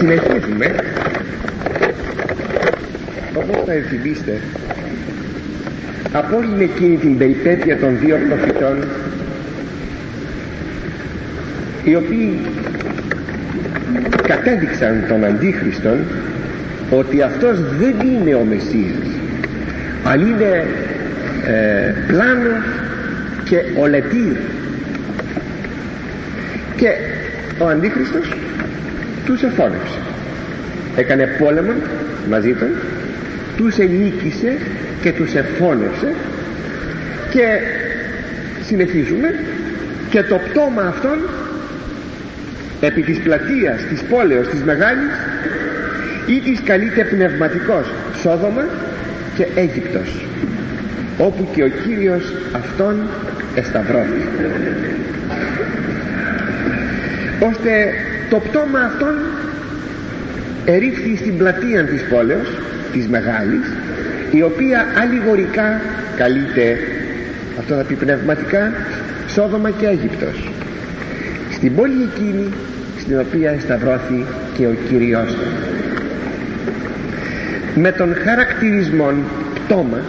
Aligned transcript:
συνεχίζουμε. 0.00 0.74
Όπως 3.34 3.56
θα 3.66 3.72
ενθυμίστε 3.72 4.40
από 6.12 6.36
όλη 6.36 6.62
εκείνη 6.62 6.96
την 6.96 7.18
περιπέτεια 7.18 7.78
των 7.78 7.98
δύο 7.98 8.18
προφητών 8.28 8.76
οι 11.84 11.94
οποίοι 11.94 12.38
κατέδειξαν 14.26 15.04
τον 15.08 15.24
Αντίχριστον 15.24 15.98
ότι 16.90 17.22
αυτός 17.22 17.58
δεν 17.78 17.94
είναι 18.06 18.34
ο 18.34 18.44
Μεσσίας 18.48 19.06
αλλά 20.04 20.22
είναι 20.26 20.66
ε, 21.46 21.94
πλάνο 22.06 22.50
και 23.44 23.56
ολετήρ 23.78 24.36
και 26.76 26.88
ο 27.58 27.66
Αντίχριστος 27.68 28.39
τους 29.24 29.42
εφώνευσε. 29.42 29.98
Έκανε 30.96 31.26
πόλεμο 31.38 31.72
μαζί 32.30 32.52
του 32.52 32.66
τους 33.56 33.78
ενίκησε 33.78 34.56
και 35.02 35.12
τους 35.12 35.34
εφώνευσε 35.34 36.14
και 37.30 37.60
συνεχίζουμε 38.64 39.34
και 40.10 40.22
το 40.22 40.36
πτώμα 40.36 40.82
αυτόν 40.82 41.18
επί 42.80 43.02
της 43.02 43.18
πλατείας 43.18 43.82
της 43.90 44.02
πόλεως 44.02 44.48
της 44.48 44.62
Μεγάλης 44.62 45.14
ή 46.26 46.40
της 46.40 46.60
καλείται 46.64 47.04
πνευματικός 47.04 47.86
Σόδομα 48.22 48.64
και 49.36 49.46
Αίγυπτος 49.54 50.24
όπου 51.18 51.48
και 51.54 51.62
ο 51.62 51.68
Κύριος 51.68 52.32
αυτόν 52.52 52.96
εσταυρώθηκε 53.54 54.26
ώστε 57.40 57.94
το 58.30 58.38
πτώμα 58.38 58.78
αυτόν 58.78 59.14
ερήφθη 60.64 61.16
στην 61.16 61.36
πλατεία 61.36 61.84
της 61.84 62.02
πόλεως 62.02 62.48
της 62.92 63.08
Μεγάλης 63.08 63.66
η 64.30 64.42
οποία 64.42 64.86
αλληγορικά 65.02 65.80
καλείται 66.16 66.78
αυτό 67.58 67.74
θα 67.74 67.82
πει 67.82 67.94
πνευματικά 67.94 68.72
Σόδομα 69.28 69.70
και 69.70 69.86
Αίγυπτος. 69.86 70.50
Στην 71.52 71.74
πόλη 71.74 72.08
εκείνη 72.14 72.48
στην 72.98 73.18
οποία 73.18 73.50
εσταυρώθη 73.50 74.24
και 74.56 74.66
ο 74.66 74.74
Κύριος. 74.88 75.36
Με 77.74 77.92
τον 77.92 78.14
χαρακτηρισμό 78.14 79.12
πτώμα 79.54 80.00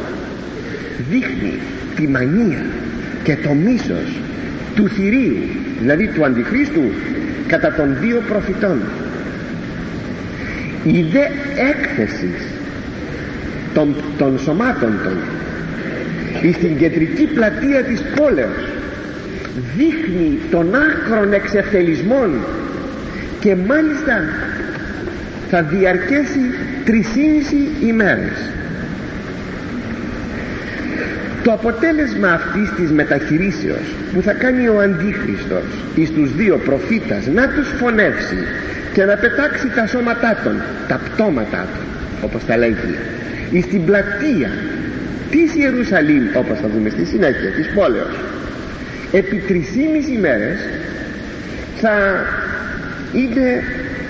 δείχνει 1.10 1.54
τη 1.96 2.08
μανία 2.08 2.66
και 3.24 3.36
το 3.44 3.54
μίσος 3.54 4.20
του 4.76 4.88
θηρίου 4.88 5.38
δηλαδή 5.80 6.08
του 6.08 6.26
Αντιχρίστου 6.26 6.84
κατά 7.52 7.74
των 7.74 7.98
δύο 8.02 8.22
προφητών. 8.30 8.82
Η 10.84 11.02
δε 11.12 11.26
έκθεση 11.70 12.30
των, 13.74 13.96
των 14.18 14.40
σωμάτων 14.40 14.94
των 15.04 15.18
στην 16.54 16.78
κεντρική 16.78 17.24
πλατεία 17.24 17.84
της 17.84 18.02
πόλεως 18.16 18.68
δείχνει 19.78 20.40
τον 20.52 20.76
άκρον 20.76 21.34
εξευθελισμών 21.34 22.30
και 23.40 23.56
μάλιστα 23.56 24.24
θα 25.50 25.62
διαρκέσει 25.62 26.40
τρισήμιση 26.86 27.70
ημέρες 27.86 28.52
το 31.44 31.52
αποτέλεσμα 31.52 32.32
αυτής 32.32 32.70
της 32.76 32.92
μεταχειρήσεως 32.92 33.96
που 34.14 34.22
θα 34.22 34.34
κάνει 34.34 34.68
ο 34.68 34.80
Αντίχριστος 34.80 35.64
εις 35.96 36.12
τους 36.12 36.36
δύο 36.36 36.58
προφήτας 36.66 37.28
να 37.28 37.50
τους 37.50 37.68
φωνεύσει 37.80 38.38
και 38.94 39.06
να 39.06 39.16
πετάξει 39.16 39.68
τα 39.76 39.88
σώματά 39.88 40.38
των 40.44 40.56
τα 40.88 41.00
πτώματά 41.06 41.68
των 41.74 41.86
όπως 42.22 42.46
τα 42.46 42.58
λέγει 42.58 42.96
εις 43.52 43.68
την 43.68 43.86
πλατεία 43.86 44.50
της 45.32 45.56
Ιερουσαλήμ 45.56 46.24
όπως 46.36 46.60
θα 46.60 46.68
δούμε 46.68 46.90
στη 46.90 47.06
συνέχεια 47.06 47.50
της 47.50 47.68
πόλεως. 47.74 48.16
Επί 49.12 49.44
τρισήμις 49.48 50.08
ημέρες 50.08 50.60
θα 51.82 51.92
είναι 53.14 53.64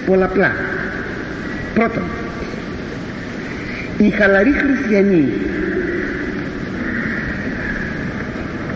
πολλαπλά. 0.05 0.51
Πρώτον 1.73 2.03
οι 3.97 4.09
χαλαροί 4.09 4.51
χριστιανοί 4.51 5.28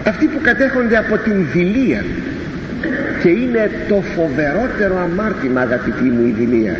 αυτοί 0.07 0.25
που 0.25 0.39
κατέχονται 0.41 0.97
από 0.97 1.17
την 1.17 1.45
δηλία 1.53 2.03
και 3.21 3.29
είναι 3.29 3.69
το 3.87 4.03
φοβερότερο 4.15 4.99
αμάρτημα 4.99 5.61
αγαπητοί 5.61 6.03
μου 6.03 6.25
η 6.27 6.35
δηλία. 6.39 6.79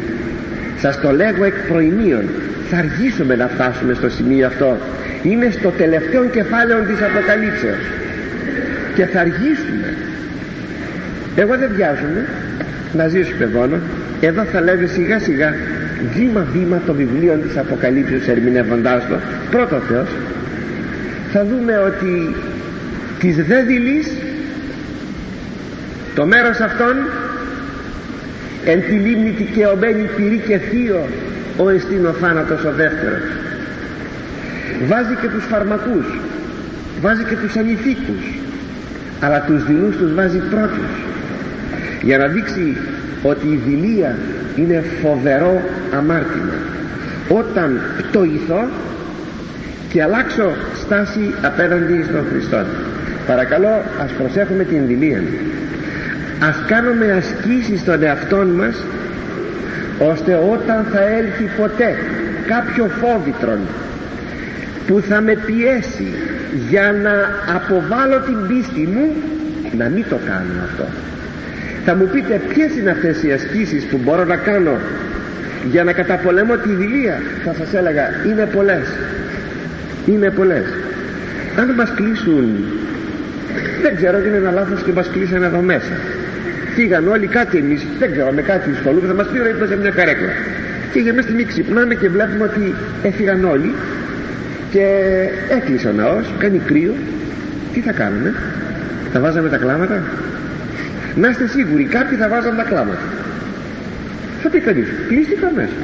Σας 0.82 1.00
το 1.02 1.12
λέγω 1.12 1.44
εκ 1.44 1.58
προημίων 1.70 2.24
θα 2.70 2.78
αργήσουμε 2.78 3.36
να 3.36 3.48
φτάσουμε 3.48 3.94
στο 3.94 4.10
σημείο 4.10 4.48
αυτό. 4.48 4.78
Είναι 5.24 5.50
στο 5.60 5.70
τελευταίο 5.70 6.26
κεφάλαιο 6.26 6.80
της 6.80 7.02
Αποκαλύψεως. 7.02 7.84
Και 8.96 9.06
θα 9.06 9.20
αργήσουμε. 9.20 9.90
Εγώ 11.36 11.58
δεν 11.58 11.70
βιάζομαι. 11.76 12.26
Να 12.94 13.08
ζήσω 13.08 13.34
παιδόνο 13.38 13.78
εδώ 14.22 14.44
θα 14.44 14.62
λέγω 14.62 14.88
σιγά 14.88 15.20
σιγά 15.20 15.54
βήμα 16.16 16.48
βήμα 16.54 16.82
το 16.86 16.94
βιβλίο 16.94 17.40
της 17.48 17.58
Αποκαλύψεως 17.58 18.28
ερμηνεύοντάς 18.28 19.08
το. 19.08 19.16
Πρώτο 19.52 19.76
Θεός. 19.76 20.08
Θα 21.34 21.46
δούμε 21.46 21.78
ότι 21.78 22.36
της 23.26 23.46
δε 23.46 23.64
το 26.16 26.26
μέρος 26.26 26.60
αυτόν 26.60 26.96
εν 28.66 28.82
τη 28.82 28.92
λίμνη 28.92 29.30
δικαιωμένη 29.30 30.10
πυρή 30.16 30.42
και 30.48 30.58
θείο 30.58 31.08
ο 31.58 31.70
εστίν 31.70 32.06
ο 32.06 32.12
θάνατος 32.12 32.64
ο 32.64 32.72
δεύτερος. 32.72 33.22
Βάζει 34.88 35.16
και 35.22 35.28
τους 35.28 35.46
φαρμακούς 35.46 36.20
βάζει 37.02 37.24
και 37.24 37.36
τους 37.36 37.56
ανηθίκους 37.56 38.24
αλλά 39.20 39.42
τους 39.42 39.66
δειλούς 39.66 39.96
τους 39.98 40.14
βάζει 40.14 40.38
πρώτους 40.38 40.90
για 42.02 42.18
να 42.18 42.28
δείξει 42.28 42.78
ότι 43.24 43.48
η 43.48 43.62
δηλία 43.68 44.18
είναι 44.56 44.84
φοβερό 45.02 45.62
αμάρτημα. 45.98 46.54
Όταν 47.30 47.82
πτωηθώ 47.98 48.68
και 49.90 50.04
αλλάξω 50.04 50.52
στάση 50.84 51.34
απέναντι 51.42 52.06
στον 52.10 52.26
Χριστό 52.30 52.66
παρακαλώ 53.28 53.84
ας 54.04 54.12
προσέχουμε 54.12 54.64
την 54.64 54.88
δηλία 54.88 55.22
ας 56.40 56.64
κάνουμε 56.68 57.12
ασκήσεις 57.12 57.80
στον 57.80 58.04
εαυτό 58.04 58.46
μας 58.56 58.84
ώστε 60.00 60.34
όταν 60.52 60.86
θα 60.94 61.02
έλθει 61.04 61.50
ποτέ 61.58 61.96
κάποιο 62.48 62.90
φόβητρον 63.02 63.60
που 64.88 65.02
θα 65.10 65.22
με 65.22 65.34
πιέσει 65.46 66.08
για 66.70 66.92
να 67.04 67.14
αποβάλω 67.56 68.20
την 68.20 68.48
πίστη 68.48 68.90
μου 68.94 69.16
να 69.78 69.90
μην 69.90 70.06
το 70.10 70.20
κάνω 70.26 70.64
αυτό. 70.64 70.86
Θα 71.86 71.96
μου 71.96 72.10
πείτε 72.12 72.42
ποιες 72.54 72.76
είναι 72.78 72.90
αυτές 72.90 73.24
οι 73.24 73.32
ασκήσεις 73.32 73.84
που 73.84 74.00
μπορώ 74.04 74.26
να 74.26 74.36
κάνω 74.36 74.78
για 75.72 75.84
να 75.84 75.94
καταπολέμω 75.94 76.56
τη 76.56 76.70
δηλία; 76.70 77.22
Θα 77.46 77.54
σας 77.54 77.74
έλεγα 77.74 78.04
είναι 78.28 78.46
πολλές. 78.46 78.88
Είναι 80.06 80.30
πολλές. 80.30 80.66
Αν 81.60 81.74
μας 81.74 81.92
κλείσουν 81.96 82.66
δεν 83.86 83.96
ξέρω 83.96 84.18
ότι 84.18 84.28
είναι 84.28 84.38
ένα 84.38 84.52
λάθος 84.52 84.82
και 84.84 84.92
μας 84.92 85.08
κλείσανε 85.14 85.46
εδώ 85.46 85.62
μέσα. 85.62 85.94
Φύγαν 86.76 87.08
όλοι 87.08 87.28
κάτι 87.28 87.58
εμείς 87.58 87.82
δεν 88.00 88.12
ξέρω 88.12 88.32
με 88.32 88.42
κάτι 88.42 88.70
ασχολούνται 88.76 89.08
θα 89.08 89.14
μας 89.14 89.28
πήραν 89.28 89.68
σε 89.68 89.78
μια 89.78 89.90
καρέκλα. 89.90 90.32
Και 90.92 91.00
για 91.00 91.14
μέσα 91.14 91.28
στιγμή 91.28 91.44
ξυπνάμε 91.44 91.96
και 91.96 92.10
βλέπουμε 92.10 92.44
ότι 92.44 92.74
έφυγαν 93.04 93.44
όλοι 93.54 93.72
και 94.72 94.86
έκλεισε 95.50 95.88
ο 95.88 95.92
ναός 95.92 96.26
κάνει 96.38 96.62
κρύο. 96.66 96.94
Τι 97.74 97.80
θα 97.80 97.92
κάνουμε 97.92 98.34
θα 99.12 99.20
βάζαμε 99.20 99.50
τα 99.50 99.58
κλάματα; 99.58 99.98
Να 101.16 101.28
είστε 101.30 101.48
σίγουροι 101.48 101.84
κάποιοι 101.84 102.18
θα 102.18 102.28
βάζαν 102.28 102.56
τα 102.56 102.64
κλάματα. 102.64 103.06
Θα 104.42 104.50
πει 104.50 104.60
κανείς 104.60 104.88
κλείστηκα 105.08 105.52
μέσα. 105.56 105.80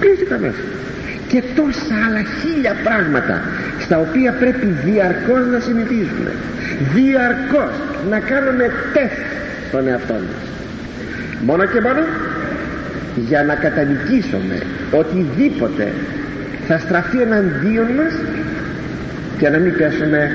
Κλείστηκα 0.00 0.38
μέσα. 0.38 0.62
Και 1.28 1.42
τόσα 1.56 1.94
άλλα 2.06 2.22
χίλια 2.38 2.74
πράγματα 2.84 3.42
στα 3.90 3.98
οποία 3.98 4.32
πρέπει 4.32 4.66
διαρκώς 4.84 5.46
να 5.52 5.58
συνηθίζουμε. 5.60 6.32
Διαρκώς 6.94 7.74
να 8.10 8.18
κάνουμε 8.18 8.64
τεστ 8.92 9.22
στον 9.68 9.88
εαυτό 9.88 10.12
μας. 10.12 10.42
Μόνο 11.40 11.64
και 11.64 11.80
μόνο 11.80 12.02
για 13.28 13.44
να 13.44 13.54
κατανικήσουμε 13.54 14.56
οτιδήποτε 14.90 15.92
θα 16.66 16.78
στραφεί 16.78 17.18
εναντίον 17.20 17.86
μας 17.98 18.14
και 19.38 19.48
να 19.48 19.58
μην 19.58 19.76
πέσουμε 19.76 20.30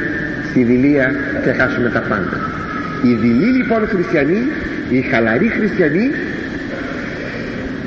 στη 0.49 0.63
δηλία 0.63 1.05
και 1.43 1.51
χάσουμε 1.51 1.89
τα 1.89 1.99
πάντα. 1.99 2.37
Οι 3.03 3.13
δειλοί 3.21 3.49
λοιπόν 3.57 3.87
χριστιανοί 3.87 4.41
οι 4.89 5.01
χαλαροί 5.01 5.47
χριστιανοί 5.47 6.11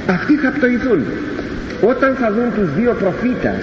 αυτοί 0.07 0.35
θα 0.35 0.51
πτωηθούν. 0.51 1.05
Όταν 1.81 2.15
θα 2.21 2.33
δουν 2.33 2.49
τους 2.55 2.75
δύο 2.75 2.93
προφήτας 2.93 3.63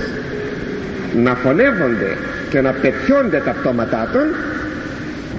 να 1.24 1.36
φωνεύονται 1.36 2.12
και 2.50 2.62
να 2.62 2.72
πετιώνται 2.72 3.42
τα 3.46 3.52
πτώματά 3.52 4.10
των 4.14 4.28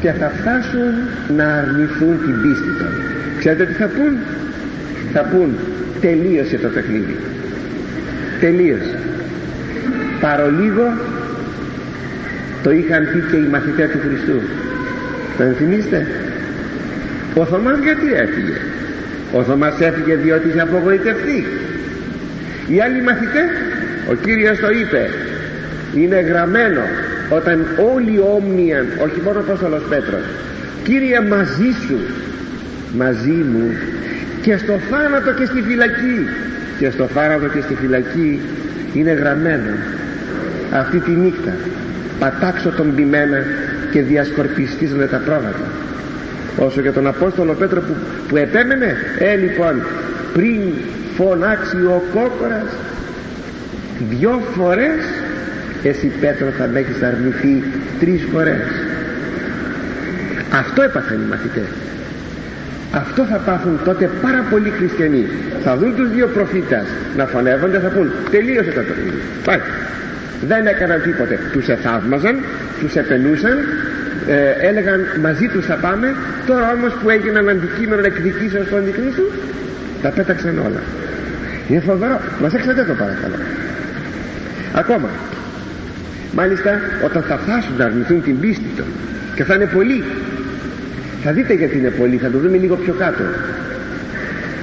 και 0.00 0.10
θα 0.10 0.32
φτάσουν 0.40 0.92
να 1.36 1.44
αρνηθούν 1.44 2.18
την 2.24 2.42
πίστη 2.42 2.70
των. 2.78 2.92
Ξέρετε 3.38 3.64
τι 3.64 3.72
θα 3.72 3.86
πούν; 3.86 4.16
Θα 5.12 5.20
πούν 5.20 5.56
τελείωσε 6.00 6.56
το 6.56 6.68
παιχνίδι. 6.68 7.16
Τελείωσε. 8.40 8.98
Παρολίγο 10.20 10.92
το 12.62 12.70
είχαν 12.70 13.08
πει 13.12 13.24
και 13.30 13.36
οι 13.36 13.48
μαθητές 13.50 13.90
του 13.90 13.98
Χριστού. 14.06 14.40
Το 15.36 15.42
ενθυμίστε; 15.42 16.06
Ο 17.34 17.44
Θωμάς 17.44 17.78
γιατί 17.82 18.12
έφυγε; 18.14 18.56
Ο 19.32 19.42
Θωμάς 19.42 19.80
έφυγε 19.80 20.14
διότι 20.14 20.48
είχε 20.48 20.60
απογοητευτεί. 20.60 21.44
Οι 22.68 22.80
άλλοι 22.80 23.02
μαθητές 23.02 23.50
ο 24.10 24.14
Κύριος 24.14 24.58
το 24.58 24.70
είπε 24.70 25.10
είναι 25.94 26.20
γραμμένο 26.20 26.80
όταν 27.30 27.66
όλοι 27.94 28.18
όμοιαν 28.18 28.86
όχι 29.04 29.20
μόνο 29.24 29.38
ο 29.38 29.42
Απόστολος 29.46 29.82
Πέτρος 29.88 30.22
Κύριε 30.86 31.20
μαζί 31.20 31.70
σου 31.86 31.98
μαζί 32.96 33.44
μου 33.52 33.70
και 34.42 34.56
στο 34.56 34.78
θάνατο 34.90 35.32
και 35.32 35.44
στη 35.44 35.62
φυλακή 35.62 36.18
και 36.78 36.90
στο 36.90 37.04
θάνατο 37.04 37.48
και 37.48 37.60
στη 37.60 37.74
φυλακή 37.74 38.40
είναι 38.94 39.12
γραμμένο 39.12 39.70
αυτή 40.72 40.98
τη 40.98 41.10
νύχτα. 41.10 41.52
Πατάξω 42.18 42.70
τον 42.70 42.94
πειμένα 42.94 43.44
και 43.92 44.02
διασκορπιστείς 44.02 44.92
με 44.92 45.06
τα 45.06 45.16
πρόβατα 45.16 45.66
όσο 46.56 46.80
για 46.80 46.92
τον 46.92 47.06
Απόστολο 47.06 47.52
Πέτρο 47.52 47.80
που, 47.80 47.94
που 48.28 48.36
επέμενε 48.36 48.96
ε 49.18 49.34
λοιπόν 49.36 49.82
πριν 50.32 50.60
φωνάξει 51.16 51.76
ο 51.76 52.02
κόκορας 52.14 52.70
δυο 54.10 54.42
φορές 54.56 55.04
εσύ 55.88 56.06
Πέτρο 56.20 56.46
θα 56.58 56.66
με 56.72 56.78
έχεις 56.78 57.02
αρνηθεί 57.02 57.64
τρεις 58.00 58.22
φορές. 58.32 58.66
Αυτό 60.52 60.82
έπαθαν 60.82 61.16
οι 61.22 61.28
μαθητές. 61.30 61.68
Αυτό 62.92 63.22
θα 63.24 63.36
πάθουν 63.36 63.80
τότε 63.84 64.10
πάρα 64.22 64.44
πολλοί 64.50 64.70
χριστιανοί. 64.70 65.26
Θα 65.64 65.76
δουν 65.76 65.94
τους 65.96 66.10
δύο 66.10 66.26
προφήτας 66.26 66.86
να 67.16 67.26
φωνεύονται 67.26 67.78
θα 67.78 67.88
πούν 67.88 68.10
τελείωσε 68.30 68.70
το 68.70 68.80
παιχνίδι 68.88 69.20
πάει. 69.44 69.60
Δεν 70.48 70.66
έκαναν 70.66 71.02
τίποτε. 71.02 71.38
Τους 71.52 71.68
εθαύμαζαν 71.68 72.36
τους 72.80 72.96
επενούσαν 72.96 73.58
ε, 74.26 74.68
έλεγαν 74.68 75.00
μαζί 75.20 75.46
τους 75.46 75.66
θα 75.66 75.74
πάμε 75.74 76.14
τώρα 76.46 76.72
όμως 76.76 76.92
που 77.02 77.10
έγιναν 77.10 77.48
αντικείμενο 77.48 78.02
εκδικήσεως 78.04 78.66
τους 78.66 78.76
αντικρίστου 78.76 79.30
τα 80.02 80.08
πέταξαν 80.08 80.58
όλα. 80.58 80.82
Είναι 81.68 81.80
φοβερό. 81.80 82.20
Προσέξτε 82.38 82.72
το 82.72 82.94
παρακαλώ. 82.94 83.38
Ακόμα 84.72 85.08
μάλιστα 86.38 86.70
όταν 87.04 87.22
θα 87.22 87.36
φτάσουν 87.36 87.74
να 87.78 87.84
αρνηθούν 87.84 88.22
την 88.22 88.40
πίστη 88.40 88.70
του 88.76 88.84
και 89.34 89.44
θα 89.44 89.54
είναι 89.54 89.66
πολλοί. 89.66 90.04
Θα 91.22 91.32
δείτε 91.32 91.52
γιατί 91.52 91.78
είναι 91.78 91.90
πολλοί 91.90 92.16
θα 92.16 92.30
το 92.30 92.38
δούμε 92.38 92.56
λίγο 92.56 92.76
πιο 92.76 92.94
κάτω. 92.98 93.24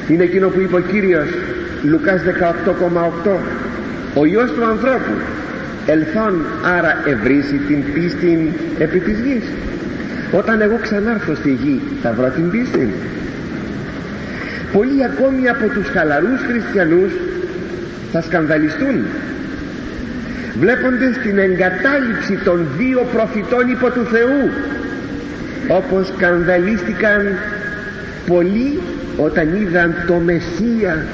Είναι 0.08 0.24
εκείνο 0.24 0.48
που 0.48 0.60
είπε 0.60 0.75
ο 0.75 0.80
Κύριος 0.80 1.28
Λουκάς 1.84 2.22
18,8 3.25 3.31
ο 4.14 4.25
Υιός 4.25 4.52
του 4.52 4.66
ανθρώπου 4.66 5.14
ελθόν 5.86 6.46
άρα 6.78 6.98
ευρύσει 7.06 7.56
την 7.68 7.84
πίστη 7.94 8.54
επί 8.80 9.00
της 9.00 9.20
γης. 9.20 9.46
Όταν 10.31 10.62
εγώ 10.62 10.80
ξανάρθω 10.81 11.36
στη 11.36 11.50
γη 11.50 11.81
θα 12.02 12.14
βρω 12.14 12.30
την 12.30 12.50
πίστη 12.50 12.94
πολλοί 14.74 15.04
ακόμη 15.04 15.50
από 15.50 15.68
τους 15.68 15.88
χαλαρούς 15.90 16.42
χριστιανούς 16.50 17.12
θα 18.12 18.22
σκανδαλιστούν 18.22 18.96
βλέποντας 20.59 21.17
την 21.23 21.38
εγκατάλειψη 21.38 22.35
των 22.44 22.67
δύο 22.77 23.05
προφητών 23.13 23.69
υπό 23.69 23.89
του 23.91 24.05
Θεού 24.05 24.50
όπως 25.67 26.07
σκανδαλίστηκαν 26.07 27.21
πολλοί 28.27 28.79
όταν 29.17 29.47
είδαν 29.61 29.95
το 30.07 30.13
Μεσσία 30.13 31.05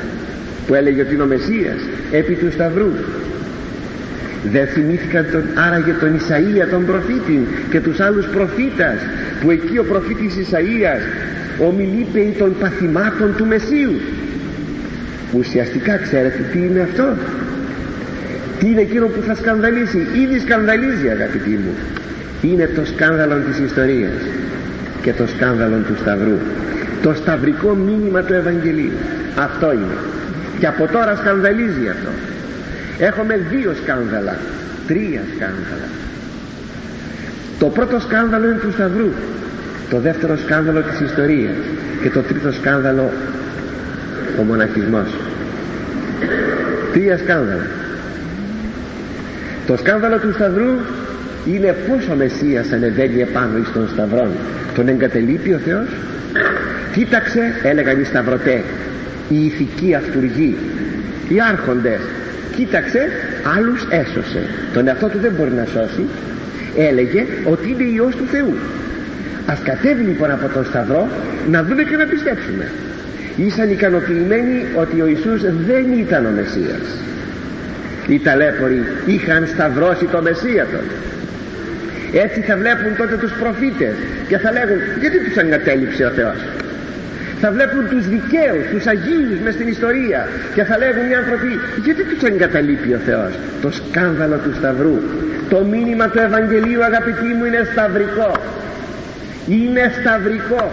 που 0.67 0.73
έλεγε 0.73 1.01
ότι 1.01 1.13
είναι 1.13 1.23
ο 1.23 1.25
Μεσσίας 1.25 1.79
επί 2.11 2.35
του 2.35 2.51
Σταυρού. 2.51 2.91
Δεν 4.51 4.67
θυμήθηκαν 4.67 5.25
τον, 5.31 5.43
άραγε 5.67 5.91
τον 5.99 6.19
Ισαΐα 6.19 6.67
τον 6.69 6.85
προφήτη 6.85 7.47
και 7.69 7.79
τους 7.79 7.99
άλλους 7.99 8.25
προφήτας 8.25 8.99
που 9.41 9.51
εκεί 9.51 9.77
ο 9.77 9.83
προφήτης 9.83 10.33
Ισαΐας 10.35 11.03
ομιλεί 11.67 12.07
περί 12.13 12.35
των 12.37 12.55
παθημάτων 12.59 13.33
του 13.37 13.45
Μεσσίου. 13.45 13.93
Ουσιαστικά 15.37 15.97
ξέρετε 15.97 16.43
τι 16.51 16.57
είναι 16.57 16.81
αυτό; 16.81 17.03
Τι 18.59 18.65
είναι 18.65 18.81
εκείνο 18.81 19.05
που 19.07 19.21
θα 19.21 19.35
σκανδαλίσει; 19.35 20.07
Ήδη 20.23 20.39
σκανδαλίζει 20.39 21.09
αγαπητοί 21.09 21.49
μου. 21.49 21.73
Είναι 22.41 22.69
το 22.75 22.85
σκάνδαλο 22.85 23.35
της 23.35 23.59
ιστορίας 23.59 24.21
και 25.01 25.13
το 25.13 25.27
σκάνδαλο 25.27 25.77
του 25.87 25.95
Σταυρού. 26.01 26.37
Το 27.01 27.13
σταυρικό 27.13 27.73
μήνυμα 27.73 28.21
του 28.21 28.33
Ευαγγελίου. 28.33 28.97
Αυτό 29.35 29.71
είναι. 29.71 29.97
Και 30.59 30.67
από 30.67 30.87
τώρα 30.87 31.15
σκανδαλίζει 31.15 31.87
αυτό. 31.89 32.09
Έχουμε 32.99 33.39
δύο 33.49 33.73
σκάνδαλα. 33.83 34.35
Τρία 34.87 35.21
σκάνδαλα. 35.35 35.87
Το 37.59 37.65
πρώτο 37.65 37.99
σκάνδαλο 37.99 38.45
είναι 38.45 38.59
του 38.59 38.71
Σταυρού. 38.71 39.09
Το 39.89 39.99
δεύτερο 39.99 40.37
σκάνδαλο 40.37 40.81
της 40.81 40.99
ιστορίας. 40.99 41.55
Και 42.01 42.09
το 42.09 42.19
τρίτο 42.19 42.51
σκάνδαλο 42.51 43.11
ο 44.39 44.43
μοναχισμός. 44.43 45.07
Τρία 46.93 47.17
σκάνδαλα 47.17 47.65
το 49.69 49.77
σκάνδαλο 49.77 50.17
του 50.17 50.33
Σταυρού 50.33 50.71
είναι 51.53 51.75
πως 51.87 52.07
ο 52.11 52.15
Μεσσίας 52.15 52.71
ανεβαίνει 52.71 53.21
επάνω 53.21 53.57
εις 53.57 53.71
τον 53.73 53.89
Σταυρόν. 53.93 54.31
Τον 54.75 54.87
εγκατελείπει 54.87 55.53
ο 55.53 55.57
Θεός. 55.57 55.87
Κοίταξε 56.93 57.41
έλεγαν 57.63 58.01
οι 58.01 58.03
Σταυρωτέ 58.03 58.61
οι 59.29 59.45
ηθικοί 59.45 59.95
αυτούργοι 59.95 60.57
οι 61.29 61.35
άρχοντες. 61.51 61.99
Κοίταξε 62.55 62.99
άλλους 63.57 63.87
έσωσε. 63.89 64.41
Τον 64.73 64.87
εαυτό 64.87 65.07
του 65.07 65.19
δεν 65.19 65.31
μπορεί 65.37 65.51
να 65.51 65.65
σώσει. 65.65 66.05
Έλεγε 66.77 67.25
ότι 67.45 67.69
είναι 67.69 67.83
Υιός 67.83 68.15
του 68.15 68.25
Θεού. 68.31 68.53
Ας 69.45 69.59
κατέβει 69.63 70.03
λοιπόν 70.03 70.31
από 70.31 70.47
τον 70.53 70.65
Σταυρό 70.65 71.07
να 71.51 71.63
δούμε 71.63 71.83
και 71.83 71.95
να 71.95 72.05
πιστέψουμε 72.05 72.65
ήσαν 73.45 73.69
ικανοποιημένοι 73.71 74.65
ότι 74.75 75.01
ο 75.01 75.07
Ιησούς 75.07 75.41
δεν 75.41 75.85
ήταν 75.99 76.25
ο 76.25 76.29
Μεσσίας 76.29 76.85
οι 78.09 78.19
ταλέποροι 78.19 78.81
είχαν 79.05 79.47
σταυρώσει 79.53 80.05
το 80.05 80.21
Μεσσία 80.21 80.65
τον. 80.71 80.85
Έτσι 82.13 82.39
θα 82.41 82.55
βλέπουν 82.57 82.95
τότε 82.97 83.15
τους 83.15 83.31
προφήτες 83.41 83.95
και 84.27 84.37
θα 84.37 84.51
λέγουν 84.51 84.79
γιατί 84.99 85.17
τους 85.23 85.35
εγκατέλειψε 85.35 86.05
ο 86.05 86.09
Θεός; 86.09 86.39
Θα 87.41 87.51
βλέπουν 87.51 87.89
τους 87.89 88.07
δικαίους, 88.07 88.65
τους 88.71 88.85
Αγίους 88.85 89.39
μες 89.43 89.53
στην 89.53 89.67
ιστορία 89.67 90.27
και 90.55 90.63
θα 90.63 90.77
λέγουν 90.77 91.09
οι 91.09 91.15
άνθρωποι 91.15 91.51
γιατί 91.85 92.03
τους 92.03 92.21
εγκαταλείπει 92.29 92.93
ο 92.93 92.99
Θεός; 93.05 93.31
Το 93.61 93.69
σκάνδαλο 93.71 94.37
του 94.43 94.53
Σταυρού 94.57 94.97
το 95.49 95.63
μήνυμα 95.63 96.07
του 96.09 96.19
Ευαγγελίου 96.19 96.83
αγαπητοί 96.83 97.27
μου 97.37 97.45
είναι 97.45 97.67
σταυρικό. 97.71 98.31
Είναι 99.47 99.91
σταυρικό. 99.99 100.71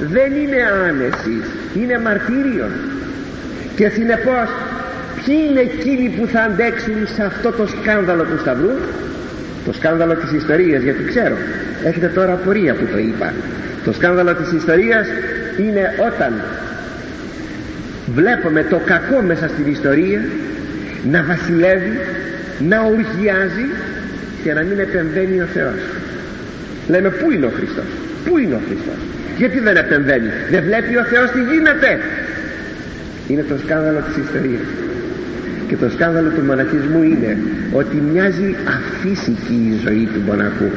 Δεν 0.00 0.32
είναι 0.32 0.60
άνεση. 0.88 1.36
Είναι 1.80 1.98
μαρτύριο. 1.98 2.66
Και 3.76 3.88
συνεπώς 3.88 4.48
ποιοι 5.24 5.36
είναι 5.48 5.60
εκείνοι 5.60 6.08
που 6.16 6.26
θα 6.26 6.40
αντέξουν 6.40 6.98
σε 7.14 7.22
αυτό 7.22 7.50
το 7.52 7.66
σκάνδαλο 7.66 8.22
του 8.22 8.38
Σταυρού; 8.40 8.70
Το 9.64 9.72
σκάνδαλο 9.72 10.14
της 10.14 10.32
ιστορίας 10.32 10.82
γιατί 10.82 11.04
ξέρω. 11.04 11.36
Έχετε 11.84 12.06
τώρα 12.06 12.32
απορία 12.32 12.74
που 12.74 12.86
το 12.92 12.98
είπα. 12.98 13.32
Το 13.84 13.92
σκάνδαλο 13.92 14.34
της 14.34 14.52
ιστορίας 14.52 15.06
είναι 15.58 15.94
όταν 16.06 16.32
βλέπουμε 18.14 18.62
το 18.62 18.80
κακό 18.84 19.20
μέσα 19.20 19.48
στην 19.48 19.70
ιστορία 19.70 20.20
να 21.10 21.22
βασιλεύει 21.22 21.98
να 22.68 22.80
οργιάζει 22.80 23.66
και 24.42 24.52
να 24.52 24.62
μην 24.62 24.78
επεμβαίνει 24.78 25.40
ο 25.40 25.46
Θεός. 25.54 25.80
Λέμε 26.88 27.08
πού 27.08 27.30
είναι 27.30 27.46
ο 27.46 27.52
Χριστός; 27.56 27.90
Πού 28.24 28.38
είναι 28.38 28.54
ο 28.54 28.60
Χριστός; 28.66 29.00
Γιατί 29.36 29.58
δεν 29.58 29.76
επεμβαίνει; 29.76 30.30
Δεν 30.50 30.62
βλέπει 30.62 30.96
ο 30.96 31.04
Θεός 31.04 31.30
τι 31.30 31.40
γίνεται; 31.40 32.00
Είναι 33.28 33.44
το 33.48 33.54
σκάνδαλο 33.64 33.98
της 34.06 34.24
ιστορίας 34.24 34.87
και 35.68 35.76
το 35.76 35.90
σκάνδαλο 35.90 36.28
του 36.28 36.42
μοναχισμού 36.42 37.02
είναι 37.02 37.38
ότι 37.72 37.96
μοιάζει 37.96 38.54
αφύσικη 38.76 39.52
η 39.52 39.78
ζωή 39.84 40.08
του 40.14 40.20
μοναχού. 40.26 40.70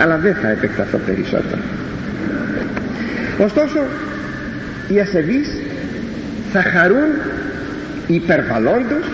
Αλλά 0.00 0.16
δεν 0.16 0.34
θα 0.34 0.48
επεκταθώ 0.48 0.98
περισσότερο. 1.06 1.62
Ωστόσο 3.38 3.78
οι 4.88 5.00
ασεβείς 5.00 5.48
θα 6.52 6.62
χαρούν 6.62 7.10
υπερβαλλόντως 8.06 9.04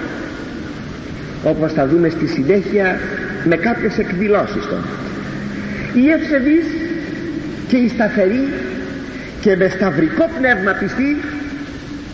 όπως 1.45 1.73
θα 1.73 1.87
δούμε 1.87 2.09
στη 2.09 2.27
συνέχεια 2.27 2.99
με 3.45 3.57
κάποιες 3.57 3.99
εκδηλώσεις 3.99 4.67
των 4.67 4.79
οι 5.95 6.11
ευσεβείς 6.11 6.67
και 7.69 7.77
οι 7.77 7.89
σταθεροί 7.89 8.49
και 9.41 9.57
με 9.57 9.69
σταυρικό 9.69 10.31
πνεύμα 10.39 10.73
πιστοί 10.73 11.17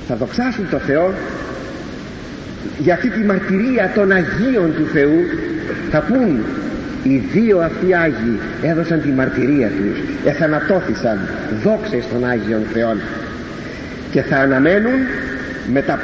θα 0.09 0.17
δοξάσουν 0.17 0.67
το 0.71 0.79
Θεό 0.79 1.15
για 2.79 2.95
αυτή 2.95 3.09
τη 3.09 3.21
μαρτυρία 3.21 3.93
των 3.95 4.13
Αγίων 4.13 4.75
του 4.77 4.87
Θεού 4.93 5.21
θα 5.91 6.01
πούν 6.01 6.39
οι 7.03 7.17
δύο 7.33 7.59
αυτοί 7.59 7.95
Άγιοι 7.95 8.39
έδωσαν 8.63 9.01
τη 9.01 9.09
μαρτυρία 9.09 9.69
τους 9.69 9.99
εθανατώθησαν 10.25 11.19
δόξες 11.63 12.05
των 12.13 12.25
Άγιων 12.25 12.63
Θεών. 12.73 12.99
Και 14.11 14.23
θα 14.23 14.37
αναμένουν 14.37 15.01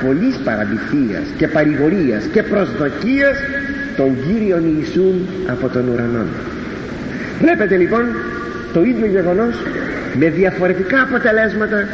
πολλής 0.04 0.36
παραμυθίας 0.44 1.26
και 1.38 1.48
παρηγορίας 1.48 2.24
και 2.32 2.42
προσδοκίας 2.42 3.36
τον 3.96 4.16
Κύριον 4.26 4.76
Ιησούν 4.76 5.28
από 5.46 5.68
τον 5.68 5.88
ουρανό 5.88 6.26
βλέπετε 7.40 7.76
λοιπόν 7.76 8.04
το 8.72 8.82
ίδιο 8.82 9.06
γεγονός 9.06 9.54
με 10.18 10.28
διαφορετικά 10.28 11.02
αποτελέσματα 11.02 11.88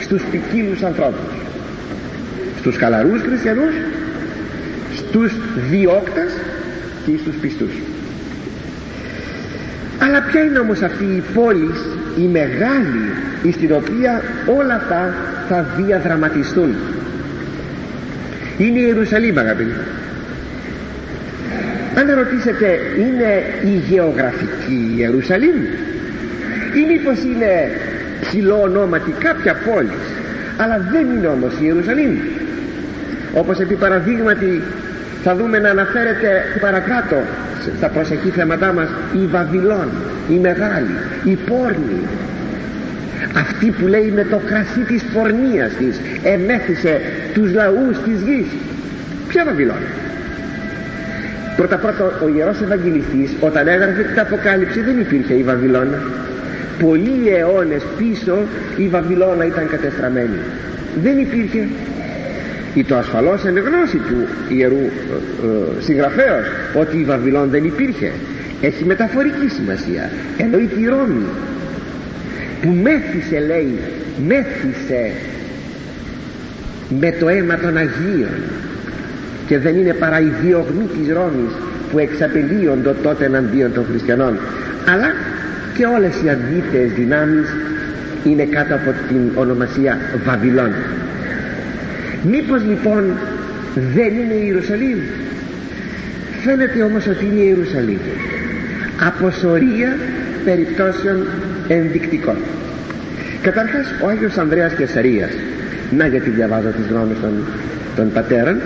στους 0.00 0.22
ποικίλους 0.30 0.82
ανθρώπους. 0.82 1.30
Στους 2.58 2.76
καλαρούς 2.76 3.20
χριστιανούς 3.20 3.74
στους 5.12 5.32
διώκτες 5.70 6.32
και 7.06 7.12
στους 7.20 7.34
πιστούς. 7.40 7.72
Αλλά 9.98 10.22
ποια 10.22 10.40
είναι 10.42 10.58
όμως 10.58 10.82
αυτή 10.82 11.04
η 11.04 11.22
πόλη 11.34 11.70
η 12.18 12.26
μεγάλη 12.32 13.52
στην 13.52 13.72
οποία 13.72 14.22
όλα 14.58 14.74
αυτά 14.74 15.14
θα 15.48 15.66
διαδραματιστούν; 15.76 16.74
Είναι 18.58 18.78
η 18.78 18.84
Ιερουσαλήμ 18.86 19.38
αγαπητοί. 19.38 19.74
Αν 21.98 22.14
ρωτήσετε 22.14 22.78
είναι 22.98 23.42
η 23.72 23.82
γεωγραφική 23.88 24.94
Ιερουσαλήμ 24.96 25.56
ή 26.74 26.92
μήπως 26.92 27.18
είναι 27.22 27.70
ψηλό 28.20 28.60
ονόματι 28.62 29.14
κάποια 29.18 29.54
πόλης 29.54 30.06
αλλά 30.56 30.88
δεν 30.92 31.06
είναι 31.16 31.26
όμως 31.26 31.52
η 31.52 31.62
Ιερουσαλήμ; 31.62 32.16
Όπως 33.34 33.58
επί 33.60 33.74
παραδείγματι 33.74 34.62
θα 35.22 35.34
δούμε 35.34 35.58
να 35.58 35.70
αναφέρεται 35.70 36.44
παρακάτω 36.60 37.16
στα 37.76 37.88
προσεχή 37.88 38.28
θέματά 38.28 38.72
μας 38.72 38.88
η 39.22 39.26
Βαβυλών 39.26 39.88
η 40.28 40.34
Μεγάλη 40.34 40.94
η 41.24 41.38
Πόρνη. 41.46 42.00
Αυτή 43.36 43.70
που 43.70 43.86
λέει 43.86 44.12
με 44.14 44.24
το 44.24 44.40
κρασί 44.46 44.80
της 44.80 45.02
πορνείας 45.02 45.72
της 45.72 46.00
εμέθησε 46.22 47.00
τους 47.34 47.52
λαούς 47.52 47.96
της 48.04 48.20
γης. 48.20 48.46
Ποια 49.28 49.44
Βαβυλών; 49.44 49.82
Πρώτα 51.56 51.76
πρώτα 51.76 52.04
ο 52.24 52.28
Ιερός 52.36 52.60
Ευαγγελιστής 52.60 53.30
όταν 53.40 53.68
έγραφε 53.68 54.02
την 54.02 54.20
Αποκάλυψη 54.20 54.80
δεν 54.80 54.98
υπήρχε 55.00 55.34
η 55.34 55.42
Βαβυλώνα 55.42 55.98
πολλοί 56.82 57.28
αιώνες 57.28 57.82
πίσω 57.98 58.36
η 58.76 58.88
Βαβυλώνα 58.88 59.44
ήταν 59.46 59.68
κατεστραμμένη. 59.68 60.38
Δεν 61.02 61.18
υπήρχε 61.18 61.66
ή 62.74 62.84
το 62.84 62.96
ασφαλώς 62.96 63.44
εν 63.44 63.58
γνώση 63.58 63.96
του 63.96 64.16
ιερού 64.48 64.76
ε, 64.76 65.46
ε, 65.46 65.82
συγγραφέως 65.82 66.46
ότι 66.74 66.96
η 66.98 67.04
Βαβυλών 67.04 67.48
δεν 67.50 67.64
υπήρχε. 67.64 68.10
Έχει 68.60 68.84
μεταφορική 68.84 69.48
σημασία. 69.48 70.10
Εννοεί 70.36 70.66
τη 70.66 70.84
Ρώμη 70.84 71.24
που 72.62 72.68
μέθησε 72.82 73.38
λέει 73.46 73.78
μέθησε 74.26 75.10
με 77.00 77.14
το 77.20 77.28
αίμα 77.28 77.56
των 77.56 77.76
Αγίων 77.76 78.42
και 79.46 79.58
δεν 79.58 79.76
είναι 79.76 79.92
παρά 79.92 80.20
η 80.20 80.32
διωγμή 80.42 80.86
της 80.98 81.14
Ρώμης 81.14 81.52
που 81.90 81.98
εξαπελύονται 81.98 82.94
τότε 83.02 83.24
εναντίον 83.24 83.72
των 83.72 83.84
χριστιανών. 83.90 84.38
Αλλά 84.92 85.08
και 85.76 85.86
όλες 85.86 86.22
οι 86.24 86.28
αντίθετες 86.28 86.92
δυνάμεις 86.92 87.48
είναι 88.24 88.44
κάτω 88.44 88.74
από 88.74 88.94
την 89.08 89.30
ονομασία 89.34 89.98
Βαβυλών 90.24 90.72
μήπως 92.22 92.62
λοιπόν 92.64 93.04
δεν 93.94 94.06
είναι 94.06 94.34
η 94.34 94.42
Ιερουσαλήμ; 94.44 94.98
Φαίνεται 96.44 96.82
όμως 96.82 97.06
ότι 97.06 97.24
είναι 97.24 97.40
η 97.40 97.46
Ιερουσαλήμ. 97.46 97.98
Αποσορία 99.06 99.96
περιπτώσεων 100.44 101.26
ενδεικτικών. 101.68 102.36
Καταρχάς 103.42 103.86
ο 104.02 104.08
Άγιος 104.08 104.38
Ανδρέας 104.38 104.74
Κεσαρίας. 104.74 105.30
Να 105.96 106.06
γιατί 106.06 106.30
διαβάζω 106.30 106.68
τις 106.68 106.86
γνώμες 106.90 107.16
των, 107.20 107.32
των 107.96 108.12
πατέρων. 108.12 108.56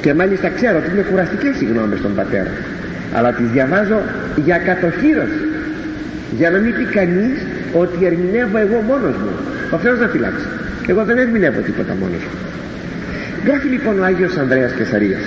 Και 0.00 0.14
μάλιστα 0.14 0.48
ξέρω 0.48 0.76
ότι 0.78 0.90
είναι 0.92 1.06
κουραστικές 1.10 1.60
οι 1.60 1.64
γνώμες 1.64 2.00
των 2.00 2.14
πατέρων. 2.14 2.52
Αλλά 3.14 3.32
τις 3.32 3.46
διαβάζω 3.50 4.02
για 4.44 4.58
κατοχήρωση 4.58 5.44
για 6.38 6.50
να 6.50 6.58
μην 6.58 6.74
πει 6.74 6.84
κανείς 6.84 7.36
ότι 7.72 8.04
ερμηνεύω 8.04 8.58
εγώ 8.58 8.80
μόνος 8.86 9.16
μου. 9.16 9.32
Ο 9.70 9.76
Θεός 9.76 9.98
να 9.98 10.06
φυλάξει. 10.06 10.46
Εγώ 10.86 11.04
δεν 11.04 11.18
ερμηνεύω 11.18 11.60
τίποτα 11.60 11.94
μόνος 12.00 12.22
μου 12.22 12.52
γράφει 13.44 13.68
λοιπόν 13.68 13.98
ο 14.00 14.04
Άγιος 14.04 14.36
Ανδρέας 14.36 14.72
Κεσαρίας. 14.72 15.20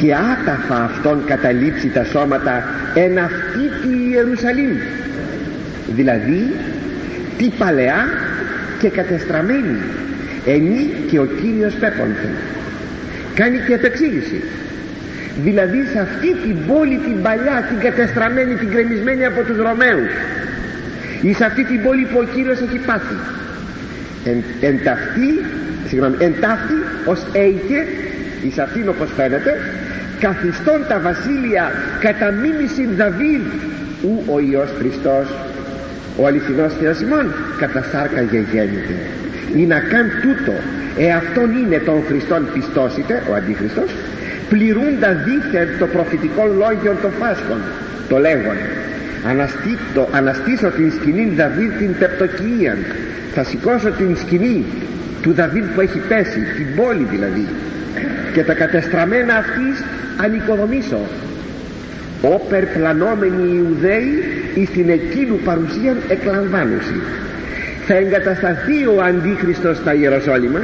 Και 0.00 0.14
άταφα 0.14 0.84
αυτόν 0.84 1.24
καταλήψει 1.26 1.88
τα 1.88 2.04
σώματα 2.04 2.64
εν 2.94 3.18
αυτή 3.18 3.64
τη 3.82 4.10
Ιερουσαλήμ. 4.10 4.76
Δηλαδή 5.94 6.52
τι 7.38 7.52
παλαιά 7.58 8.06
και 8.80 8.88
κατεστραμμένη 8.88 9.76
ενή 10.46 10.90
και 11.10 11.18
ο 11.18 11.24
Κύριος 11.24 11.74
πέπονθε 11.74 12.28
κάνει 13.34 13.58
και 13.66 13.74
επεξήγηση. 13.74 14.42
Δηλαδή 15.44 15.78
σε 15.92 15.98
αυτή 15.98 16.30
την 16.44 16.56
πόλη 16.66 16.96
την 17.06 17.22
παλιά 17.22 17.56
την 17.68 17.78
κατεστραμμένη 17.86 18.54
την 18.54 18.70
κρεμισμένη 18.70 19.24
από 19.24 19.40
τους 19.42 19.56
Ρωμαίους 19.56 20.12
ή 21.22 21.32
σε 21.32 21.44
αυτή 21.44 21.64
την 21.64 21.82
πόλη 21.82 22.04
που 22.10 22.18
ο 22.24 22.26
Κύριος 22.34 22.60
έχει 22.60 22.78
πάθει. 22.86 23.16
Εν, 24.24 24.38
εν 24.60 24.76
ταυτή 24.84 25.32
συγγνώμη, 25.88 26.16
εν 26.18 26.34
ταύτη 26.40 26.78
ως 27.04 27.20
έικε 27.32 27.80
εις 28.46 28.58
αυτήν 28.58 28.88
όπως 28.88 29.08
φαίνεται 29.16 29.52
καθιστών 30.20 30.80
τα 30.88 30.98
βασίλεια 30.98 31.72
κατά 32.00 32.30
μίμηση 32.30 32.88
Δαβίδ 32.96 33.44
ου 34.02 34.22
ο 34.34 34.38
Υιός 34.38 34.70
Χριστός. 34.78 35.26
Ο 36.20 36.26
αληθινός 36.26 36.72
Θεός 36.80 37.00
ημών 37.00 37.26
κατά 37.58 37.82
σάρκα 37.92 38.20
γεγέννηται. 38.20 38.96
Ή 39.56 39.62
να 39.66 39.78
καν 39.78 40.06
τούτο 40.22 40.52
εαυτόν 40.98 41.50
είναι 41.56 41.78
τον 41.78 42.02
Χριστόν 42.08 42.42
πιστώσετε 42.54 43.22
ο 43.30 43.34
Αντίχριστος 43.34 43.90
πληρούντα 44.48 45.10
δίθεν 45.24 45.68
το 45.78 45.86
προφητικό 45.86 46.44
λόγιο 46.58 46.96
των 47.02 47.10
Φάσκων 47.20 47.60
το 48.08 48.18
λέγον. 48.18 48.56
Αναστήσω 50.12 50.68
την 50.68 50.92
σκηνή 50.92 51.32
Δαβίδ 51.36 51.72
την 51.78 51.94
τεπτοκίαν 51.98 52.78
θα 53.34 53.44
σηκώσω 53.44 53.90
την 53.90 54.16
σκηνή 54.16 54.64
του 55.28 55.34
Δαβίδ 55.34 55.64
που 55.74 55.80
έχει 55.80 55.98
πέσει 55.98 56.40
την 56.56 56.66
πόλη 56.76 57.06
δηλαδή. 57.10 57.46
Και 58.32 58.42
τα 58.42 58.54
κατεστραμμένα 58.54 59.34
αυτής 59.36 59.84
ανοικοδομήσω. 60.16 61.00
Όπερ 62.22 62.66
πλανόμενοι 62.66 63.44
Ιουδαίοι 63.56 64.24
εις 64.54 64.70
την 64.70 64.88
εκείνου 64.88 65.38
παρουσίαν 65.44 65.96
εκλαμβάνωση. 66.08 67.00
Θα 67.86 67.94
εγκατασταθεί 67.94 68.86
ο 68.86 69.02
Αντίχριστος 69.08 69.76
στα 69.76 69.94
Ιεροσόλυμα 69.94 70.60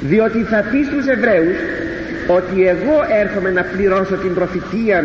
διότι 0.00 0.38
θα 0.38 0.64
πει 0.70 0.84
στους 0.84 1.06
Εβραίους 1.06 1.56
ότι 2.26 2.66
εγώ 2.66 2.96
έρχομαι 3.22 3.50
να 3.50 3.62
πληρώσω 3.62 4.14
την 4.14 4.34
προφητεία 4.34 5.04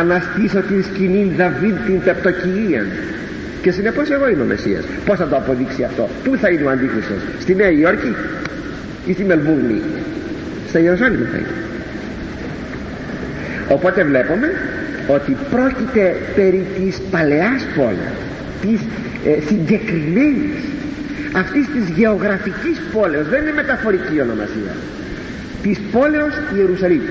αναστήσω 0.00 0.60
την 0.60 0.84
σκηνή 0.84 1.32
Δαβίδ 1.36 1.74
την 1.86 2.00
τεπτοκυΐαν 2.06 2.86
και 3.64 3.70
συνεπώς 3.70 4.10
εγώ 4.10 4.28
είμαι 4.28 4.42
ο 4.42 4.46
Μεσσίας. 4.46 4.84
Πως 5.06 5.18
θα 5.18 5.26
το 5.26 5.36
αποδείξει 5.36 5.82
αυτό; 5.82 6.08
Πού 6.24 6.36
θα 6.36 6.48
είναι 6.50 6.64
ο 6.64 6.70
Αντίχριστος 6.70 7.20
στη 7.40 7.54
Νέα 7.54 7.70
Υόρκη 7.70 8.14
ή 9.06 9.12
στη 9.12 9.24
Μελβούρνη; 9.24 9.80
Στα 10.68 10.78
Ιεροσόλυμα 10.78 11.26
θα 11.32 11.36
είναι. 11.36 11.54
Οπότε 13.68 14.04
βλέπουμε 14.04 14.48
ότι 15.06 15.36
πρόκειται 15.50 16.16
περί 16.34 16.66
της 16.78 17.00
παλαιάς 17.10 17.62
πόλης 17.76 18.12
της 18.62 18.80
ε, 19.30 19.40
συγκεκριμένης 19.46 20.62
αυτής 21.32 21.66
της 21.74 21.96
γεωγραφικής 21.96 22.80
πόλεως. 22.92 23.28
Δεν 23.28 23.40
είναι 23.42 23.52
μεταφορική 23.52 24.20
ονομασία. 24.20 24.72
Της 25.62 25.78
πόλεως 25.92 26.34
Ιερουσαλήμ. 26.56 27.02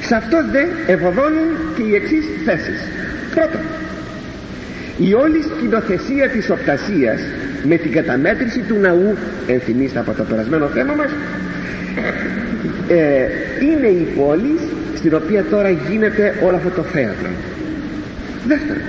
Σε 0.00 0.14
αυτό 0.14 0.36
δε 0.52 0.92
ευωδώνουν 0.92 1.48
και 1.76 1.82
οι 1.82 1.94
εξής 1.94 2.24
θέσεις. 2.44 2.80
Πρώτον 3.34 3.60
η 5.08 5.14
όλη 5.14 5.42
σκηνοθεσία 5.56 6.28
της 6.28 6.50
οπτασίας 6.50 7.20
με 7.64 7.76
την 7.76 7.92
καταμέτρηση 7.92 8.60
του 8.60 8.76
ναού 8.78 9.16
ενθυμίστε 9.46 9.98
από 9.98 10.12
το 10.12 10.22
περασμένο 10.22 10.66
θέμα 10.66 10.94
μας 10.94 11.10
ε, 12.88 13.26
είναι 13.60 13.86
η 13.86 14.06
πόλη 14.16 14.58
στην 14.96 15.14
οποία 15.14 15.44
τώρα 15.44 15.70
γίνεται 15.70 16.34
όλο 16.44 16.56
αυτό 16.56 16.68
το 16.68 16.82
θέατρο. 16.82 17.28
Δεύτερον 18.46 18.82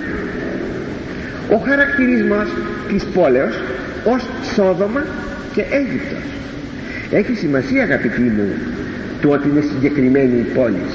ο 1.51 1.57
χαρακτηρισμός 1.57 2.47
της 2.87 3.03
πόλεως 3.03 3.59
ως 4.03 4.29
Σόδομα 4.53 5.05
και 5.53 5.61
Αίγυπτος. 5.61 6.23
Έχει 7.11 7.33
σημασία 7.33 7.83
αγαπητοί 7.83 8.21
μου 8.21 8.47
του 9.21 9.29
ότι 9.31 9.49
είναι 9.49 9.61
συγκεκριμένη 9.61 10.37
η 10.37 10.51
πόλη. 10.53 10.85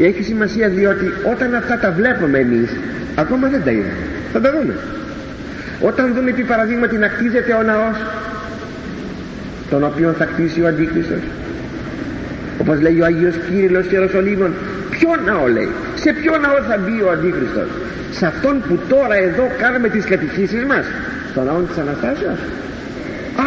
Έχει 0.00 0.22
σημασία 0.22 0.68
διότι 0.68 1.04
όταν 1.32 1.54
αυτά 1.54 1.78
τα 1.78 1.92
βλέπουμε 1.92 2.38
εμείς 2.38 2.70
ακόμα 3.14 3.48
δεν 3.48 3.64
τα 3.64 3.70
είδαμε. 3.70 4.06
Θα 4.32 4.40
τα 4.40 4.50
δούμε. 4.50 4.74
Όταν 5.80 6.14
δούμε 6.14 6.30
τι 6.30 6.42
παραδείγματι 6.42 6.96
να 6.96 7.08
κτίζεται 7.08 7.52
ο 7.52 7.62
ναός 7.62 7.96
τον 9.70 9.84
οποίο 9.84 10.14
θα 10.18 10.24
κτίσει 10.24 10.62
ο 10.62 10.66
Αντίχριστος 10.66 11.22
όπως 12.60 12.80
λέει 12.80 13.00
ο 13.00 13.04
Άγιος 13.04 13.34
Κύριλλος 13.48 13.86
Ιεροσολύμων 13.92 14.54
ποιο 14.90 15.10
ναό 15.24 15.46
λέει 15.46 15.68
σε 15.94 16.12
ποιο 16.12 16.38
ναό 16.38 16.62
θα 16.68 16.78
μπει 16.78 17.02
ο 17.02 17.10
Αντίχριστος 17.10 17.68
σε 18.10 18.26
αυτόν 18.26 18.62
που 18.68 18.78
τώρα 18.88 19.14
εδώ 19.14 19.50
κάνουμε 19.58 19.88
τις 19.88 20.04
κατηχήσεις 20.04 20.64
μας 20.64 20.84
στον 21.30 21.44
ναό 21.44 21.60
της 21.60 21.78
Αναστάσεως. 21.78 22.38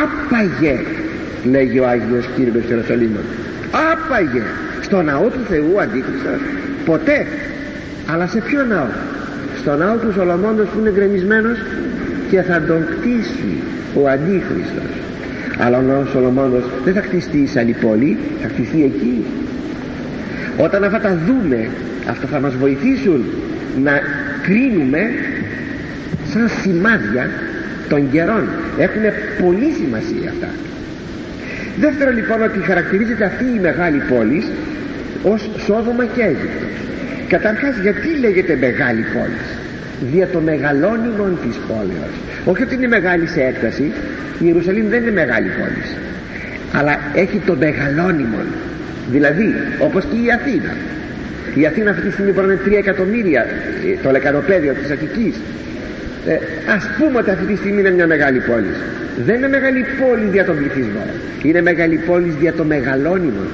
Άπαγε 0.02 0.80
λέγει 1.52 1.80
ο 1.80 1.88
Άγιος 1.88 2.26
Κύριος 2.36 2.64
Ιερουσαλήμ 2.70 3.12
άπαγε 3.92 4.44
στο 4.82 5.02
ναό 5.02 5.28
του 5.28 5.44
Θεού 5.50 5.82
Αντίχριστος 5.82 6.40
ποτέ. 6.86 7.26
Αλλά 8.14 8.28
σε 8.28 8.40
ποιο 8.40 8.64
ναό 8.64 8.88
στο 9.64 9.76
ναό 9.76 9.96
του 9.96 10.12
Σολομώντος 10.14 10.68
που 10.68 10.80
είναι 10.80 10.92
γκρεμισμένος 10.92 11.58
και 12.30 12.42
θα 12.42 12.62
τον 12.68 12.86
κτίσει 12.86 13.54
ο 13.94 14.08
Αντίχριστος. 14.10 14.92
Αλλά 15.58 15.78
ο 15.78 15.82
ναός 15.82 16.10
Σολομώντος 16.10 16.64
δεν 16.84 16.94
θα 16.94 17.02
χτιστεί 17.02 17.48
σε 17.48 17.60
άλλη 17.60 17.76
πόλη 17.82 18.18
θα 18.42 18.48
χτιστεί 18.48 18.84
εκεί. 18.84 19.26
Όταν 20.58 20.84
αυτά 20.84 21.00
τα 21.00 21.18
δούμε 21.28 21.68
αυτά 22.10 22.28
θα 22.28 22.40
μας 22.40 22.56
βοηθήσουν 22.56 23.26
να 23.84 23.92
κρίνουμε 24.44 25.02
σαν 26.32 26.50
σημάδια 26.62 27.30
των 27.90 28.12
καιρών. 28.12 28.44
Έχουν 28.78 29.02
πολύ 29.44 29.72
σημασία 29.80 30.30
αυτά. 30.30 30.50
Δεύτερο 31.80 32.12
λοιπόν 32.12 32.42
ότι 32.44 32.60
χαρακτηρίζεται 32.60 33.26
αυτή 33.26 33.44
η 33.44 33.60
μεγάλη 33.62 34.02
πόλη 34.10 34.44
ως 35.24 35.50
Σόδομα 35.66 36.06
και 36.06 36.22
Αίγυπτος 36.22 36.74
καταρχάς 37.28 37.76
γιατί 37.82 38.08
λέγεται 38.20 38.56
μεγάλη 38.56 39.06
πόλη 39.14 39.42
δια 40.12 40.28
το 40.28 40.40
μεγαλώνυμο 40.40 41.26
της 41.44 41.56
πόλεως. 41.68 42.14
Όχι 42.46 42.64
ότι 42.64 42.76
είναι 42.76 42.88
μεγάλη 42.88 43.28
σε 43.28 43.42
έκταση 43.42 43.84
η 44.40 44.46
Ιερουσαλήμ 44.46 44.88
δεν 44.90 45.02
είναι 45.02 45.12
μεγάλη 45.12 45.50
πόλη. 45.60 45.84
Αλλά 46.74 47.00
έχει 47.14 47.42
το 47.46 47.56
μεγαλώνυμο. 47.56 48.42
Δηλαδή 49.12 49.54
όπως 49.80 50.04
και 50.06 50.18
η 50.26 50.32
Αθήνα. 50.32 50.74
Η 51.56 51.66
Αθήνα 51.66 51.90
αυτή 51.90 52.02
τη 52.08 52.12
στιγμή 52.12 52.32
μπορεί 52.32 52.48
να 52.48 52.54
είναι 52.54 52.62
3 52.66 52.72
εκατομμύρια 52.78 53.42
ε, 53.42 53.98
το 54.04 54.12
λεκανοπέδιο 54.12 54.74
της 54.74 54.92
Αττικής. 54.92 55.36
Ε, 56.28 56.38
ας 56.76 56.90
πούμε 56.98 57.18
ότι 57.18 57.30
αυτή 57.30 57.46
τη 57.46 57.56
στιγμή 57.56 57.80
είναι 57.80 57.92
μια 57.92 58.08
μεγάλη 58.08 58.40
πόλη. 58.40 58.74
Δεν 59.26 59.36
είναι 59.36 59.48
μεγάλη 59.48 59.86
πόλη 60.00 60.30
για 60.32 60.46
τον 60.46 60.56
πληθυσμό. 60.58 61.06
Είναι 61.44 61.62
μεγάλη 61.62 61.98
πόλη 61.98 62.36
για 62.42 62.54
το 62.54 62.64
μεγαλώνυμο. 62.64 63.46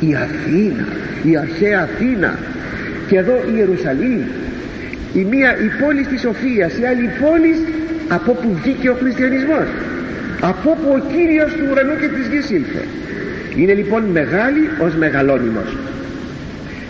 Η 0.00 0.14
Αθήνα 0.14 0.86
η 1.22 1.36
αρχαία 1.36 1.80
Αθήνα 1.80 2.38
και 3.10 3.18
εδώ 3.18 3.36
η 3.50 3.52
Ιερουσαλήμ 3.56 4.20
η 5.12 5.22
μία 5.30 5.50
η 5.66 5.70
πόλη 5.82 6.02
της 6.10 6.20
Σοφίας 6.20 6.72
η 6.78 6.84
άλλη 6.90 7.10
πόλη 7.22 7.52
από 8.16 8.32
που 8.32 8.48
βγήκε 8.62 8.88
ο 8.88 8.96
χριστιανισμός. 9.00 9.66
Από 10.40 10.70
που 10.80 10.88
ο 10.98 11.00
Κύριος 11.14 11.52
του 11.52 11.66
ουρανού 11.70 11.96
και 12.00 12.08
της 12.08 12.26
γης 12.32 12.50
ήλθε. 12.50 12.82
Είναι 13.56 13.74
λοιπόν 13.74 14.02
μεγάλη 14.02 14.64
ως 14.78 14.94
μεγαλώνυμος. 14.94 15.76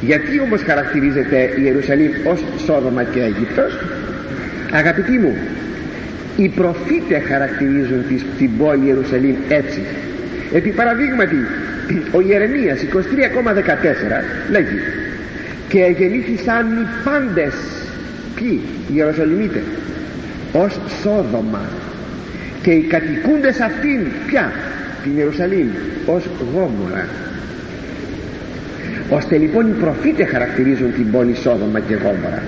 Γιατί 0.01 0.41
όμως 0.41 0.63
χαρακτηρίζεται 0.63 1.39
η 1.59 1.63
Ιερουσαλήμ 1.65 2.13
ως 2.25 2.45
Σόδομα 2.67 3.03
και 3.03 3.21
Αίγυπτος; 3.21 3.73
Αγαπητοί 4.73 5.19
μου 5.19 5.37
οι 6.37 6.49
προφήτες 6.49 7.23
χαρακτηρίζουν 7.29 8.05
την 8.39 8.51
πόλη 8.59 8.87
Ιερουσαλήμ 8.87 9.37
έτσι. 9.49 9.81
Επί 10.53 10.71
παραδείγματι 10.71 11.41
ο 12.13 12.21
Ιερεμίας 12.21 12.79
23,14 12.81 14.25
λέγει 14.51 14.79
και 15.71 15.95
γεννήθησαν 15.99 16.67
οι 16.67 16.87
πάντες. 17.05 17.55
Ποιοι; 18.35 18.61
Οι 18.89 18.93
Ιερουσαλημίτες 18.95 19.63
ως 20.53 20.79
Σόδομα. 21.03 21.61
Και 22.63 22.71
οι 22.71 22.81
κατοικούντες 22.81 23.61
αυτήν 23.61 24.01
πια 24.27 24.53
την 25.03 25.13
Ιερουσαλήμ. 25.17 25.69
Ως 26.07 26.25
Γόμορα. 26.53 27.07
Ώστε 29.11 29.37
λοιπόν 29.37 29.69
οι 29.69 29.75
προφήτες 29.81 30.29
χαρακτηρίζουν 30.29 30.93
την 30.95 31.11
πόλη 31.11 31.35
Σόδομα 31.35 31.81
και 31.81 31.95
Γόμορα. 31.95 32.43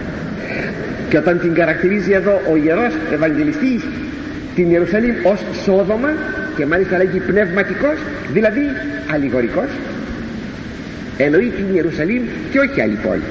Και 1.08 1.18
όταν 1.18 1.38
την 1.40 1.54
χαρακτηρίζει 1.56 2.12
εδώ 2.12 2.40
ο 2.52 2.56
Ιερός 2.56 2.92
Ευαγγελιστής 3.12 3.82
την 4.54 4.70
Ιερουσαλήμ 4.70 5.14
ως 5.22 5.40
Σόδομα 5.64 6.08
και 6.56 6.66
μάλιστα 6.66 6.96
λέγει 6.96 7.18
πνευματικός 7.18 7.96
δηλαδή 8.32 8.60
αλληγορικός 9.12 9.68
εννοεί 11.16 11.52
την 11.56 11.74
Ιερουσαλήμ 11.74 12.22
και 12.50 12.58
όχι 12.58 12.80
άλλη 12.80 12.98
πόλη. 13.02 13.22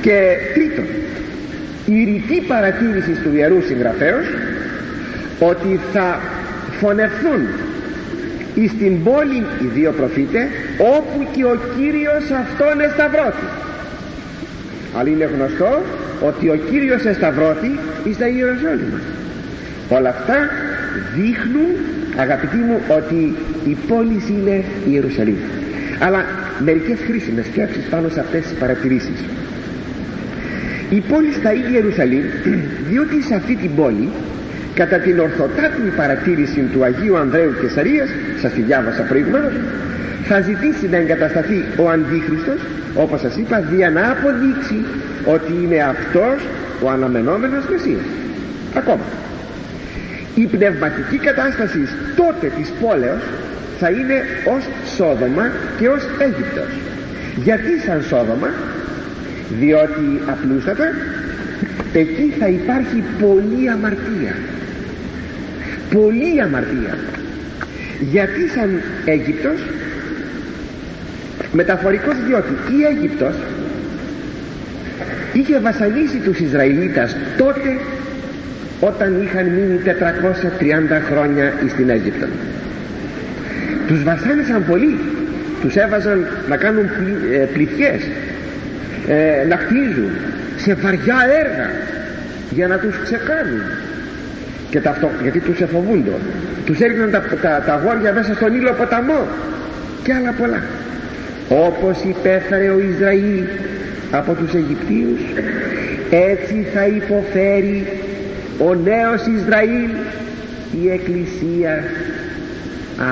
Και 0.00 0.36
τρίτον 0.54 0.84
η 1.86 2.04
ρητή 2.04 2.40
παρατήρηση 2.46 3.10
του 3.10 3.30
Ιερού 3.34 3.62
Συγγραφέως 3.66 4.26
ότι 5.38 5.80
θα 5.92 6.20
φωνευθούν 6.80 7.40
εις 8.54 8.72
την 8.78 9.02
πόλη 9.02 9.42
οι 9.62 9.66
δύο 9.74 9.92
προφήτες 9.92 10.46
όπου 10.78 11.26
και 11.32 11.44
ο 11.44 11.58
Κύριος 11.76 12.24
αυτόν 12.42 12.80
εσταυρώθη. 12.80 13.48
Αλλά 14.98 15.08
είναι 15.08 15.30
γνωστό 15.36 15.82
ότι 16.20 16.48
ο 16.48 16.58
Κύριος 16.70 17.04
εσταυρώθη 17.04 17.78
εις 18.04 18.18
τα 18.18 18.26
Ιεροσόλυμα. 18.28 19.00
Όλα 19.88 20.08
αυτά 20.08 20.36
δείχνουν 21.14 21.70
αγαπητοί 22.24 22.56
μου 22.56 22.80
ότι 22.98 23.34
η 23.72 23.76
πόλη 23.88 24.22
είναι 24.34 24.56
η 24.86 24.90
Ιερουσαλήμ. 24.92 25.38
Αλλά 25.98 26.24
μερικές 26.64 26.98
χρήσιμες 27.06 27.46
σκέψεις 27.46 27.84
πάνω 27.90 28.08
σε 28.08 28.20
αυτές 28.20 28.42
τις 28.42 28.58
παρατηρήσεις. 28.58 29.18
Η 30.90 31.00
πόλη 31.00 31.32
στα 31.32 31.52
ίδια 31.52 31.68
Ιερουσαλήμ 31.78 32.24
διότι 32.90 33.22
σε 33.22 33.34
αυτή 33.34 33.54
την 33.54 33.74
πόλη 33.74 34.08
κατά 34.74 34.96
την 34.96 35.18
ορθοτάτιμη 35.18 35.90
παρατήρηση 35.96 36.60
του 36.72 36.84
Αγίου 36.84 37.16
Ανδρέου 37.16 37.52
Κεσαρίας 37.60 38.08
σας 38.40 38.52
τη 38.52 38.60
διάβασα 38.60 39.02
προηγουμένως 39.02 39.52
θα 40.24 40.40
ζητήσει 40.40 40.88
να 40.88 40.96
εγκατασταθεί 40.96 41.64
ο 41.76 41.90
Αντίχριστος 41.90 42.60
όπως 42.94 43.20
σας 43.20 43.36
είπα 43.36 43.58
για 43.76 43.90
να 43.90 44.10
αποδείξει 44.10 44.78
ότι 45.24 45.52
είναι 45.62 45.78
αυτός 45.82 46.46
ο 46.82 46.90
αναμενόμενος 46.90 47.64
Μεσσίας. 47.70 48.04
Ακόμα 48.74 49.02
η 50.42 50.46
πνευματική 50.46 51.16
κατάσταση 51.18 51.78
τότε 52.16 52.46
της 52.58 52.72
πόλεως 52.80 53.22
θα 53.78 53.90
είναι 53.90 54.22
ως 54.56 54.64
Σόδομα 54.96 55.50
και 55.78 55.88
ως 55.88 56.02
Αίγυπτος. 56.18 56.70
Γιατί 57.44 57.78
σαν 57.86 58.02
Σόδομα; 58.02 58.50
Διότι 59.60 60.20
απλούστατα 60.26 60.92
εκεί 61.92 62.34
θα 62.38 62.48
υπάρχει 62.48 63.04
πολλή 63.20 63.70
αμαρτία. 63.70 64.34
Πολλή 65.94 66.40
αμαρτία. 66.42 66.98
Γιατί 68.10 68.48
σαν 68.54 68.80
Αίγυπτος; 69.04 69.60
Μεταφορικός 71.52 72.14
διότι 72.26 72.52
η 72.52 72.84
Αίγυπτος 72.90 73.34
είχε 75.32 75.58
βασανίσει 75.58 76.16
τους 76.24 76.38
Ισραηλίτας 76.38 77.16
τότε 77.38 77.78
όταν 78.80 79.22
είχαν 79.22 79.44
μείνει 79.46 79.80
430 79.84 79.90
χρόνια 81.10 81.52
στην 81.68 81.88
Αίγυπτο. 81.90 82.26
Τους 83.86 84.02
βασάνισαν 84.02 84.64
πολύ. 84.68 84.98
Τους 85.60 85.76
έβαζαν 85.76 86.26
να 86.48 86.56
κάνουν 86.56 86.90
πλη, 86.98 87.34
ε, 87.34 87.38
πληθιές 87.38 88.02
ε, 89.08 89.46
να 89.48 89.56
χτίζουν 89.56 90.10
σε 90.56 90.74
βαριά 90.74 91.16
έργα 91.40 91.70
για 92.50 92.66
να 92.66 92.78
τους 92.78 92.98
ξεκάνουν 93.02 93.62
και 94.70 94.80
ταυτό, 94.80 95.10
γιατί 95.22 95.40
τους 95.40 95.60
εφοβούνται. 95.60 96.10
Τους 96.66 96.80
έριχναν 96.80 97.10
τα, 97.10 97.20
τα, 97.42 97.62
τα 97.66 97.80
γόρια 97.84 98.12
μέσα 98.12 98.34
στον 98.34 98.54
ήλιο 98.54 98.72
ποταμό. 98.72 99.26
Και 100.02 100.12
άλλα 100.12 100.32
πολλά. 100.32 100.62
Όπως 101.48 102.02
υπέφερε 102.02 102.70
ο 102.70 102.78
Ισραήλ 102.78 103.42
από 104.10 104.32
τους 104.32 104.54
Αιγυπτίους 104.54 105.20
έτσι 106.10 106.66
θα 106.74 106.86
υποφέρει 106.86 107.86
ο 108.58 108.74
νέος 108.74 109.26
Ισραήλ 109.26 109.90
η 110.82 110.90
Εκκλησία 110.90 111.84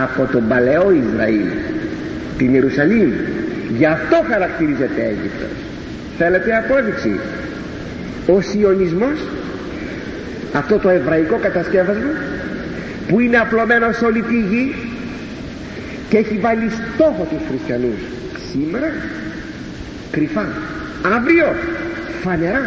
από 0.05 0.33
τον 0.33 0.49
παλαιό 0.49 0.91
Ισραήλ 0.91 1.47
την 2.39 2.55
Ιερουσαλήμ. 2.55 3.11
Γι' 3.79 3.87
αυτό 3.87 4.17
χαρακτηρίζεται 4.31 5.03
Αίγυπτος. 5.03 5.57
Θέλετε 6.19 6.57
απόδειξη; 6.57 7.21
Ο 8.27 8.41
Σιωνισμός 8.41 9.19
αυτό 10.53 10.79
το 10.79 10.89
εβραϊκό 10.89 11.37
κατασκεύασμα 11.43 12.11
που 13.09 13.21
είναι 13.21 13.37
απλωμένο 13.37 13.93
σε 13.93 14.05
όλη 14.05 14.23
τη 14.23 14.41
γη 14.41 14.75
και 16.09 16.17
έχει 16.17 16.39
βάλει 16.39 16.71
στόχο 16.95 17.27
τους 17.31 17.43
χριστιανούς. 17.49 18.01
Σήμερα 18.51 18.91
κρυφά 20.11 20.47
αύριο 21.17 21.55
φανερά 22.23 22.63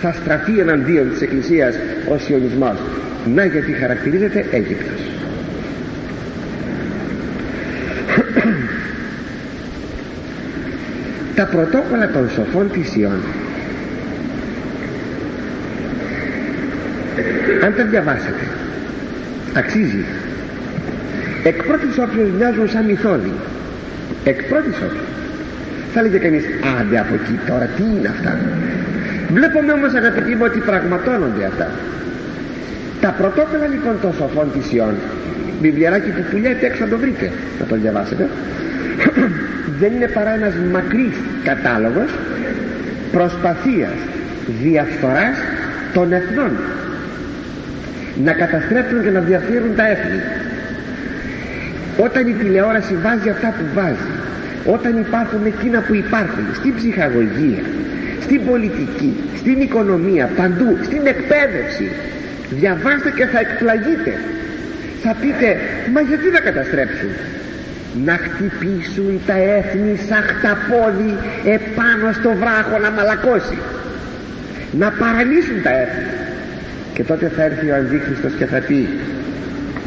θα 0.00 0.12
στραφεί 0.12 0.58
εναντίον 0.58 1.10
της 1.10 1.20
Εκκλησίας 1.20 1.74
ο 2.08 2.18
Σιωνισμός. 2.18 2.76
Να 3.34 3.44
γιατί 3.44 3.72
χαρακτηρίζεται 3.72 4.44
Αίγυπτος. 4.50 5.00
Τα 11.36 11.44
πρωτόκολλα 11.44 12.10
των 12.10 12.30
σοφών 12.30 12.70
της 12.70 12.96
Ιών 12.96 13.20
αν 17.64 17.74
τα 17.76 17.84
διαβάσετε 17.84 18.44
αξίζει. 19.54 20.04
Εκ 21.44 21.62
πρώτης 21.62 21.98
όψεως 21.98 22.28
μοιάζουν 22.38 22.68
σαν 22.68 22.84
μυθόδι 22.84 23.32
εκ 24.24 24.42
πρώτης 24.42 24.74
όψεως. 24.74 25.08
Θα 25.92 26.02
λέγε 26.02 26.18
κανείς 26.18 26.44
άντε 26.80 26.98
από 26.98 27.14
εκεί 27.14 27.38
τώρα 27.46 27.68
τι 27.76 27.82
είναι 27.82 28.08
αυτά 28.08 28.38
βλέπουμε 29.36 29.72
όμως 29.72 29.94
αγαπητοί 29.94 30.34
μου 30.34 30.44
ότι 30.50 30.58
πραγματώνονται 30.58 31.44
αυτά. 31.44 31.68
Τα 33.00 33.10
πρωτόκολλα 33.18 33.66
λοιπόν 33.66 33.94
των 34.02 34.12
σοφών 34.18 34.52
της 34.52 34.72
Ιών. 34.72 34.94
Βιβλιαράκι 35.60 36.10
που 36.10 36.24
πουλιέται 36.30 36.66
έξω 36.66 36.84
να 36.84 36.90
το 36.90 36.98
βρείτε 36.98 37.30
να 37.60 37.64
το 37.66 37.74
διαβάσετε. 37.76 38.28
Δεν 39.80 39.92
είναι 39.92 40.08
παρά 40.08 40.30
ένας 40.30 40.54
μακρύς 40.72 41.16
κατάλογος 41.44 42.10
προσπαθίας 43.12 43.98
διαφθοράς 44.62 45.36
των 45.94 46.12
εθνών. 46.12 46.50
Να 48.24 48.32
καταστρέψουν 48.32 49.02
και 49.02 49.10
να 49.10 49.20
διαφύρουν 49.20 49.74
τα 49.76 49.88
έθνη. 49.90 50.20
Όταν 51.96 52.26
η 52.26 52.32
τηλεόραση 52.32 52.94
βάζει 53.02 53.28
αυτά 53.28 53.48
που 53.58 53.64
βάζει 53.74 54.10
όταν 54.66 54.98
υπάρχουν 54.98 55.40
εκείνα 55.46 55.80
που 55.80 55.94
υπάρχουν 55.94 56.44
στην 56.54 56.74
ψυχαγωγία 56.74 57.62
στην 58.30 58.46
πολιτική 58.50 59.12
στην 59.36 59.60
οικονομία 59.60 60.30
παντού 60.36 60.70
στην 60.82 61.02
εκπαίδευση. 61.12 61.86
Διαβάστε 62.50 63.10
και 63.16 63.26
θα 63.32 63.38
εκπλαγείτε. 63.46 64.12
Θα 65.02 65.12
πείτε 65.20 65.48
μα 65.92 66.00
γιατί 66.00 66.26
να 66.36 66.40
καταστρέψουν; 66.48 67.10
Να 68.04 68.14
χτυπήσουν 68.24 69.20
τα 69.26 69.36
έθνη 69.58 69.94
σαν 70.08 70.22
χταπόδι 70.30 71.12
επάνω 71.56 72.06
στο 72.18 72.30
βράχο 72.40 72.76
να 72.84 72.90
μαλακώσει. 72.90 73.58
Να 74.80 74.88
παραλύσουν 75.00 75.58
τα 75.66 75.72
έθνη. 75.82 76.08
Και 76.94 77.02
τότε 77.02 77.26
θα 77.36 77.42
έρθει 77.42 77.70
ο 77.70 77.74
Αντίχριστος 77.74 78.32
και 78.38 78.46
θα 78.46 78.58
πει 78.58 78.88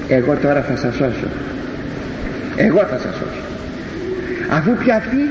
εγώ 0.08 0.36
τώρα 0.36 0.62
θα 0.62 0.75
σας 0.75 0.95
σώσω. 0.95 1.29
Εγώ 2.56 2.82
θα 2.91 2.97
σας 3.03 3.13
σώσω. 3.19 3.43
Αφού 4.58 4.71
πια 4.82 4.95
αυτοί 4.95 5.21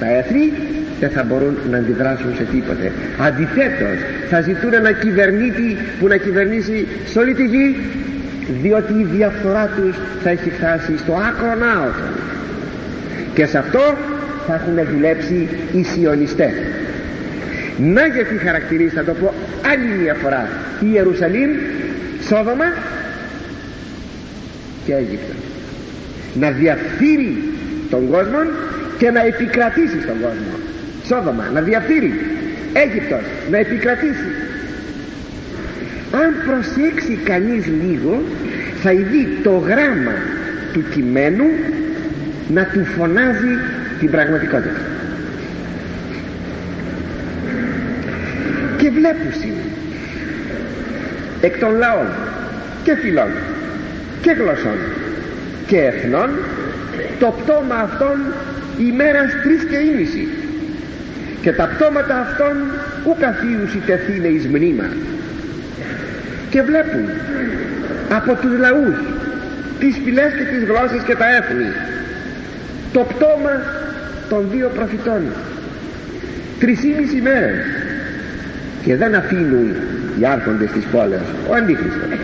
τα 0.00 0.06
έθνη 0.18 0.73
δεν 1.04 1.12
θα 1.12 1.22
μπορούν 1.22 1.56
να 1.70 1.76
αντιδράσουν 1.76 2.34
σε 2.36 2.44
τίποτε. 2.52 2.92
Αντιθέτως 3.18 3.98
θα 4.30 4.40
ζητούν 4.40 4.72
ένα 4.72 4.92
κυβερνήτη 4.92 5.76
που 6.00 6.06
να 6.06 6.16
κυβερνήσει 6.16 6.86
σε 7.04 7.18
όλη 7.18 7.34
τη 7.34 7.44
γη 7.44 7.76
διότι 8.62 8.92
η 8.92 9.06
διαφθορά 9.16 9.70
τους 9.76 9.96
θα 10.22 10.30
έχει 10.30 10.50
φτάσει 10.50 10.98
στο 10.98 11.12
άκρο 11.12 11.48
άωτο 11.74 12.06
και 13.34 13.46
σε 13.46 13.58
αυτό 13.58 13.96
θα 14.46 14.54
έχουν 14.54 14.94
δουλέψει 14.94 15.48
οι 15.72 15.82
σιωνιστές. 15.82 16.52
Να 17.78 18.06
γιατί 18.06 18.36
χαρακτηρίζει 18.36 18.94
θα 18.94 19.04
το 19.04 19.12
πω 19.12 19.34
άλλη 19.72 20.02
μια 20.02 20.14
φορά 20.14 20.48
η 20.80 20.86
Ιερουσαλήμ 20.92 21.50
Σόδομα 22.28 22.68
και 24.84 24.94
Αίγυπτο. 24.94 25.34
Να 26.34 26.50
διαφθείρει 26.50 27.42
τον 27.90 28.10
κόσμο 28.10 28.38
και 28.98 29.10
να 29.10 29.20
επικρατήσει 29.26 30.00
στον 30.02 30.20
κόσμο 30.20 30.64
Σόδομα 31.06 31.50
να 31.54 31.60
διαφθείρει 31.60 32.12
Αίγυπτος 32.72 33.22
να 33.50 33.58
επικρατήσει. 33.58 34.28
Αν 36.12 36.34
προσέξει 36.46 37.18
κανείς 37.24 37.66
λίγο 37.66 38.22
θα 38.82 38.90
δει 38.90 39.38
το 39.42 39.50
γράμμα 39.50 40.14
του 40.72 40.84
κειμένου 40.94 41.44
να 42.48 42.64
του 42.64 42.84
φωνάζει 42.84 43.58
την 44.00 44.10
πραγματικότητα. 44.10 44.80
Και 48.76 48.90
βλέπουσι 48.90 49.52
εκ 51.40 51.58
των 51.58 51.76
λαών 51.78 52.06
και 52.84 52.94
φυλών 52.94 53.30
και 54.20 54.30
γλωσσών 54.30 54.78
και 55.66 55.78
εθνών 55.78 56.30
το 57.18 57.34
πτώμα 57.42 57.74
αυτών 57.74 58.16
ημέρας 58.78 59.30
τρεις 59.42 59.64
και 59.64 59.76
ήμιση 59.76 60.28
και 61.44 61.52
τα 61.52 61.66
πτώματα 61.66 62.16
αυτών 62.18 62.56
ου 63.04 63.16
καθίουσι 63.20 63.78
τεθήνε 63.86 64.28
εις 64.28 64.46
μνήμα. 64.46 64.84
Και 66.50 66.62
βλέπουν 66.62 67.06
από 68.18 68.34
τους 68.34 68.58
λαούς 68.58 68.98
τις 69.78 69.94
φυλές 70.04 70.32
και 70.38 70.44
τις 70.44 70.64
γλώσσες 70.68 71.02
και 71.06 71.14
τα 71.14 71.26
έθνη. 71.36 71.70
Το 72.92 73.00
πτώμα 73.00 73.54
των 74.28 74.48
δύο 74.52 74.70
προφητών. 74.74 75.22
Τρισήμιση 76.60 77.20
μέρες. 77.20 77.64
Και 78.82 78.96
δεν 78.96 79.14
αφήνουν 79.14 79.76
οι 80.20 80.26
άρχοντες 80.26 80.70
της 80.70 80.84
πόλεως 80.92 81.28
ο 81.48 81.54
Αντίχριστος 81.54 82.18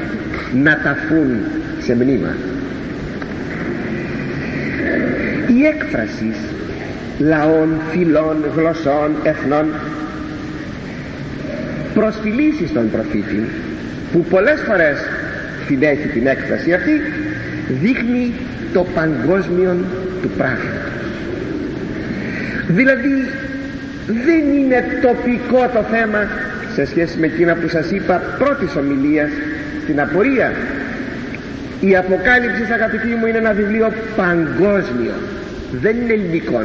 να 0.62 0.78
ταφούν 0.82 1.30
σε 1.80 1.94
μνήμα. 1.94 2.34
Η 5.46 5.64
έκφραση 5.64 6.32
λαών, 7.20 7.68
φυλών, 7.90 8.36
γλωσσών, 8.56 9.10
εθνών 9.22 9.66
προσφυλήσεις 11.94 12.68
στον 12.68 12.90
προφήτη 12.90 13.44
που 14.12 14.24
πολλές 14.24 14.60
φορές 14.60 14.98
την 15.66 15.82
έχει 15.82 16.08
την 16.08 16.26
έκφραση 16.26 16.72
αυτή 16.72 17.00
δείχνει 17.82 18.32
το 18.72 18.86
παγκόσμιο 18.94 19.76
του 20.22 20.28
πράγματος. 20.28 20.92
Δηλαδή 22.68 23.28
δεν 24.06 24.58
είναι 24.58 24.84
τοπικό 25.02 25.70
το 25.74 25.82
θέμα 25.90 26.28
σε 26.74 26.84
σχέση 26.84 27.18
με 27.18 27.26
εκείνα 27.26 27.54
που 27.54 27.68
σας 27.68 27.90
είπα 27.90 28.22
πρώτης 28.38 28.76
ομιλίας 28.76 29.30
στην 29.82 30.00
απορία. 30.00 30.52
Η 31.80 31.96
Αποκάλυψη 31.96 32.72
αγαπητοί 32.72 33.08
μου 33.08 33.26
είναι 33.26 33.38
ένα 33.38 33.52
βιβλίο 33.52 33.92
παγκόσμιο. 34.16 35.12
Δεν 35.72 35.96
είναι 35.96 36.12
ελληνικό 36.12 36.62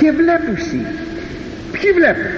και 0.00 0.12
βλέπουσι 0.12 0.80
ποιοι 1.72 1.92
βλέπουν 1.92 2.32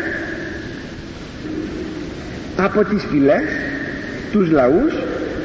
από 2.57 2.85
τις 2.85 3.05
φυλές 3.11 3.42
τους 4.33 4.51
λαούς 4.51 4.94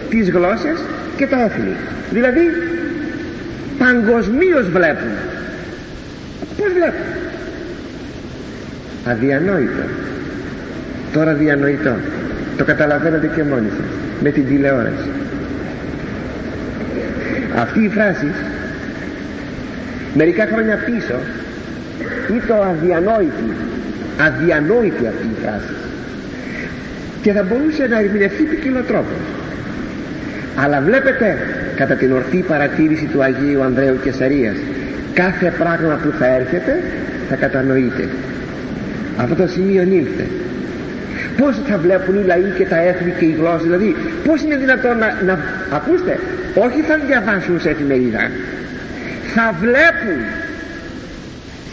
τις 0.10 0.30
γλώσσες 0.30 0.80
και 1.18 1.28
τα 1.28 1.44
έθνη. 1.44 1.76
Δηλαδή 2.12 2.42
παγκοσμίως 3.78 4.70
βλέπουν. 4.70 5.12
Πως 6.58 6.72
βλέπουν 6.74 7.08
αδιανόητο. 9.06 9.84
Τώρα 11.14 11.34
διανοητό. 11.34 11.96
Το 12.58 12.64
καταλαβαίνετε 12.64 13.32
και 13.36 13.44
μόνοι 13.44 13.70
σας 13.70 13.88
με 14.24 14.30
την 14.30 14.48
τηλεόραση. 14.48 15.10
Αυτή 17.56 17.84
η 17.84 17.90
φράση 17.90 18.28
μερικά 20.14 20.46
χρόνια 20.46 20.76
πίσω 20.76 21.16
ή 22.36 22.42
το 22.48 22.54
αδιανόητη. 22.54 23.50
Αδιανόητη 24.20 25.08
αυτή 25.08 25.28
η 25.36 25.38
φράση 25.44 25.74
και 27.22 27.32
θα 27.32 27.44
μπορούσε 27.44 27.88
να 27.88 28.00
ερμηνευτεί 28.00 28.44
ποικιλό 28.44 28.82
τρόπο. 28.82 29.16
Αλλά 30.64 30.82
βλέπετε 30.82 31.38
κατά 31.76 31.94
την 31.94 32.12
ορθή 32.12 32.38
παρατήρηση 32.38 33.06
του 33.06 33.24
Αγίου 33.24 33.64
Ανδρέου 33.64 34.00
Κεσαρίας 34.04 34.56
κάθε 35.14 35.54
πράγμα 35.58 36.00
που 36.04 36.12
θα 36.20 36.26
έρχεται 36.26 36.84
θα 37.30 37.36
κατανοείτε. 37.36 38.08
Αυτό 39.18 39.36
το 39.36 39.48
σημείο 39.48 39.82
ήλθε 39.82 40.26
πως 41.38 41.62
θα 41.68 41.78
βλέπουν 41.78 42.16
οι 42.16 42.26
λαοί 42.26 42.52
και 42.58 42.66
τα 42.66 42.78
έθνη 42.82 43.14
και 43.20 43.26
οι 43.26 43.36
γλώσσες; 43.40 43.62
Δηλαδή 43.62 43.96
πως 44.26 44.42
είναι 44.44 44.56
δυνατόν 44.56 44.98
να, 44.98 45.08
να 45.26 45.40
ακούστε 45.76 46.20
όχι 46.56 46.82
θα 46.82 46.98
διαβάσουν 47.08 47.60
σε 47.60 47.70
εφημερίδα. 47.70 48.32
Θα 49.34 49.56
βλέπουν 49.62 50.20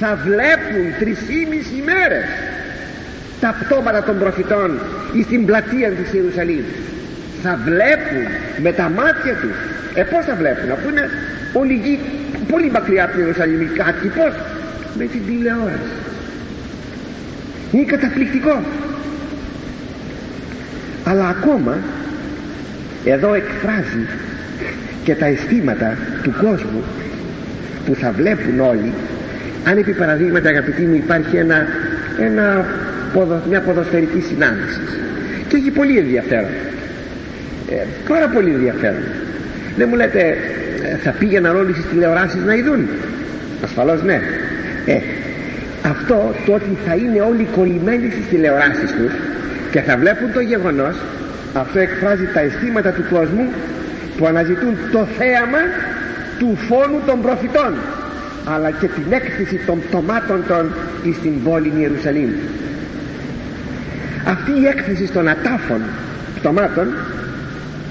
θα 0.04 0.18
βλέπουν 0.28 0.84
τρισήμιση 0.98 1.76
μέρες. 1.84 2.28
Τα 3.40 3.56
πτώματα 3.60 4.02
των 4.02 4.18
προφητών 4.18 4.70
στην 5.24 5.46
πλατεία 5.46 5.90
της 5.90 6.12
Ιερουσαλήμ. 6.12 6.64
Θα 7.42 7.58
βλέπουν 7.64 8.24
με 8.62 8.72
τα 8.72 8.88
μάτια 8.98 9.34
τους. 9.42 9.56
Ε 9.94 10.02
πως 10.02 10.24
θα 10.24 10.34
βλέπουν 10.34 10.70
αφού 10.70 10.88
είναι 10.88 11.08
όλη 11.52 11.74
γη 11.84 11.98
πολύ 12.50 12.70
μακριά 12.70 13.04
από 13.04 13.12
την 13.12 13.20
Ιερουσαλήμ 13.20 13.60
κάτι 13.82 14.06
πως 14.16 14.32
με 14.98 15.04
την 15.04 15.20
τηλεόραση. 15.26 15.94
Είναι 17.72 17.84
καταπληκτικό. 17.84 18.62
Αλλά 21.04 21.28
ακόμα 21.28 21.76
εδώ 23.04 23.34
εκφράζει 23.34 24.04
και 25.04 25.14
τα 25.14 25.26
αισθήματα 25.26 25.96
του 26.22 26.34
κόσμου 26.42 26.82
που 27.86 27.94
θα 27.94 28.12
βλέπουν 28.12 28.60
όλοι 28.60 28.92
αν 29.64 29.78
επί 29.78 29.92
παραδείγματα 29.92 30.48
αγαπητοί 30.48 30.82
μου 30.82 30.94
υπάρχει 30.94 31.36
ένα, 31.36 31.66
ένα, 32.20 32.66
μια 33.48 33.60
ποδοσφαιρική 33.60 34.20
συνάντηση 34.20 34.80
και 35.48 35.56
έχει 35.56 35.70
πολύ 35.70 35.98
ενδιαφέρον. 35.98 36.50
Ε, 37.70 37.84
πάρα 38.08 38.28
πολύ 38.28 38.50
ενδιαφέρον. 38.50 39.02
Δεν 39.76 39.88
μου 39.90 39.96
λέτε 39.96 40.36
ε, 40.92 40.96
θα 40.96 41.10
πήγαιναν 41.10 41.56
όλοι 41.56 41.72
στις 41.72 41.86
τηλεοράσεις 41.90 42.44
να 42.44 42.54
ειδούν; 42.54 42.88
Ασφαλώς 43.64 44.02
ναι. 44.02 44.20
Ε, 44.86 44.98
αυτό 45.86 46.34
το 46.46 46.52
ότι 46.52 46.78
θα 46.86 46.94
είναι 46.94 47.20
όλοι 47.20 47.48
κολλημένοι 47.56 48.10
στις 48.10 48.28
τηλεοράσεις 48.30 48.90
τους 48.90 49.12
και 49.70 49.80
θα 49.80 49.96
βλέπουν 49.96 50.32
το 50.32 50.40
γεγονός 50.40 50.96
αυτό 51.54 51.78
εκφράζει 51.78 52.28
τα 52.34 52.40
αισθήματα 52.40 52.90
του 52.90 53.04
κόσμου 53.10 53.48
που 54.18 54.26
αναζητούν 54.26 54.76
το 54.92 55.06
θέαμα 55.18 55.58
του 56.38 56.58
φόνου 56.68 57.00
των 57.06 57.22
προφητών 57.22 57.74
αλλά 58.44 58.70
και 58.70 58.86
την 58.86 59.04
έκθεση 59.12 59.60
των 59.66 59.80
πτωμάτων 59.80 60.44
των 60.48 60.72
εις 61.04 61.18
την 61.18 61.42
πόλη 61.42 61.72
Ιερουσαλήμ. 61.78 62.30
Αυτή 64.26 64.50
η 64.50 64.66
έκθεση 64.66 65.12
των 65.12 65.28
ατάφων 65.28 65.80
πτωμάτων 66.34 66.86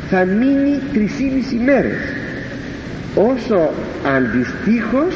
θα 0.10 0.26
μείνει 0.26 0.80
τρισήμιση 0.94 1.56
μέρες 1.56 1.98
όσο 3.16 3.74
αντιστοίχως 4.16 5.16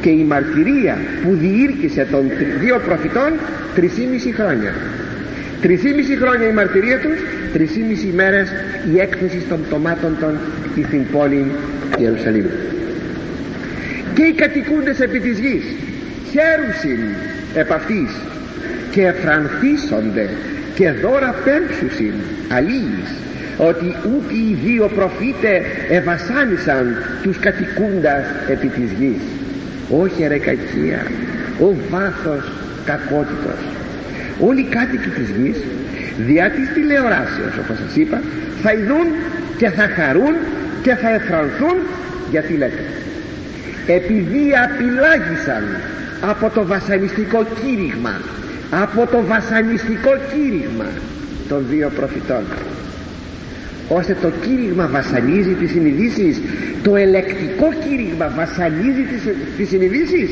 και 0.00 0.10
η 0.10 0.24
μαρτυρία 0.24 0.96
που 1.22 1.34
διήρκησε 1.34 2.06
των 2.10 2.30
δύο 2.60 2.80
προφητών 2.86 3.32
τρισήμιση 3.74 4.32
χρόνια. 4.32 4.74
Τρισήμιση 5.60 6.16
χρόνια 6.16 6.48
η 6.48 6.52
μαρτυρία 6.52 6.98
τους 6.98 7.18
τρισήμιση 7.52 8.12
μέρες 8.14 8.48
η 8.94 9.00
έκθεση 9.00 9.42
των 9.48 9.58
πτωμάτων 9.66 10.16
των 10.20 10.38
στην 10.86 11.10
πόλη 11.12 11.44
Ιερουσαλήμ 11.98 12.44
και 14.14 14.22
οι 14.22 14.32
κατοικούντες 14.32 15.00
επί 15.00 15.20
της 15.20 15.38
γης; 15.38 15.64
Χαίρουσιν 16.30 17.02
επ' 17.54 17.72
αυτής. 17.72 18.10
Και 18.90 19.06
εφρανθίσονται 19.06 20.28
και 20.74 20.90
δώρα 20.90 21.34
πέμψουσιν 21.44 22.14
αλίης 22.48 23.10
ότι 23.58 23.84
ούτε 23.84 24.34
οι 24.34 24.58
δύο 24.64 24.90
προφήτε 24.94 25.62
ευασάνισαν 25.88 26.96
τους 27.22 27.38
κατοικούντας 27.38 28.24
επί 28.48 28.66
της 28.66 28.90
γης. 28.98 29.22
Όχι 29.90 30.26
ρε 30.26 30.38
κακία 30.38 31.06
ο 31.60 31.74
βάθος 31.90 32.52
κακότητος. 32.84 33.60
Όλοι 34.40 34.60
οι 34.60 34.68
κάτοικοι 34.70 35.08
της 35.08 35.28
γης 35.36 35.56
διά 36.26 36.50
της 36.50 36.72
τηλεοράσεως 36.74 37.54
όπως 37.62 37.76
σας 37.76 37.96
είπα 37.96 38.20
θα 38.62 38.72
ειδούν 38.72 39.06
και 39.56 39.68
θα 39.68 39.88
χαρούν 39.96 40.34
και 40.82 40.94
θα 40.94 41.14
εφρανθούν 41.14 41.76
γιατί 42.30 42.52
λέτε 42.52 42.82
επειδή 43.86 44.44
απειλάγησαν 44.64 45.64
από 46.20 46.50
το 46.54 46.66
βασανιστικό 46.66 47.46
κήρυγμα 47.62 48.20
από 48.70 49.06
το 49.06 49.22
βασανιστικό 49.26 50.10
κήρυγμα 50.32 50.86
των 51.48 51.64
δύο 51.70 51.90
προφητών 51.96 52.42
ώστε 53.88 54.16
το 54.22 54.30
κήρυγμα 54.42 54.86
βασανίζει 54.86 55.52
τις 55.52 55.70
συνειδήσεις 55.70 56.40
το 56.84 56.96
ελεκτικό 56.96 57.72
κήρυγμα 57.88 58.32
βασανίζει 58.36 59.02
τις, 59.10 59.22
τις 59.56 59.68
συνειδήσεις. 59.68 60.30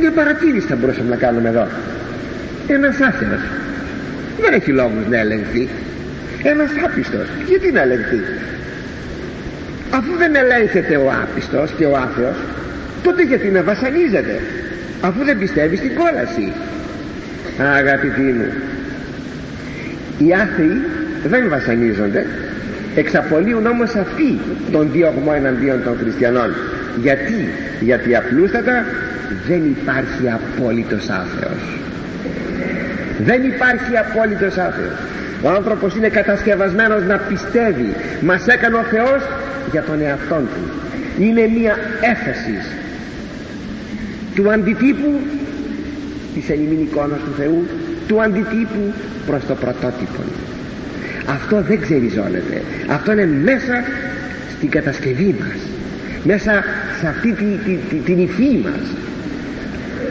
Για 0.00 0.10
παρατήρηση 0.12 0.66
θα 0.66 0.76
μπορούσαμε 0.76 1.08
να 1.08 1.16
κάνουμε 1.16 1.48
εδώ. 1.48 1.66
Ένας 2.68 3.00
άθερος 3.00 3.40
δεν 4.40 4.52
έχει 4.52 4.70
λόγους 4.70 5.06
να 5.10 5.18
ελεγχθεί. 5.18 5.68
Ένας 6.42 6.70
άπιστος 6.84 7.28
γιατί 7.48 7.72
να 7.72 7.80
ελεγχθεί; 7.80 8.20
Αφού 9.90 10.16
δεν 10.18 10.34
ελέγχεται 10.34 10.96
ο 10.96 11.12
άπιστος 11.22 11.70
και 11.76 11.84
ο 11.84 11.96
άθεος 11.96 12.36
τότε 13.02 13.22
γιατί 13.22 13.48
να 13.48 13.62
βασανίζεται 13.62 14.40
αφού 15.00 15.24
δεν 15.24 15.38
πιστεύει 15.38 15.76
στην 15.76 15.94
κόλαση. 15.94 16.52
Αγαπητοί 17.78 18.20
μου 18.20 18.52
οι 20.18 20.32
άθεοι 20.32 20.82
δεν 21.24 21.48
βασανίζονται 21.48 22.26
εξαπολύουν 22.94 23.66
όμως 23.66 23.94
αυτοί 23.94 24.38
τον 24.72 24.90
διωγμό 24.92 25.32
εναντίον 25.36 25.82
των 25.84 25.96
χριστιανών. 26.02 26.54
Γιατί; 27.02 27.48
Γιατί 27.80 28.16
απλούστατα 28.16 28.84
δεν 29.48 29.62
υπάρχει 29.64 30.30
απόλυτος 30.30 31.08
άθεος 31.08 31.80
δεν 33.24 33.44
υπάρχει 33.44 33.96
απόλυτος 33.96 34.56
άθεος 34.56 34.92
ο 35.42 35.48
άνθρωπος 35.48 35.96
είναι 35.96 36.08
κατασκευασμένος 36.08 37.02
να 37.04 37.16
πιστεύει. 37.16 37.94
Μας 38.20 38.46
έκανε 38.46 38.76
ο 38.76 38.82
Θεός 38.82 39.22
για 39.70 39.82
τον 39.82 40.00
εαυτό 40.00 40.34
του. 40.34 40.62
Είναι 41.22 41.50
μια 41.58 41.76
έφεσης 42.00 42.66
του 44.34 44.50
αντιτύπου 44.50 45.20
της 46.34 46.50
ελληνικής 46.50 46.86
εικόνας 46.86 47.18
του 47.18 47.34
Θεού 47.36 47.66
του 48.08 48.22
αντιτύπου 48.22 48.92
προς 49.26 49.44
το 49.46 49.54
πρωτότυπο. 49.54 50.22
Αυτό 51.26 51.62
δεν 51.68 51.80
ξεριζώνεται. 51.80 52.62
Αυτό 52.88 53.12
είναι 53.12 53.26
μέσα 53.26 53.84
στην 54.56 54.70
κατασκευή 54.70 55.34
μας. 55.40 55.60
Μέσα 56.24 56.64
σε 57.00 57.06
αυτή 57.06 57.32
τη, 57.32 57.44
τη, 57.44 57.78
τη, 57.88 57.96
την 57.96 58.18
υφή 58.18 58.60
μας. 58.62 58.86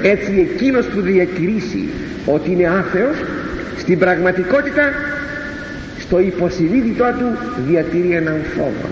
Έτσι 0.02 0.50
εκείνος 0.54 0.86
που 0.86 1.02
διακηρύσει 1.02 1.90
ότι 2.26 2.52
είναι 2.52 2.68
άθεος 2.68 3.18
στην 3.78 4.00
πραγματικότητα 4.00 4.82
στο 6.10 6.20
υποσυνείδητό 6.20 7.06
του 7.20 7.30
διατηρεί 7.68 8.12
έναν 8.12 8.40
φόβο. 8.56 8.88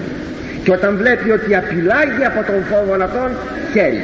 Και 0.63 0.71
όταν 0.71 0.97
βλέπει 0.97 1.32
ότι 1.32 1.56
απειλάγει 1.56 2.23
από 2.25 2.51
τον 2.51 2.63
φόβο 2.71 3.03
αυτόν 3.03 3.30
χέρι 3.73 4.01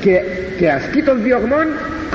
και, 0.00 0.20
και 0.58 0.70
ασκεί 0.70 1.02
των 1.02 1.22
διωγμών 1.22 1.66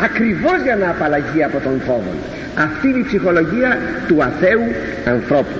ακριβώς 0.03 0.61
για 0.63 0.75
να 0.75 0.89
απαλλαγεί 0.89 1.43
από 1.43 1.59
τον 1.63 1.81
φόβο. 1.85 2.11
Αυτή 2.57 2.87
είναι 2.87 2.97
η 2.97 3.03
ψυχολογία 3.03 3.77
του 4.07 4.23
αθέου 4.23 4.65
ανθρώπου. 5.05 5.57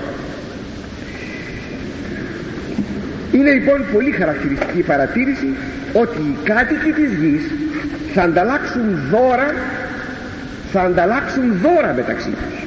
Είναι 3.32 3.50
λοιπόν 3.50 3.84
πολύ 3.92 4.10
χαρακτηριστική 4.10 4.82
παρατήρηση 4.82 5.48
ότι 5.92 6.18
οι 6.18 6.36
κάτοικοι 6.44 6.92
της 6.92 7.10
γης 7.20 7.42
θα 8.14 8.22
ανταλλάξουν 8.22 8.84
δώρα 9.10 9.54
θα 10.72 10.80
ανταλλάξουν 10.80 11.44
δώρα 11.62 11.92
μεταξύ 11.96 12.28
τους 12.30 12.65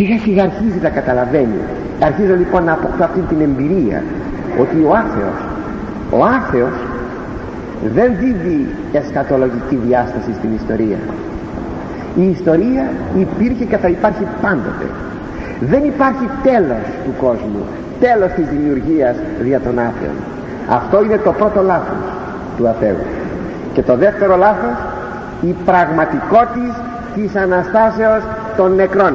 σιγά 0.00 0.18
σιγά 0.18 0.42
αρχίζει 0.42 0.78
να 0.82 0.88
καταλαβαίνει. 0.88 1.60
Αρχίζω 2.02 2.34
λοιπόν 2.34 2.64
να 2.64 2.72
αποκτώ 2.72 3.04
αυτή 3.04 3.20
την 3.20 3.40
εμπειρία 3.40 4.02
ότι 4.60 4.76
ο 4.88 4.90
άθεος 5.02 5.38
ο 6.10 6.24
άθεος 6.24 6.76
δεν 7.94 8.10
δίδει 8.20 8.66
εσκατολογική 8.92 9.76
διάσταση 9.86 10.32
στην 10.38 10.50
ιστορία. 10.54 10.98
Η 12.14 12.28
ιστορία 12.30 12.84
υπήρχε 13.18 13.64
και 13.64 13.76
θα 13.76 13.88
υπάρχει 13.88 14.26
πάντοτε. 14.42 14.86
Δεν 15.60 15.82
υπάρχει 15.84 16.26
τέλος 16.42 16.84
του 17.04 17.12
κόσμου 17.20 17.62
τέλος 18.00 18.30
της 18.32 18.46
δημιουργίας 18.48 19.16
δια 19.40 19.60
των 19.60 19.78
άθεων 19.78 20.16
αυτό 20.70 21.02
είναι 21.04 21.16
το 21.16 21.32
πρώτο 21.32 21.62
λάθος 21.62 21.96
του 22.56 22.68
αθέου. 22.68 22.96
Και 23.72 23.82
το 23.82 23.96
δεύτερο 23.96 24.36
λάθος 24.36 24.76
η 25.40 25.54
πραγματικότητα 25.64 26.76
της 27.14 27.36
Αναστάσεως 27.36 28.22
των 28.56 28.74
νεκρών 28.74 29.14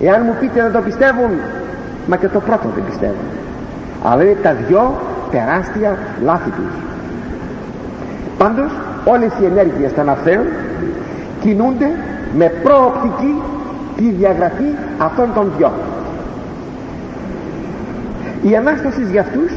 εάν 0.00 0.22
μου 0.24 0.34
πείτε 0.40 0.62
να 0.62 0.70
το 0.70 0.80
πιστεύουν 0.80 1.30
μα 2.06 2.16
και 2.16 2.28
το 2.28 2.40
πρώτο 2.40 2.68
δεν 2.74 2.84
πιστεύουν. 2.84 3.26
Αλλά 4.04 4.22
είναι 4.22 4.36
τα 4.42 4.54
δυο 4.68 4.94
τεράστια 5.30 5.98
λάθη 6.24 6.50
τους. 6.50 6.72
Πάντως 8.38 8.70
όλες 9.04 9.32
οι 9.40 9.44
ενέργειες 9.44 9.92
των 9.92 10.08
αθέων 10.08 10.46
κινούνται 11.40 11.90
με 12.36 12.52
προοπτική 12.62 13.42
τη 13.96 14.10
διαγραφή 14.10 14.70
αυτών 14.98 15.28
των 15.34 15.52
δυο. 15.56 15.72
Η 18.42 18.56
Ανάστασης 18.56 19.10
για 19.10 19.20
αυτούς 19.20 19.52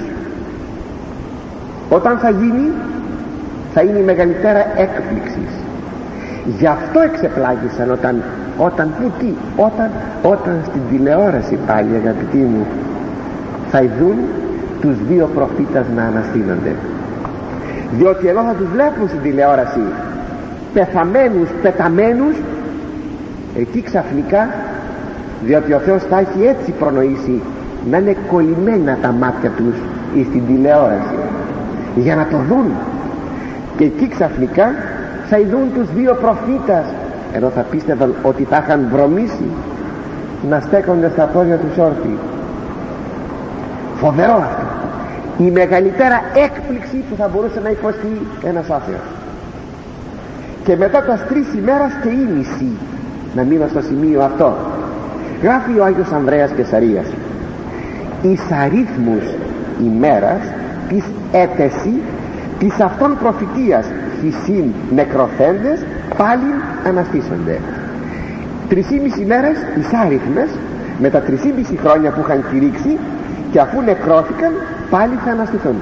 όταν 1.90 2.18
θα 2.18 2.30
γίνει 2.30 2.72
θα 3.74 3.82
είναι 3.82 4.00
η 4.00 4.04
μεγαλύτερα 4.04 4.80
έκπληξη 4.80 5.59
γι' 6.46 6.68
αυτό 6.68 7.00
εξεπλάγησαν 7.00 7.92
όταν 7.92 8.24
όταν 8.58 8.94
που 9.00 9.12
τι 9.20 9.34
όταν, 9.56 9.90
όταν 10.24 10.62
στην 10.66 10.82
τηλεόραση 10.90 11.58
πάλι 11.68 11.96
αγαπητοί 11.96 12.38
μου 12.38 12.66
θα 13.72 13.82
ειδούν 13.82 14.18
τους 14.82 14.96
δύο 15.08 15.30
προφήτας 15.36 15.86
να 15.96 16.04
αναστήνονται. 16.04 16.76
Διότι 17.98 18.28
ενώ 18.28 18.42
θα 18.42 18.54
τους 18.54 18.68
βλέπουν 18.74 19.08
στην 19.08 19.22
τηλεόραση 19.22 19.80
πεθαμένους, 20.74 21.50
πεταμένους 21.62 22.36
εκεί 23.56 23.82
ξαφνικά 23.82 24.50
διότι 25.46 25.74
ο 25.74 25.80
Θεός 25.80 26.04
θα 26.04 26.20
έχει 26.20 26.48
έτσι 26.48 26.72
προνοήσει 26.72 27.42
να 27.90 27.98
είναι 27.98 28.16
κολλημένα 28.32 28.98
τα 29.02 29.12
μάτια 29.12 29.50
τους 29.50 29.76
στην 30.30 30.46
τηλεόραση 30.48 31.20
για 31.96 32.16
να 32.16 32.26
το 32.26 32.38
δουν. 32.38 32.72
Και 33.78 33.84
εκεί 33.84 34.08
ξαφνικά 34.08 34.74
θα 35.30 35.38
ειδούν 35.38 35.74
τους 35.74 35.94
δύο 35.94 36.14
προφήτας 36.14 36.86
ενώ 37.34 37.50
θα 37.50 37.62
πίστευαν 37.62 38.14
ότι 38.22 38.44
θα 38.44 38.64
είχαν 38.64 38.88
βρωμήσει 38.92 39.50
να 40.50 40.60
στέκονται 40.60 41.10
στα 41.10 41.24
πόδια 41.24 41.58
τους 41.58 41.78
όρθιοι. 41.78 42.18
Φοβερό 43.96 44.34
αυτό. 44.34 44.68
Η 45.38 45.52
μεγαλύτερα 45.52 46.22
έκπληξη 46.46 47.04
που 47.10 47.16
θα 47.16 47.28
μπορούσε 47.34 47.60
να 47.64 47.70
υποστεί 47.70 48.22
ένας 48.44 48.70
άθεος. 48.70 49.06
Και 50.64 50.76
μετά 50.76 51.04
τα 51.04 51.16
τρεις 51.30 51.54
ημέρας 51.54 51.92
και 52.02 52.10
η 52.10 52.28
μισή 52.36 52.72
να 53.36 53.44
μείνω 53.44 53.68
στο 53.68 53.82
σημείο 53.82 54.22
αυτό. 54.22 54.54
Γράφει 55.42 55.80
ο 55.80 55.84
Άγιος 55.84 56.12
Ανδρέας 56.12 56.52
Κεσαρίας. 56.52 57.06
Εις 58.22 58.42
αρίθμους 58.64 59.24
ημέρας 59.84 60.40
της 60.90 61.04
έτεση 61.32 62.02
της 62.60 62.80
αυτών 62.80 63.18
προφητείας 63.20 63.86
φυσίν 64.22 64.66
νεκροθέντες 64.96 65.80
πάλι 66.18 66.52
αναστήσονται 66.88 67.60
τρισήμιση 68.70 69.26
μέρες 69.26 69.58
εις 69.80 69.94
άριθμες 70.06 70.50
με 71.00 71.10
τα 71.10 71.20
τρισήμιση 71.20 71.78
χρόνια 71.84 72.12
που 72.12 72.22
είχαν 72.24 72.44
κηρύξει 72.52 72.98
και 73.52 73.60
αφού 73.60 73.82
νεκρώθηκαν 73.82 74.52
πάλι 74.90 75.14
θα 75.26 75.32
αναστηθούν. 75.32 75.76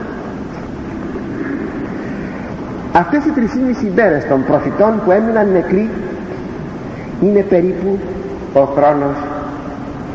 Αυτές 2.93 3.25
οι 3.25 3.31
3,5 3.35 3.91
μέρες 3.95 4.27
των 4.27 4.43
προφητών 4.43 5.01
που 5.05 5.11
έμειναν 5.11 5.51
νεκροί 5.51 5.89
είναι 7.21 7.41
περίπου 7.41 7.99
ο 8.53 8.63
χρόνος 8.63 9.17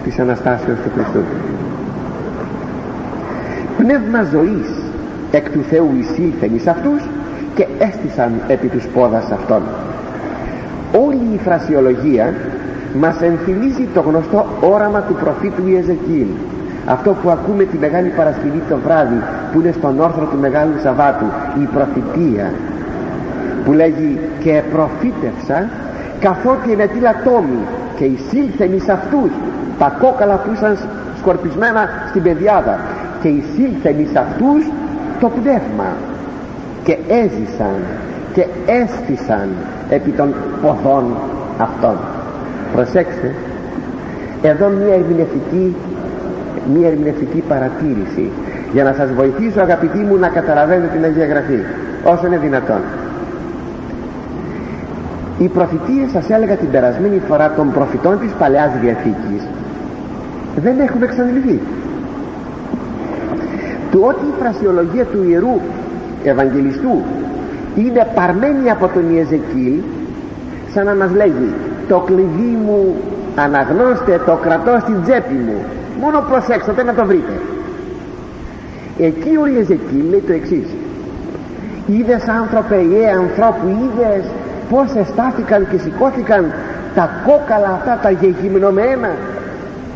της 0.05 0.19
Αναστάσεως 0.19 0.79
του 0.85 0.91
Χριστού. 0.95 1.23
Πνεύμα 3.79 4.23
ζωής 4.23 4.69
εκ 5.31 5.51
του 5.51 5.63
Θεού 5.71 5.91
εισήλθεν 6.01 6.55
εις 6.55 6.67
αυτούς 6.67 7.03
και 7.55 7.67
έστησαν 7.79 8.33
επί 8.49 8.67
τους 8.67 8.85
πόδας 8.87 9.31
αυτών. 9.31 9.63
Όλη 11.07 11.35
η 11.35 11.39
φρασιολογία 11.45 12.35
μας 13.01 13.21
ενθυμίζει 13.21 13.89
το 13.95 14.01
γνωστό 14.01 14.47
όραμα 14.61 15.01
του 15.01 15.15
προφήτου 15.15 15.69
Ιεζεκίλ 15.69 16.27
αυτό 16.87 17.17
που 17.23 17.31
ακούμε 17.31 17.65
τη 17.65 17.77
Μεγάλη 17.79 18.09
Παρασκευή 18.09 18.63
το 18.69 18.77
βράδυ 18.85 19.23
που 19.53 19.61
είναι 19.61 19.73
στον 19.73 20.01
όρθρο 20.01 20.25
του 20.25 20.39
Μεγάλου 20.41 20.79
Σαββάτου 20.83 21.27
η 21.63 21.65
προφητεία 21.75 22.53
που 23.65 23.73
λέγει 23.73 24.19
και 24.43 24.63
προφήτευσα 24.73 25.69
καθότι 26.21 26.73
είναι 26.73 26.89
τόμοι 27.25 27.59
και 27.97 28.05
εισήλθεν 28.05 28.73
εις 28.73 28.89
αυτούς 28.89 29.31
τα 29.79 29.97
κόκαλα 30.01 30.35
που 30.35 30.53
ήσαν 30.53 30.79
σκορπισμένα 31.19 31.89
στην 32.09 32.23
πεδιάδα 32.23 32.79
και 33.23 33.29
εισήλθεν 33.29 33.99
εις 33.99 34.17
αυτούς 34.17 34.65
το 35.21 35.29
πνεύμα 35.29 35.87
και 36.85 36.97
έζησαν 37.09 37.77
και 38.33 38.47
έστησαν 38.67 39.49
επί 39.91 40.11
των 40.11 40.35
ποδών 40.63 41.05
αυτών. 41.59 41.97
Προσέξτε 42.73 43.35
εδώ 44.43 44.69
μια 44.69 44.95
ερμηνευτική 44.95 45.77
μια 46.75 46.89
ερμηνευτική 46.89 47.43
παρατήρηση 47.49 48.31
για 48.73 48.85
να 48.85 48.93
σας 48.93 49.13
βοηθήσω 49.13 49.61
αγαπητοί 49.61 49.99
μου 49.99 50.17
να 50.17 50.29
καταλαβαίνετε 50.29 50.89
την 50.95 51.05
Αγία 51.05 51.27
Γραφή 51.27 51.59
όσο 52.05 52.27
είναι 52.27 52.39
δυνατόν. 52.39 52.81
Οι 55.39 55.49
προφητείες 55.49 56.11
σας 56.11 56.31
έλεγα 56.31 56.55
την 56.55 56.71
περασμένη 56.71 57.21
φορά 57.29 57.53
των 57.57 57.73
προφητών 57.73 58.19
της 58.19 58.33
Παλαιάς 58.39 58.71
Διαθήκης 58.81 59.43
δεν 60.57 60.81
έχουν 60.81 61.03
εξαντληθεί 61.03 61.61
του 63.91 64.01
ότι 64.03 64.25
η 64.25 64.35
φρασιολογία 64.43 65.05
του 65.05 65.25
Ιερού 65.29 65.61
Ευαγγελιστού 66.25 67.03
είναι 67.77 68.07
παρμένη 68.15 68.71
από 68.71 68.89
τον 68.95 69.15
Ιεζεκίλ 69.15 69.81
σαν 70.75 70.85
να 70.85 70.95
μας 70.95 71.11
λέγει 71.15 71.55
το 71.89 71.99
κλειδί 71.99 72.57
μου 72.65 72.95
αναγνώστε 73.37 74.21
το 74.27 74.39
κρατώ 74.43 74.79
στην 74.81 74.97
τσέπη 75.03 75.35
μου 75.35 75.65
μόνο 76.01 76.25
προσέξτε 76.31 76.83
να 76.83 76.95
το 76.95 77.05
βρείτε. 77.07 77.33
Εκεί 78.99 79.37
ο 79.43 79.47
Ιεζεκίλ 79.47 80.05
λέει 80.11 80.23
το 80.27 80.33
εξής. 80.33 80.69
Είδες 81.87 82.25
άνθρωπε 82.29 82.77
ή 82.77 83.07
ανθρώπου 83.23 83.67
είδες 83.83 84.25
πως 84.71 84.95
εστάθηκαν 85.03 85.67
και 85.71 85.79
σηκώθηκαν 85.79 86.53
τα 86.95 87.11
κόκαλα 87.27 87.71
αυτά 87.79 87.99
τα 88.03 88.11
γεγυμνωμένα. 88.11 89.11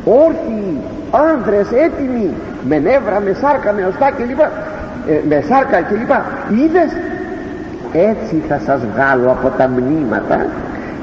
Όρθιοι 0.04 0.80
άνδρες 1.30 1.68
έτοιμοι 1.84 2.30
με 2.68 2.78
νεύρα, 2.78 3.20
με 3.20 3.32
σάρκα, 3.40 3.72
με 3.72 3.86
οστά 3.90 4.10
κλπ. 4.10 4.40
ε, 4.40 4.48
με 5.29 5.45
σάρκα 5.49 5.81
κλπ 5.83 6.12
είδες 6.59 6.90
έτσι 7.92 8.42
θα 8.49 8.61
σας 8.66 8.81
βγάλω 8.95 9.31
από 9.31 9.49
τα 9.57 9.69
μνήματα 9.69 10.47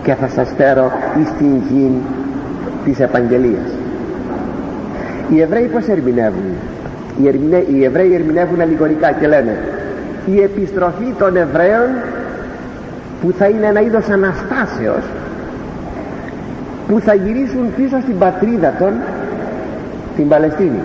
και 0.03 0.13
θα 0.13 0.27
σας 0.27 0.53
φέρω 0.57 0.91
εις 1.19 1.29
την 1.37 1.55
γη 1.69 1.91
της 2.85 2.99
Επαγγελίας. 2.99 3.69
Οι 5.29 5.41
Εβραίοι 5.41 5.65
πως 5.65 5.87
ερμηνεύουν; 5.87 6.43
Οι, 7.21 7.27
ερμηνε... 7.27 7.63
οι 7.73 7.83
Εβραίοι 7.83 8.13
ερμηνεύουν 8.13 8.61
αλληγορικά 8.61 9.11
και 9.11 9.27
λένε 9.27 9.57
η 10.25 10.41
επιστροφή 10.41 11.13
των 11.17 11.35
Εβραίων 11.35 11.89
που 13.21 13.33
θα 13.37 13.47
είναι 13.47 13.65
ένα 13.65 13.81
είδος 13.81 14.09
Αναστάσεως 14.09 15.03
που 16.87 16.99
θα 16.99 17.13
γυρίσουν 17.13 17.73
πίσω 17.75 18.01
στην 18.01 18.17
πατρίδα 18.17 18.73
των 18.79 18.91
την 20.15 20.27
Παλαιστίνη 20.27 20.79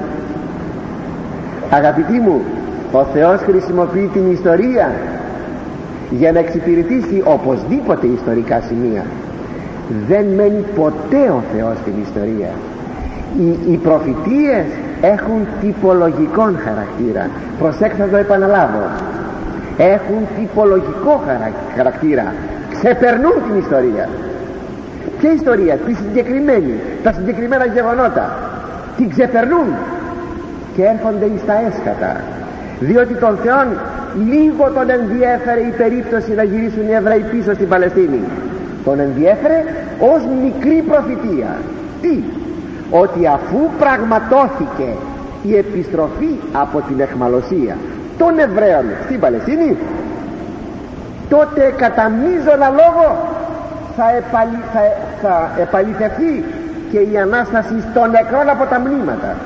αγαπητοί 1.70 2.20
μου 2.20 2.40
ο 2.92 3.04
Θεός 3.04 3.40
χρησιμοποιεί 3.40 4.10
την 4.12 4.30
ιστορία 4.32 4.92
για 6.10 6.32
να 6.32 6.38
εξυπηρετήσει 6.38 7.22
οπωσδήποτε 7.24 8.06
ιστορικά 8.06 8.60
σημεία. 8.68 9.04
Δεν 10.08 10.24
μένει 10.24 10.64
ποτέ 10.74 11.28
ο 11.30 11.42
Θεός 11.52 11.76
στην 11.78 11.92
ιστορία. 12.02 12.50
Οι, 13.38 13.72
οι 13.72 13.76
προφητείες 13.76 14.66
έχουν 15.00 15.46
τυπολογικών 15.60 16.58
χαρακτήρα. 16.64 17.30
Προσέξτε 17.58 18.02
να 18.02 18.08
το 18.08 18.16
επαναλάβω. 18.16 18.84
Έχουν 19.78 20.20
τυπολογικό 20.38 21.22
χαρακτήρα. 21.76 22.32
Ξεπερνούν 22.74 23.36
την 23.46 23.58
ιστορία. 23.58 24.08
Ποια 25.18 25.32
ιστορία, 25.32 25.74
τη 25.76 25.94
συγκεκριμένη. 25.94 26.74
Τα 27.02 27.12
συγκεκριμένα 27.12 27.66
γεγονότα. 27.66 28.36
Την 28.96 29.10
ξεπερνούν. 29.10 29.68
Και 30.76 30.82
έρχονται 30.84 31.24
εις 31.24 31.44
τα 31.46 31.54
έσχατα 31.68 32.20
διότι 32.80 33.14
τον 33.14 33.38
Θεό 33.42 33.60
λίγο 34.32 34.70
τον 34.74 34.90
ενδιέφερε 34.90 35.60
η 35.60 35.74
περίπτωση 35.76 36.30
να 36.34 36.42
γυρίσουν 36.42 36.88
οι 36.88 36.94
Εβραίοι 36.94 37.24
πίσω 37.30 37.54
στην 37.54 37.68
Παλαιστίνη. 37.68 38.20
Τον 38.84 39.00
ενδιέφερε 39.00 39.64
ως 39.98 40.22
μικρή 40.42 40.84
προφητεία. 40.88 41.56
Τι; 42.02 42.22
Ότι 42.90 43.26
αφού 43.26 43.58
πραγματώθηκε 43.78 44.88
η 45.42 45.56
επιστροφή 45.56 46.32
από 46.52 46.80
την 46.88 47.00
εχμαλωσία 47.00 47.76
των 48.18 48.38
Εβραίων 48.38 48.84
στην 49.04 49.20
Παλαιστίνη 49.20 49.76
τότε 51.28 51.74
κατά 51.76 52.08
μείζωνα 52.08 52.68
λόγο 52.68 53.06
θα, 53.96 54.06
επαλη, 54.16 54.60
θα, 54.72 54.80
θα 55.22 55.50
επαληθευτεί 55.60 56.44
και 56.90 56.98
η 56.98 57.18
Ανάσταση 57.18 57.74
των 57.94 58.10
νεκρών 58.10 58.48
από 58.48 58.64
τα 58.64 58.78
μνήματα. 58.80 59.36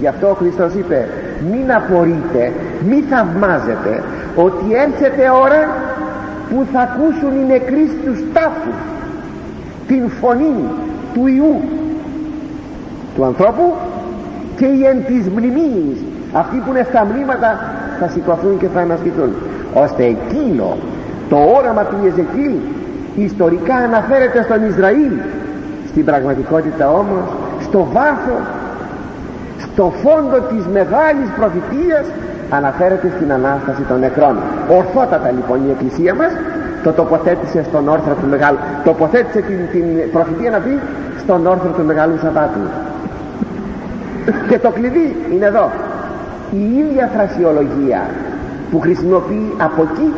Γι' 0.00 0.06
αυτό 0.06 0.30
ο 0.30 0.34
Χριστός 0.34 0.74
είπε 0.74 1.08
μην 1.50 1.72
απορείτε 1.72 2.52
μην 2.88 3.04
θαυμάζετε 3.10 4.02
ότι 4.36 4.64
έρχεται 4.86 5.30
ώρα 5.44 5.62
που 6.48 6.66
θα 6.72 6.80
ακούσουν 6.80 7.32
οι 7.40 7.46
νεκροί 7.52 7.90
στους 8.00 8.24
τάφους 8.32 8.78
την 9.86 10.08
φωνή 10.20 10.64
του 11.14 11.26
Ιού 11.26 11.60
του 13.14 13.24
ανθρώπου 13.24 13.74
και 14.56 14.64
οι 14.64 14.84
εν 14.84 15.04
της 15.06 15.28
μνημής 15.28 15.98
αυτοί 16.32 16.56
που 16.56 16.70
είναι 16.70 16.86
στα 16.90 17.04
μνήματα 17.04 17.60
θα 18.00 18.08
σηκωθούν 18.08 18.58
και 18.58 18.66
θα 18.74 18.80
αναστηθούν. 18.80 19.32
Ώστε 19.74 20.04
εκείνο 20.04 20.76
το 21.28 21.36
όραμα 21.36 21.82
του 21.84 21.96
Ιεζεκίλ 22.04 22.52
ιστορικά 23.16 23.74
αναφέρεται 23.74 24.42
στον 24.42 24.68
Ισραήλ. 24.68 25.12
Στην 25.88 26.04
πραγματικότητα 26.04 26.90
όμως 26.90 27.24
στο 27.60 27.88
βάθος 27.92 28.44
στο 29.78 29.92
φόντο 30.02 30.38
της 30.52 30.64
μεγάλης 30.78 31.28
προφητείας 31.38 32.06
αναφέρεται 32.50 33.08
στην 33.16 33.32
Ανάσταση 33.32 33.82
των 33.88 33.98
νεκρών. 33.98 34.36
Ορθότατα 34.78 35.30
λοιπόν 35.30 35.58
η 35.66 35.70
Εκκλησία 35.70 36.14
μας 36.14 36.32
το 36.84 36.92
τοποθέτησε 36.92 37.62
στον 37.68 37.88
όρθρο 37.88 38.14
του 38.20 38.28
Μεγάλου 38.28 38.58
τοποθέτησε 38.84 39.40
την, 39.40 39.58
την 39.72 39.86
προφητεία 40.12 40.50
να 40.50 40.58
πει 40.58 40.78
στον 41.22 41.46
όρθρο 41.46 41.70
του 41.76 41.84
Μεγάλου 41.84 42.18
Σαββάτου. 42.22 42.64
Και 44.48 44.58
το 44.58 44.70
κλειδί 44.70 45.16
είναι 45.32 45.46
εδώ. 45.46 45.70
Η 46.50 46.64
ίδια 46.82 47.10
φρασιολογία 47.14 48.00
που 48.70 48.80
χρησιμοποιεί 48.80 49.54
από 49.58 49.80
εκεί 49.88 50.08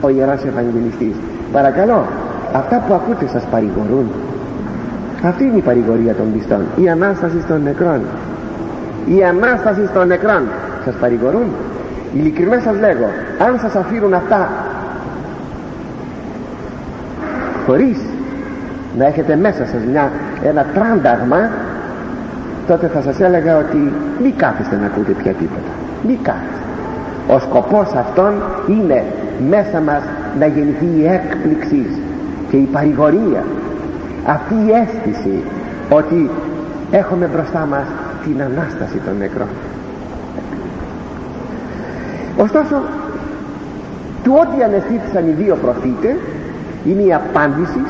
ο 0.00 0.08
Ιερός 0.08 0.44
Ευαγγελιστής. 0.44 1.14
Παρακαλώ 1.52 2.06
αυτά 2.52 2.84
που 2.86 2.94
ακούτε 2.94 3.26
σας 3.26 3.44
παρηγορούν. 3.50 4.06
Αυτή 5.24 5.44
είναι 5.44 5.56
η 5.56 5.66
παρηγορία 5.70 6.14
των 6.14 6.32
πιστών. 6.32 6.62
Η 6.76 6.88
Ανάσταση 6.88 7.38
των 7.48 7.62
νεκρών 7.62 8.00
η 9.06 9.24
Ανάσταση 9.24 9.88
των 9.94 10.06
νεκρών 10.06 10.42
σας 10.84 10.94
παρηγορούν. 11.00 11.46
Ειλικρινά 12.14 12.60
σας 12.60 12.78
λέγω 12.80 13.08
αν 13.46 13.58
σας 13.60 13.74
αφήνουν 13.74 14.14
αυτά 14.14 14.48
χωρίς 17.66 17.98
να 18.98 19.06
έχετε 19.06 19.36
μέσα 19.36 19.66
σας 19.66 19.80
μια, 19.90 20.10
ένα 20.44 20.66
τράνταγμα 20.74 21.50
τότε 22.66 22.86
θα 22.86 23.00
σας 23.00 23.20
έλεγα 23.20 23.56
ότι 23.56 23.92
μη 24.22 24.30
κάθεστε 24.30 24.76
να 24.76 24.86
ακούτε 24.86 25.12
πια 25.12 25.32
τίποτα. 25.32 25.72
Μη 26.06 26.18
κάθεστε. 26.22 26.62
Ο 27.28 27.38
σκοπός 27.38 27.92
αυτόν 27.94 28.32
είναι 28.68 29.04
μέσα 29.48 29.80
μας 29.80 30.02
να 30.38 30.46
γεννηθεί 30.46 30.84
η 30.84 31.06
έκπληξη 31.06 31.86
και 32.50 32.56
η 32.56 32.68
παρηγορία. 32.72 33.44
Αυτή 34.26 34.54
η 34.54 34.70
αίσθηση 34.70 35.42
ότι 35.90 36.30
έχουμε 36.90 37.26
μπροστά 37.26 37.66
μας 37.70 37.84
την 38.24 38.42
Ανάσταση 38.42 38.98
των 39.04 39.16
νεκρών. 39.18 39.48
Ωστόσο 42.36 42.76
του 44.24 44.32
ότι 44.42 44.62
αναισθήθησαν 44.62 45.28
οι 45.28 45.32
δύο 45.42 45.56
προφήτες 45.62 46.16
είναι 46.84 47.02
η 47.02 47.14
απάντηση 47.14 47.82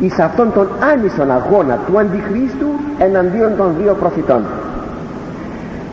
εις 0.00 0.18
αυτόν 0.18 0.52
τον 0.52 0.68
άνισον 0.92 1.30
αγώνα 1.30 1.78
του 1.86 1.98
Αντιχρίστου 1.98 2.70
εναντίον 2.98 3.56
των 3.56 3.74
δύο 3.80 3.94
προφητών. 3.94 4.42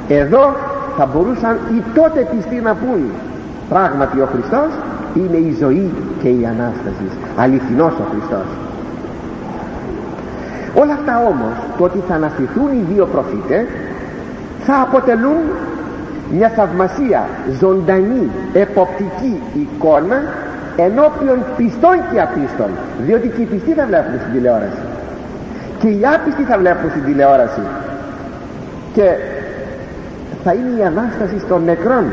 Εδώ 0.07 0.55
θα 0.97 1.05
μπορούσαν 1.05 1.57
οι 1.73 1.83
τότε 1.93 2.27
πιστοί 2.36 2.55
να 2.55 2.73
πούν 2.73 3.01
πράγματι 3.69 4.19
ο 4.19 4.27
Χριστός 4.31 4.69
είναι 5.15 5.38
η 5.38 5.55
ζωή 5.59 5.91
και 6.21 6.29
η 6.29 6.45
Ανάσταση. 6.45 7.07
Αληθινός 7.38 7.93
ο 7.93 8.05
Χριστός 8.11 8.45
όλα 10.76 10.93
αυτά 10.93 11.13
όμως 11.32 11.55
το 11.78 11.84
ότι 11.84 11.99
θα 12.07 12.13
αναστηθούν 12.15 12.69
οι 12.71 12.84
δύο 12.93 13.05
προφήτες 13.05 13.65
θα 14.65 14.82
αποτελούν 14.82 15.41
μια 16.32 16.49
θαυμασία 16.49 17.28
ζωντανή 17.59 18.30
εποπτική 18.53 19.41
εικόνα 19.53 20.21
ενώπιον 20.76 21.38
πιστών 21.57 21.97
και 22.11 22.21
απίστων. 22.21 22.69
Διότι 23.05 23.28
και 23.28 23.41
οι 23.41 23.45
πιστοί 23.45 23.71
θα 23.71 23.86
βλέπουν 23.86 24.19
στην 24.19 24.32
τηλεόραση. 24.34 24.84
Και 25.80 25.88
οι 25.88 26.01
άπιστοι 26.15 26.43
θα 26.43 26.57
βλέπουν 26.57 26.89
στην 26.89 27.03
τηλεόραση. 27.03 27.61
Και 28.93 29.07
θα 30.43 30.53
είναι 30.53 30.80
η 30.80 30.84
Ανάσταση 30.84 31.38
των 31.49 31.63
νεκρών 31.63 32.05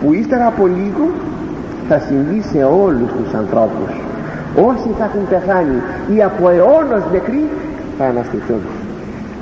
που 0.00 0.12
ύστερα 0.12 0.46
από 0.46 0.66
λίγο 0.66 1.06
θα 1.88 1.98
συμβεί 1.98 2.42
σε 2.52 2.64
όλους 2.64 3.10
τους 3.18 3.34
ανθρώπους. 3.34 3.90
Όσοι 4.68 4.88
θα 4.98 5.04
έχουν 5.04 5.28
πεθάνει 5.28 5.78
ή 6.14 6.22
από 6.22 6.48
αιώνος 6.48 7.02
νεκροί 7.12 7.48
θα 7.98 8.04
αναστηθούν. 8.04 8.62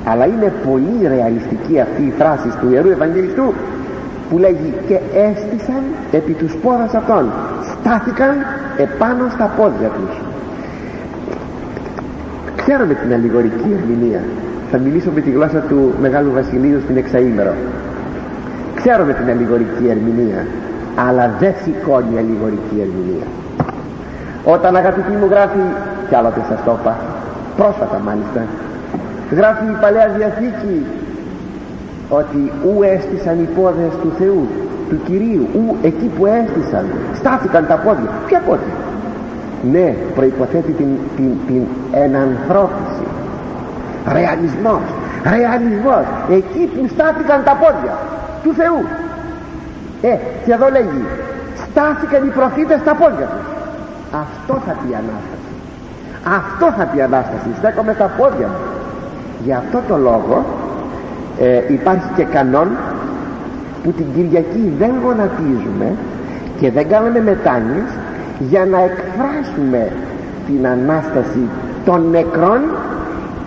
Αλλά 0.05 0.25
είναι 0.25 0.53
πολύ 0.67 1.07
ρεαλιστική 1.07 1.79
αυτή 1.79 2.01
η 2.01 2.13
φράση 2.17 2.49
του 2.59 2.67
Ιερού 2.71 2.89
Ευαγγελιστού 2.89 3.53
που 4.29 4.37
λέγει 4.37 4.73
και 4.87 4.99
έστησαν 5.29 5.83
επί 6.11 6.33
τους 6.33 6.55
πόδας 6.63 6.93
αυτών 6.93 7.25
στάθηκαν 7.71 8.35
επάνω 8.77 9.23
στα 9.35 9.45
πόδια 9.57 9.89
τους 9.97 10.15
ξέρουμε 12.67 12.93
την 12.93 13.13
αλληγορική 13.13 13.69
ερμηνεία. 13.79 14.21
Θα 14.71 14.77
μιλήσω 14.77 15.09
με 15.15 15.21
τη 15.21 15.29
γλώσσα 15.29 15.59
του 15.59 15.93
Μεγάλου 16.01 16.31
Βασιλείου 16.31 16.79
στην 16.83 16.97
εξαήμερο. 16.97 17.53
Ξέρουμε 18.75 19.13
την 19.13 19.29
αλληγορική 19.29 19.85
ερμηνεία 19.89 20.45
αλλά 21.07 21.31
δεν 21.39 21.53
σηκώνει 21.63 22.17
αλληγορική 22.17 22.77
ερμηνεία. 22.85 23.25
Όταν 24.43 24.75
αγαπητοί 24.75 25.11
μου 25.11 25.27
γράφει 25.29 25.63
κι 26.09 26.15
άλλοτε 26.15 26.41
σας 26.49 26.59
το 26.65 26.77
είπα 26.79 26.95
πρόσφατα 27.57 27.99
μάλιστα. 28.07 28.41
Γράφει 29.31 29.65
η 29.65 29.77
Παλαιά 29.81 30.07
Διαθήκη 30.17 30.85
ότι 32.09 32.51
ου 32.63 32.83
έστησαν 32.83 33.39
οι 33.43 33.47
πόδες 33.57 33.93
του 34.01 34.11
Θεού 34.19 34.47
του 34.89 34.97
Κυρίου. 35.05 35.47
Ου 35.53 35.75
εκεί 35.81 36.07
που 36.15 36.25
έστησαν. 36.25 36.85
Στάθηκαν 37.19 37.67
τα 37.67 37.75
πόδια. 37.75 38.09
Ποια 38.27 38.39
πόδια; 38.47 38.75
Ναι 39.71 39.95
προϋποθέτει 40.15 40.71
την, 40.71 40.91
την, 41.15 41.31
την 41.47 41.61
ενανθρώπιση. 41.91 43.05
Ρεαλισμός 44.13 44.81
ρεαλισμός. 45.33 46.05
Εκεί 46.29 46.63
που 46.73 46.87
στάθηκαν 46.93 47.43
τα 47.43 47.53
πόδια 47.61 47.93
του 48.43 48.53
Θεού. 48.59 48.81
Ε 50.01 50.17
και 50.45 50.51
εδώ 50.51 50.67
λέγει 50.69 51.03
στάθηκαν 51.63 52.27
οι 52.27 52.31
προφήτες 52.37 52.79
στα 52.79 52.93
πόδια 52.95 53.27
τους. 53.33 53.47
Αυτό 54.23 54.53
θα 54.65 54.73
πει 54.79 54.87
Ανάσταση 55.01 55.56
αυτό 56.35 56.73
θα 56.77 56.83
πει 56.83 57.01
Ανάσταση. 57.01 57.49
Στέκομαι 57.57 57.93
στα 57.93 58.05
πόδια 58.17 58.47
μου. 58.47 58.61
Για 59.43 59.57
αυτό 59.57 59.81
το 59.87 59.97
λόγο 59.97 60.45
ε, 61.39 61.73
υπάρχει 61.73 62.09
και 62.15 62.23
κανόν 62.23 62.67
που 63.83 63.91
την 63.91 64.05
Κυριακή 64.15 64.73
δεν 64.77 64.91
γονατίζουμε 65.03 65.93
και 66.59 66.71
δεν 66.71 66.87
κάνουμε 66.89 67.19
μετάνοιες 67.21 67.89
για 68.39 68.65
να 68.65 68.77
εκφράσουμε 68.81 69.91
την 70.47 70.67
Ανάσταση 70.67 71.43
των 71.85 72.09
νεκρών 72.09 72.61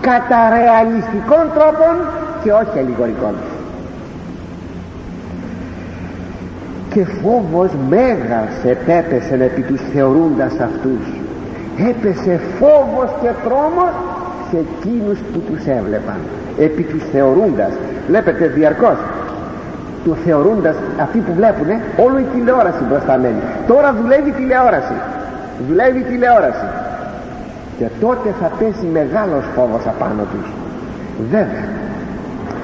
κατά 0.01 0.39
ρεαλιστικών 0.55 1.45
τρόπων 1.55 1.95
και 2.43 2.53
όχι 2.53 2.79
αλληγορικών. 2.79 3.35
Και 6.93 7.05
φόβος 7.05 7.71
μέγας 7.89 8.65
επέπεσε 8.65 9.35
επί 9.35 9.61
τους 9.61 9.81
θεωρούντας 9.93 10.53
αυτούς 10.53 11.20
έπεσε 11.91 12.41
φόβος 12.59 13.11
και 13.23 13.31
τρόμος 13.45 13.93
σε 14.51 14.57
εκείνους 14.67 15.19
που 15.19 15.39
τους 15.39 15.67
έβλεπαν 15.67 16.21
επί 16.59 16.83
τους 16.83 17.03
θεωρούντας. 17.13 17.73
Βλέπετε 18.07 18.47
διαρκώς 18.47 18.99
του 20.05 20.17
θεωρούντας 20.25 20.77
αυτοί 21.01 21.19
που 21.19 21.33
βλέπουνε 21.33 21.81
όλο 22.05 22.19
η 22.19 22.27
τηλεόραση 22.35 22.83
μπροστά 22.89 23.19
μένει. 23.19 23.43
Τώρα 23.67 23.95
δουλεύει 24.01 24.29
η 24.29 24.33
τηλεόραση. 24.33 24.97
Δουλεύει 25.69 25.99
η 25.99 26.03
τηλεόραση. 26.03 26.67
Και 27.79 27.87
τότε 28.01 28.35
θα 28.41 28.51
πέσει 28.59 28.87
μεγάλος 28.93 29.45
φόβος 29.55 29.87
απάνω 29.87 30.23
τους. 30.33 30.47
Βέβαια 31.31 31.65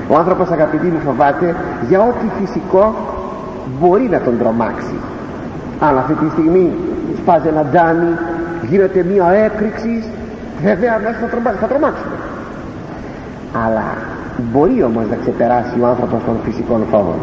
ο 0.09 0.17
άνθρωπος 0.17 0.51
αγαπητοί 0.51 0.87
μου 0.87 1.01
φοβάται 1.05 1.55
για 1.89 2.01
ό,τι 2.01 2.27
φυσικό 2.39 2.95
μπορεί 3.79 4.09
να 4.11 4.21
τον 4.21 4.39
τρομάξει. 4.39 4.95
Αν 5.81 5.99
αυτή 5.99 6.15
τη 6.15 6.31
στιγμή 6.31 6.73
σπάζει 7.21 7.49
ένα 7.49 7.65
τζάμι 7.73 8.13
γίνεται 8.69 9.05
μία 9.13 9.29
έκρηξη 9.47 10.05
βέβαια 10.63 10.99
μέσα 10.99 11.19
θα, 11.21 11.27
τρομα, 11.27 11.51
θα 11.61 11.67
τρομάξουμε. 11.67 12.17
Αλλά 13.65 13.87
μπορεί 14.53 14.83
όμως 14.83 15.05
να 15.11 15.17
ξεπεράσει 15.17 15.81
ο 15.81 15.87
άνθρωπος 15.87 16.21
των 16.27 16.37
φυσικών 16.45 16.81
φόβων. 16.91 17.21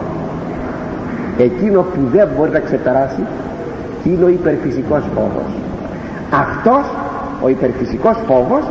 Εκείνο 1.37 1.81
που 1.81 2.01
δεν 2.11 2.27
μπορεί 2.35 2.51
να 2.51 2.59
ξεπεράσει 2.59 3.23
είναι 4.03 4.23
ο 4.23 4.29
υπερφυσικός 4.29 5.03
φόβος. 5.15 5.51
Αυτός 6.31 6.85
ο 7.43 7.49
υπερφυσικός 7.49 8.17
φόβος 8.27 8.63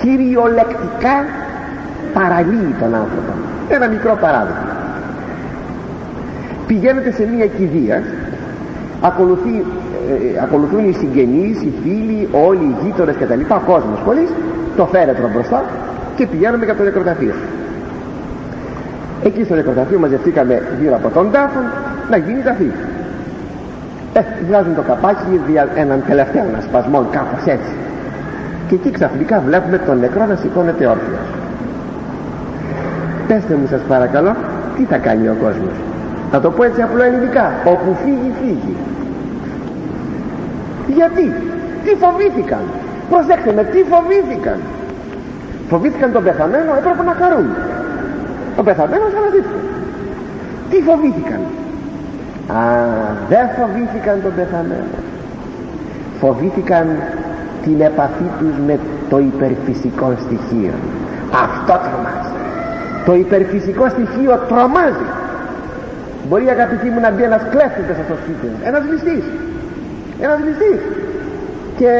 κυριολεκτικά 0.00 1.16
παραλύει 2.14 2.74
τον 2.80 2.94
άνθρωπο. 2.94 3.32
Ένα 3.68 3.88
μικρό 3.88 4.16
παράδειγμα. 4.20 4.70
Πηγαίνετε 6.66 7.10
σε 7.10 7.28
μια 7.34 7.46
κηδεία 7.46 8.02
ακολουθεί, 9.00 9.64
ε, 10.08 10.42
ακολουθούν 10.42 10.88
οι 10.88 10.92
συγγενείς, 10.92 11.62
οι 11.62 11.72
φίλοι, 11.82 12.28
όλοι 12.46 12.64
οι 12.70 12.74
γείτονες 12.82 13.16
και 13.16 13.24
τα 13.24 13.34
λοιπά, 13.34 13.62
κόσμος 13.66 14.00
πολλής, 14.04 14.30
το 14.76 14.84
φέρετρο 14.86 15.30
μπροστά 15.32 15.64
και 16.16 16.26
πηγαίνουμε 16.26 16.64
για 16.64 16.74
το 16.74 16.82
νεκροταφείο. 16.82 17.34
Εκεί 19.24 19.44
στο 19.44 19.54
νεκροταφείο 19.54 19.98
μαζευτήκαμε 19.98 20.62
γύρω 20.80 20.94
από 20.94 21.08
τον 21.08 21.30
τάφο 21.32 21.60
να 22.10 22.16
γίνει 22.16 22.42
ταφή. 22.42 22.70
Ε, 24.14 24.20
βγάζουν 24.48 24.74
το 24.74 24.82
καπάκι 24.82 25.40
δια 25.46 25.68
έναν 25.74 26.02
τελευταίο 26.08 26.44
ανασπασμό 26.52 27.06
κάπως 27.10 27.44
έτσι. 27.46 27.72
Και 28.68 28.74
εκεί 28.74 28.90
ξαφνικά 28.90 29.42
βλέπουμε 29.46 29.78
τον 29.78 29.98
νεκρό 29.98 30.26
να 30.26 30.36
σηκώνεται 30.36 30.86
όρθιος. 30.86 31.26
Πεςτε 33.28 33.54
μου 33.54 33.66
σας 33.70 33.80
παρακαλώ, 33.88 34.36
τι 34.76 34.84
θα 34.84 34.96
κάνει 34.96 35.28
ο 35.28 35.36
κόσμος. 35.42 35.74
Θα 36.30 36.40
το 36.40 36.50
πω 36.50 36.64
έτσι 36.64 36.82
απλό 36.82 37.02
ελληνικά. 37.02 37.52
Όπου 37.64 37.96
φύγει, 38.04 38.30
φύγει. 38.40 38.76
Γιατί, 40.98 41.26
τι 41.84 41.90
φοβήθηκαν; 42.02 42.62
Προσέξτε 43.10 43.52
με, 43.56 43.62
τι 43.72 43.80
φοβήθηκαν; 43.92 44.58
Φοβήθηκαν 45.70 46.12
τον 46.12 46.22
πεθαμένο, 46.24 46.70
έπρεπε 46.78 47.02
να 47.10 47.14
χαρούν. 47.20 47.48
Ο 48.56 48.62
πεθαμένος 48.62 49.12
αναζήθηκε. 49.18 49.60
Τι 50.70 50.78
φοβήθηκαν; 50.88 51.40
Α, 52.58 52.60
δεν 53.28 53.44
φοβήθηκαν 53.56 54.16
τον 54.22 54.32
πεθαμένο. 54.38 54.92
Φοβήθηκαν 56.20 56.86
την 57.64 57.80
επαφή 57.80 58.28
τους 58.38 58.54
με 58.66 58.78
το 59.10 59.18
υπερφυσικό 59.18 60.08
στοιχείο. 60.24 60.74
Αυτό 61.46 61.74
τρομάζει. 61.86 62.32
Το 63.06 63.14
υπερφυσικό 63.14 63.88
στοιχείο 63.88 64.32
τρομάζει 64.48 65.08
μπορεί 66.28 66.48
αγαπητοί 66.48 66.88
μου 66.90 67.00
να 67.00 67.10
μπει 67.10 67.22
ένας 67.22 67.42
κλέφτης 67.50 67.84
μέσα 67.88 68.02
στο 68.08 68.16
σπίτι 68.22 68.48
ένας 68.70 68.82
ληστής 68.90 69.24
ένας 70.24 70.38
ληστής 70.46 70.80
και 71.78 71.92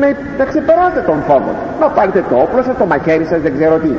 να, 0.00 0.06
να 0.38 0.44
ξεπεράσετε 0.50 1.02
τον 1.10 1.18
φόβο. 1.28 1.52
Να 1.80 1.86
πάρετε 1.96 2.24
το 2.30 2.36
όπλο 2.44 2.62
σας, 2.66 2.76
το 2.80 2.86
μαχαίρι 2.92 3.24
σας, 3.24 3.40
δεν 3.46 3.52
ξέρω 3.56 3.76
τι. 3.84 3.92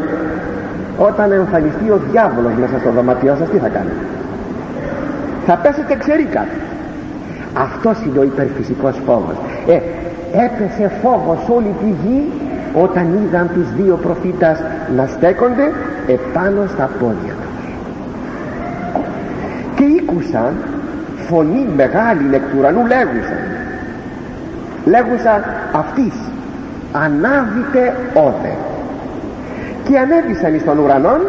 Όταν 0.97 1.31
εμφανιστεί 1.31 1.87
ο 1.95 1.99
διάβολος 2.09 2.53
μέσα 2.61 2.75
στο 2.81 2.89
δωματιό 2.97 3.35
σας 3.39 3.49
τι 3.49 3.57
θα 3.57 3.69
κάνετε 3.75 4.05
θα 5.45 5.55
πέσετε 5.55 5.95
ξερίκα 5.95 6.45
αυτός 7.53 7.97
είναι 8.05 8.19
ο 8.19 8.23
υπερφυσικός 8.23 8.95
φόβος. 9.05 9.35
Ε, 9.67 9.79
έπεσε 10.45 10.91
φόβος 11.01 11.49
όλη 11.49 11.75
τη 11.81 11.89
γη 12.03 12.31
όταν 12.73 13.05
είδαν 13.13 13.49
τους 13.53 13.83
δύο 13.83 13.99
προφήτας 14.01 14.59
να 14.95 15.07
στέκονται 15.07 15.71
επάνω 16.07 16.65
στα 16.67 16.89
πόδια 16.99 17.33
και 19.75 19.83
ήκουσαν 19.83 20.53
φωνή 21.27 21.67
μεγάλη 21.75 22.35
εκ 22.35 22.41
του 22.41 22.57
ουρανού 22.57 22.85
λέγουσαν 22.85 23.43
λέγουσαν 24.85 25.43
αυτής 25.71 26.13
ανάβητε 26.91 27.95
όδε 28.13 28.55
και 29.83 29.97
ανέβησαν 29.97 30.53
εις 30.53 30.63
τον 30.63 30.77
ουρανόν 30.77 31.21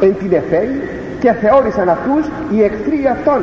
εν 0.00 0.14
την 0.18 0.32
εφέλη 0.32 0.82
και 1.20 1.32
θεώρησαν 1.32 1.88
αυτούς 1.88 2.26
οι 2.50 2.62
εχθροί 2.62 3.08
αυτών. 3.12 3.42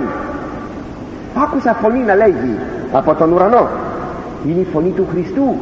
Άκουσα 1.44 1.74
φωνή 1.74 2.00
να 2.00 2.16
λέγει 2.16 2.56
από 2.92 3.14
τον 3.14 3.32
ουρανό 3.34 3.68
είναι 4.48 4.60
η 4.60 4.68
φωνή 4.74 4.90
του 4.90 5.08
Χριστού 5.12 5.56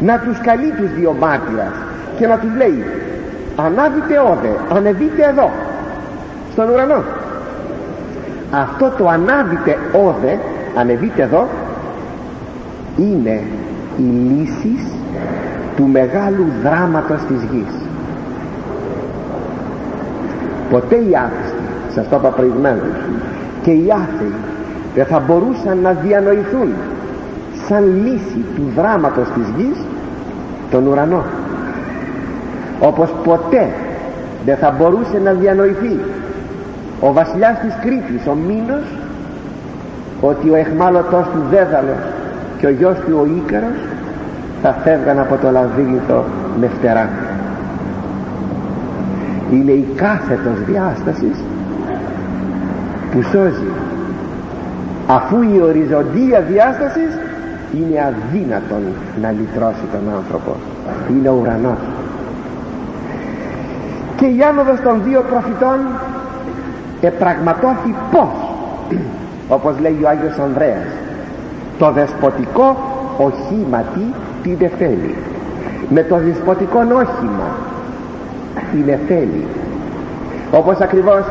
να 0.00 0.18
τους 0.18 0.38
καλεί 0.38 0.70
τους 0.70 0.94
δύο 0.94 1.16
μάρτυρας 1.20 1.74
και 2.18 2.26
να 2.26 2.38
τους 2.38 2.50
λέει 2.56 2.84
ανάβητε 3.56 4.18
όδε 4.18 4.76
ανεβείτε 4.76 5.22
εδώ 5.24 5.50
στον 6.52 6.68
ουρανό 6.68 7.02
αυτό 8.62 8.92
το 8.98 9.08
ανάβητε 9.08 9.78
όδε 9.92 10.38
ανεβείτε 10.76 11.22
εδώ 11.22 11.48
είναι 12.96 13.40
η 13.98 14.02
λύση 14.02 14.78
του 15.76 15.86
μεγάλου 15.86 16.46
δράματος 16.62 17.20
της 17.28 17.42
γης. 17.52 17.74
Ποτέ 20.70 20.94
οι 20.94 21.14
άφηστοι 21.16 21.62
σας 21.94 22.08
το 22.08 22.16
είπα 22.16 22.28
προηγουμένως 22.28 22.96
και 23.62 23.70
οι 23.70 23.86
άθεοι 23.90 24.32
δεν 24.94 25.06
θα 25.06 25.20
μπορούσαν 25.26 25.78
να 25.78 25.92
διανοηθούν 25.92 26.68
σαν 27.68 27.84
λύση 28.04 28.44
του 28.54 28.62
δράματος 28.76 29.26
της 29.34 29.48
γης 29.56 29.78
τον 30.70 30.86
ουρανό. 30.86 31.24
Όπως 32.80 33.14
ποτέ 33.24 33.68
δεν 34.44 34.56
θα 34.56 34.74
μπορούσε 34.78 35.20
να 35.24 35.32
διανοηθεί 35.32 35.98
ο 37.00 37.12
βασιλιάς 37.12 37.58
της 37.58 37.74
Κρήτης 37.80 38.26
ο 38.26 38.34
Μήνος 38.34 38.84
ότι 40.20 40.50
ο 40.50 40.54
εχμάλωτος 40.56 41.26
του 41.32 41.42
Δέδαλος 41.50 42.02
και 42.58 42.66
ο 42.66 42.70
γιος 42.70 42.98
του 42.98 43.18
ο 43.20 43.26
Ίκαρος 43.36 43.78
θα 44.62 44.72
φεύγαν 44.72 45.18
από 45.18 45.36
το 45.36 45.50
λαβύρινθο 45.50 46.24
με 46.60 46.68
φτερά. 46.78 47.08
Είναι 49.52 49.72
η 49.72 49.86
κάθετος 49.96 50.64
διάστασης 50.66 51.36
που 53.10 53.22
σώζει. 53.22 53.70
Αφού 55.06 55.42
η 55.42 55.60
οριζοντία 55.62 56.40
διάστασης 56.40 57.12
είναι 57.74 57.98
αδύνατον 58.10 58.82
να 59.22 59.30
λυτρώσει 59.30 59.86
τον 59.92 60.14
άνθρωπο. 60.16 60.56
Είναι 61.10 61.28
ο 61.28 61.38
ουρανός. 61.40 61.78
Και 64.16 64.26
η 64.26 64.42
άνοδος 64.42 64.80
των 64.80 65.02
δύο 65.04 65.24
προφητών 65.30 65.78
επραγματώθη 67.06 67.94
πως 68.10 68.28
όπως 69.48 69.78
λέει 69.80 69.98
ο 70.04 70.08
Άγιος 70.08 70.38
Ανδρέας. 70.38 70.86
Το 71.78 71.90
δεσποτικό 71.90 72.76
οχήματι 73.18 74.14
την 74.42 74.56
εφέλει 74.60 75.14
με 75.88 76.02
το 76.02 76.16
δεσποτικό 76.16 76.78
όχημα 76.78 77.48
την 78.72 78.88
εφέλει 78.88 79.46
όπως 80.50 80.80
ακριβώς 80.80 81.22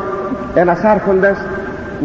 ένας 0.55 0.84
άρχοντας 0.84 1.38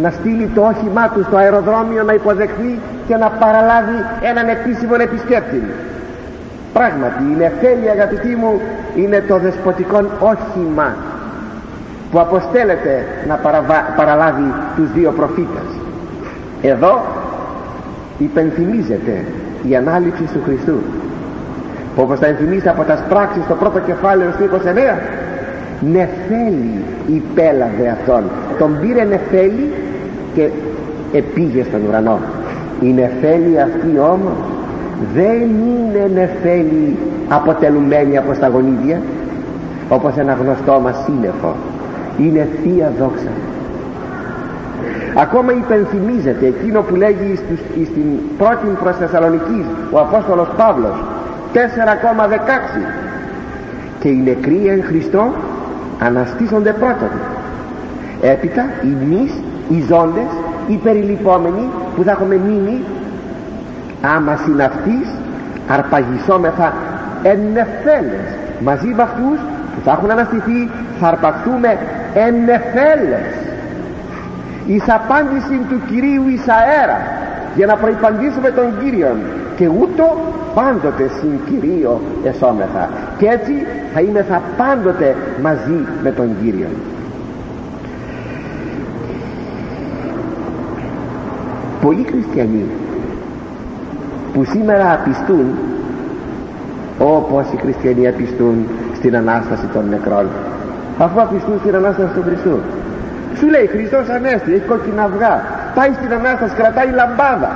να 0.02 0.10
στείλει 0.10 0.50
το 0.54 0.62
όχημά 0.62 1.08
του 1.08 1.22
στο 1.22 1.36
αεροδρόμιο 1.36 2.02
να 2.02 2.12
υποδεχθεί 2.12 2.78
και 3.06 3.16
να 3.16 3.28
παραλάβει 3.28 4.04
έναν 4.20 4.48
επίσημο 4.48 4.94
επισκέπτη. 4.98 5.62
Πράγματι 6.72 7.22
η 7.22 7.36
νεφέλη 7.38 7.90
αγαπητοί 7.90 8.36
μου 8.36 8.60
είναι 8.96 9.24
το 9.28 9.38
δεσποτικό 9.38 9.98
όχημα 10.18 10.94
που 12.10 12.20
αποστέλλεται 12.20 13.04
να 13.28 13.40
παραλάβει 13.96 14.52
τους 14.76 14.92
δύο 14.92 15.12
προφήτες. 15.16 15.68
Εδώ 16.62 17.00
υπενθυμίζεται 18.18 19.24
η 19.68 19.76
ανάληψη 19.76 20.22
του 20.22 20.40
Χριστού. 20.44 20.78
Που 21.94 22.02
όπως 22.02 22.18
θα 22.18 22.26
ενθυμίσετε 22.26 22.70
από 22.70 22.82
τα 22.82 22.96
σπράξεις 22.96 23.44
στο 23.44 23.54
πρώτο 23.54 23.78
κεφάλαιο 23.78 24.30
στο 24.30 24.44
29 24.44 24.98
νεφέλη 25.80 26.84
υπέλαβε 27.06 27.88
αυτόν 28.00 28.22
τον 28.58 28.78
πήρε 28.80 29.04
νεφέλη 29.04 29.72
και 30.34 30.48
επήγε 31.12 31.64
στον 31.64 31.80
ουρανό. 31.88 32.18
Η 32.80 32.92
νεφέλη 32.92 33.60
αυτή 33.60 33.98
όμως 33.98 34.36
δεν 35.14 35.40
είναι 35.40 36.10
νεφέλη 36.14 36.96
αποτελουμένη 37.28 38.16
από 38.18 38.34
στα 38.34 38.48
γονίδια 38.48 39.00
όπως 39.88 40.16
ένα 40.16 40.32
γνωστό 40.32 40.80
μας 40.80 40.96
σύννεφο 41.04 41.54
είναι 42.18 42.48
Θεία 42.62 42.92
Δόξα. 42.98 43.30
Ακόμα 45.14 45.52
υπενθυμίζεται 45.52 46.46
εκείνο 46.46 46.80
που 46.80 46.94
λέγει 46.94 47.38
στην 47.84 48.04
πρώτη 48.38 48.66
προς 48.82 48.96
Θεσσαλονικής 48.96 49.64
ο 49.90 49.98
Απόστολος 49.98 50.48
Παύλος 50.56 50.96
4,16 51.54 51.58
και 54.00 54.08
οι 54.08 54.22
νεκροί 54.24 54.66
εν 54.66 54.84
Χριστώ 54.84 55.32
αναστήσονται 55.98 56.72
πρώτον. 56.72 57.10
Έπειτα 58.22 58.64
οι 58.82 59.06
μυς, 59.06 59.32
οι 59.68 59.84
ζώντες 59.88 60.30
οι 60.68 60.74
περιλυπόμενοι 60.74 61.68
που 61.96 62.02
θα 62.02 62.10
έχουμε 62.10 62.40
μείνει 62.46 62.84
άμα 64.16 64.36
συναυτείς 64.36 65.08
αρπαγισόμεθα 65.68 66.72
εν 67.22 67.38
νεφέλες 67.52 68.26
μαζί 68.60 68.86
με 68.86 69.02
αυτούς 69.02 69.38
που 69.74 69.80
θα 69.84 69.90
έχουν 69.90 70.10
αναστηθεί 70.10 70.70
θα 71.00 71.08
αρπαχθούμε 71.08 71.78
εν 72.14 72.34
νεφέλες 72.44 73.34
εις 74.66 74.84
απάντηση 74.88 75.60
του 75.68 75.80
Κυρίου 75.88 76.28
εις 76.28 76.48
αέρα 76.48 77.00
για 77.56 77.66
να 77.66 77.76
προϋπαντήσουμε 77.76 78.50
τον 78.50 78.78
Κύριον. 78.82 79.16
Και 79.56 79.68
ούτω 79.68 80.16
πάντοτε 80.54 81.10
συν 81.18 81.38
Κυρίο 81.48 82.00
εσώμεθα 82.24 82.88
και 83.18 83.26
έτσι 83.26 83.52
θα 83.94 84.00
είμαι 84.00 84.22
θα 84.22 84.42
πάντοτε 84.56 85.16
μαζί 85.42 85.86
με 86.02 86.10
τον 86.10 86.28
Κύριο 86.42 86.68
πολλοί 91.80 92.04
χριστιανοί 92.10 92.64
που 94.32 94.44
σήμερα 94.44 94.92
απιστούν 94.92 95.44
όπως 96.98 97.44
οι 97.52 97.56
χριστιανοί 97.56 98.08
απιστούν 98.08 98.66
στην 98.94 99.16
Ανάσταση 99.16 99.66
των 99.72 99.88
νεκρών 99.88 100.26
αφού 101.04 101.20
απιστούν 101.20 101.56
στην 101.62 101.74
Ανάσταση 101.74 102.12
του 102.16 102.22
Χριστού 102.26 102.56
σου 103.38 103.46
λέει 103.48 103.66
Χριστός 103.66 104.08
Ανέστη 104.16 104.50
έχει 104.54 104.66
κόκκινα 104.72 105.02
αυγά. 105.02 105.34
Πάει 105.74 105.90
στην 105.98 106.12
Ανάσταση 106.18 106.54
κρατάει 106.60 106.90
λαμπάδα 107.00 107.52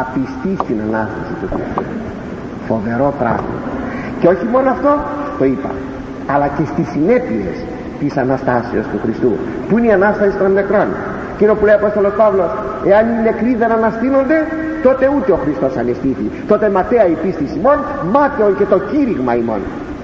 απιστεί 0.00 0.52
στην 0.64 0.78
Ανάσταση 0.86 1.32
του 1.40 1.48
Χριστού 1.54 1.84
φοβερό 2.68 3.14
πράγμα. 3.18 3.54
Και 4.20 4.28
όχι 4.28 4.46
μόνο 4.52 4.70
αυτό 4.70 4.92
το 5.38 5.44
είπα 5.44 5.70
αλλά 6.32 6.46
και 6.56 6.64
στις 6.72 6.86
συνέπειες 6.94 7.56
της 8.00 8.16
Αναστάσεως 8.16 8.86
του 8.92 8.98
Χριστού 9.02 9.32
που 9.68 9.78
είναι 9.78 9.86
η 9.86 9.92
Ανάσταση 9.92 10.36
των 10.36 10.52
νεκρών. 10.52 10.88
Εκείνο 11.34 11.54
που 11.54 11.64
λέει 11.66 11.74
ο 11.74 11.78
Απόστολος 11.82 12.12
Παύλος 12.20 12.50
εάν 12.90 13.04
οι 13.08 13.22
νεκροί 13.22 13.54
δεν 13.54 13.70
αναστήνονται 13.72 14.38
τότε 14.82 15.04
ούτε 15.16 15.32
ο 15.32 15.38
Χριστός 15.44 15.76
ανεστήθη. 15.76 16.26
Τότε 16.50 16.70
ματέα 16.76 17.06
η 17.14 17.16
πίστη 17.22 17.46
ημών 17.58 17.78
μάταιο 18.12 18.50
και 18.58 18.64
το 18.64 18.78
κήρυγμα 18.78 19.34
ημών 19.42 19.62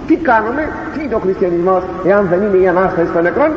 τι 0.08 0.16
κάνουμε, 0.16 0.62
τι 0.92 0.98
είναι 1.04 1.14
ο 1.14 1.18
χριστιανισμός 1.18 1.82
εάν 2.04 2.26
δεν 2.30 2.40
είναι 2.42 2.58
η 2.64 2.68
Ανάσταση 2.68 3.10
των 3.12 3.22
νεκρών; 3.22 3.50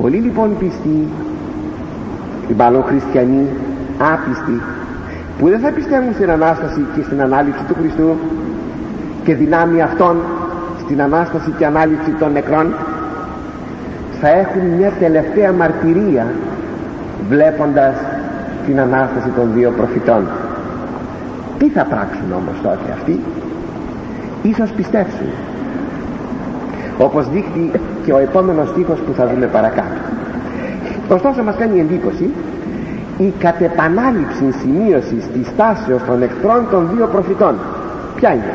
Πολλοί 0.00 0.16
λοιπόν 0.16 0.58
πιστοί 0.58 1.08
μάλλον 2.56 2.82
χριστιανοί 2.82 3.46
άπιστοι 4.12 4.60
που 5.38 5.48
δεν 5.48 5.58
θα 5.60 5.70
πιστεύουν 5.70 6.12
στην 6.14 6.30
Ανάσταση 6.30 6.86
και 6.94 7.02
στην 7.02 7.20
Ανάληψη 7.20 7.64
του 7.68 7.74
Χριστού 7.80 8.16
και 9.24 9.34
δυνάμει 9.34 9.82
αυτών 9.82 10.16
στην 10.84 11.02
Ανάσταση 11.02 11.50
και 11.58 11.66
Ανάληψη 11.66 12.10
των 12.10 12.32
νεκρών 12.32 12.74
θα 14.20 14.28
έχουν 14.28 14.66
μια 14.76 14.92
τελευταία 14.98 15.52
μαρτυρία 15.52 16.26
βλέποντας 17.28 17.96
την 18.66 18.80
Ανάσταση 18.80 19.28
των 19.36 19.50
δύο 19.54 19.70
προφητών. 19.76 20.26
Τι 21.58 21.68
θα 21.68 21.84
πράξουν 21.84 22.32
όμως 22.32 22.54
τότε 22.62 22.92
αυτοί; 22.92 23.20
Ίσως 24.50 24.70
πιστέψουν. 24.70 25.26
Όπως 26.98 27.28
δείχνει 27.28 27.70
και 28.04 28.12
ο 28.12 28.18
επόμενος 28.18 28.68
στίχος 28.68 28.98
που 29.00 29.12
θα 29.12 29.26
δούμε 29.26 29.46
παρακάτω. 29.46 30.00
Ωστόσο 31.08 31.42
μας 31.42 31.56
κάνει 31.56 31.80
εντύπωση 31.80 32.30
η 33.18 33.32
κατεπανάληψη 33.38 34.44
σημείωσης 34.60 35.24
της 35.34 35.56
τάσεως 35.56 36.02
των 36.06 36.22
εχθρών 36.22 36.66
των 36.70 36.90
δύο 36.94 37.06
προφητών. 37.06 37.54
Ποια 38.16 38.30
είναι; 38.32 38.54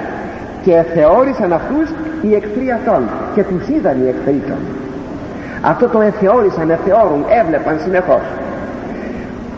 Και 0.63 0.83
θεώρησαν 0.93 1.53
αυτούς 1.53 1.89
οι 2.21 2.35
εχθροί 2.35 2.71
αυτών 2.71 3.01
και 3.35 3.43
τους 3.43 3.67
είδαν 3.67 3.97
οι 4.01 4.07
εχθροί 4.07 4.41
των 4.47 4.57
αυτό 5.61 5.87
το 5.87 6.01
εθεώρησαν, 6.01 6.69
εθεώρουν, 6.69 7.25
έβλεπαν 7.41 7.79
συνεχώς. 7.83 8.21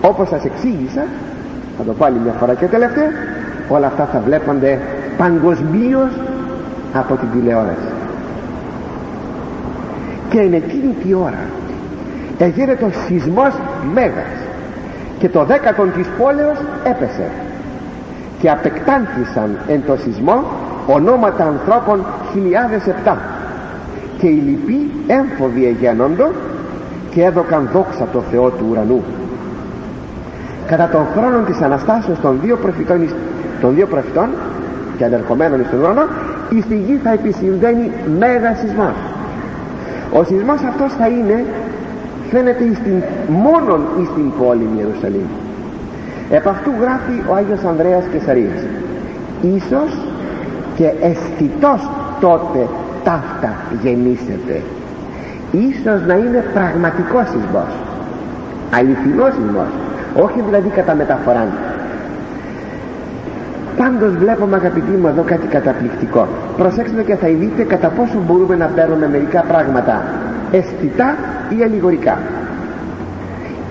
Όπως 0.01 0.27
σας 0.27 0.45
εξήγησα 0.45 1.03
θα 1.77 1.83
το 1.83 1.93
πάλι 1.93 2.17
μια 2.23 2.31
φορά 2.39 2.53
και 2.53 2.65
τελευταία 2.65 3.09
όλα 3.69 3.87
αυτά 3.87 4.05
θα 4.11 4.21
βλέπονται 4.25 4.79
παγκοσμίως 5.17 6.11
από 6.93 7.15
την 7.15 7.27
τηλεόραση. 7.31 7.91
Και 10.29 10.39
είναι 10.39 10.55
εκείνη 10.55 10.95
τη 11.03 11.13
ώρα 11.13 11.43
έγινε 12.43 12.77
ο 12.81 12.89
σεισμός 13.07 13.53
μέγας 13.93 14.33
και 15.19 15.29
το 15.29 15.43
δέκατον 15.43 15.91
της 15.93 16.07
πόλεως 16.17 16.57
έπεσε. 16.83 17.29
Και 18.39 18.49
απεκτάνθησαν 18.49 19.57
εν 19.67 19.81
το 19.87 19.97
σεισμό 19.97 20.43
ονόματα 20.87 21.45
ανθρώπων 21.45 22.05
χιλιάδες 22.31 22.87
επτά. 22.87 23.17
Και 24.17 24.27
οι 24.27 24.43
λοιποί 24.45 24.91
έμφοβοι 25.07 25.65
εγένοντο 25.65 26.31
και 27.11 27.23
έδωκαν 27.23 27.69
δόξα 27.73 28.07
το 28.13 28.21
Θεό 28.31 28.49
του 28.49 28.65
ουρανού. 28.69 29.03
Κατά 30.67 30.87
τον 30.87 31.05
χρόνο 31.15 31.37
της 31.37 31.61
Αναστάσεως 31.61 32.19
των 32.19 32.39
δύο 32.41 32.57
προφητών, 32.57 33.09
των 33.61 33.75
δύο 33.75 33.87
προφητών 33.87 34.29
και 35.01 35.07
ανερχομένων 35.07 35.65
στον 35.67 35.79
ουρανό 35.79 36.05
η 36.49 36.61
στη 36.61 36.75
γη 36.75 36.99
θα 37.03 37.11
επισυμβαίνει 37.11 37.91
μέγα 38.19 38.55
σεισμός. 38.55 38.97
Ο 40.13 40.23
σεισμός 40.23 40.61
αυτός 40.71 40.93
θα 40.99 41.07
είναι 41.07 41.45
φαίνεται 42.31 42.63
στην, 42.79 42.97
μόνον 43.27 43.81
στην 44.11 44.25
πόλη 44.39 44.67
Ιερουσαλήμ. 44.77 45.29
Επ' 46.37 46.47
αυτού 46.47 46.71
γράφει 46.81 47.15
ο 47.29 47.35
Άγιος 47.35 47.63
Ανδρέας 47.63 48.03
Κεσαρίας. 48.11 48.59
Ίσως 49.55 49.91
και 50.77 50.87
αισθητός 51.07 51.81
τότε 52.19 52.61
ταύτα 53.03 53.51
γεννήσετε 53.83 54.55
ίσως 55.51 55.99
να 56.07 56.13
είναι 56.13 56.43
πραγματικός 56.53 57.25
σεισμός. 57.31 57.71
Αληθινός 58.77 59.33
σεισμός. 59.33 59.71
Όχι 60.25 60.39
δηλαδή 60.47 60.69
κατά 60.69 60.93
μεταφορά 60.95 61.47
πάντως 63.81 64.13
βλέπουμε 64.17 64.55
αγαπητοί 64.55 64.91
μου 64.91 65.07
εδώ 65.07 65.21
κάτι 65.21 65.47
καταπληκτικό. 65.47 66.27
Προσέξτε 66.57 67.03
και 67.03 67.15
θα 67.15 67.27
δείτε 67.27 67.63
κατά 67.63 67.87
πόσο 67.87 68.17
μπορούμε 68.27 68.55
να 68.55 68.65
παίρνουμε 68.65 69.07
μερικά 69.07 69.41
πράγματα. 69.41 70.03
Αισθητά 70.51 71.15
ή 71.57 71.63
αλληγορικά. 71.63 72.17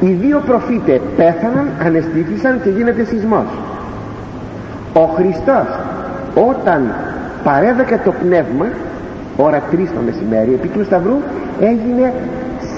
Οι 0.01 0.13
δύο 0.13 0.43
προφήτε 0.47 1.01
πέθαναν, 1.17 1.67
ανεστήθησαν 1.87 2.61
και 2.63 2.71
γίνεται 2.71 3.05
σεισμός. 3.05 3.49
Ο 4.93 5.05
Χριστός 5.17 5.69
όταν 6.35 6.81
παρέδεκε 7.45 8.01
το 8.05 8.13
πνεύμα 8.23 8.67
ώρα 9.37 9.63
3 9.73 9.77
το 9.95 10.01
μεσημέρι 10.05 10.53
επί 10.55 10.69
του 10.69 10.85
Σταυρού 10.85 11.17
έγινε 11.61 12.13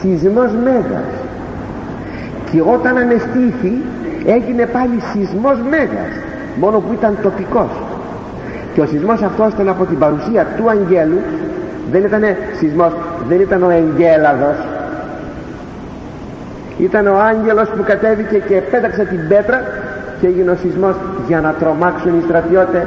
σεισμός 0.00 0.50
μέγας. 0.64 1.10
Και 2.50 2.60
όταν 2.74 2.96
ανεστήθη 2.96 3.72
έγινε 4.26 4.66
πάλι 4.66 4.98
σεισμός 5.12 5.58
μέγας 5.70 6.12
μόνο 6.60 6.78
που 6.78 6.92
ήταν 6.92 7.18
τοπικός. 7.22 7.70
Και 8.74 8.80
ο 8.80 8.86
σεισμός 8.86 9.22
αυτός 9.22 9.52
ήταν 9.52 9.68
από 9.68 9.84
την 9.84 9.98
παρουσία 9.98 10.46
του 10.56 10.70
αγγέλου. 10.70 11.18
Δεν 11.90 12.04
ήταν 12.04 12.22
σεισμός 12.58 12.92
δεν 13.28 13.40
ήταν 13.40 13.62
ο 13.62 13.70
εγγέλαδος. 13.70 14.56
Ήταν 16.78 17.06
ο 17.06 17.18
άγγελος 17.18 17.68
που 17.68 17.82
κατέβηκε 17.82 18.38
και 18.38 18.60
πέταξε 18.70 19.04
την 19.04 19.28
πέτρα 19.28 19.62
και 20.20 20.26
έγινε 20.26 20.50
ο 20.50 20.56
σεισμός 20.56 20.94
για 21.26 21.40
να 21.40 21.50
τρομάξουν 21.52 22.18
οι 22.18 22.22
στρατιώτες 22.24 22.82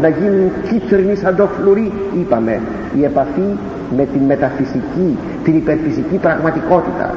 να 0.00 0.08
γίνουν 0.08 0.52
κίτρινοι 0.68 1.16
σαν 1.16 1.36
το 1.36 1.48
φλουρί 1.56 1.92
είπαμε. 2.14 2.60
Η 2.94 3.04
επαφή 3.04 3.48
με 3.96 4.04
την 4.12 4.22
μεταφυσική 4.22 5.18
την 5.44 5.56
υπερφυσική 5.56 6.16
πραγματικότητα. 6.16 7.14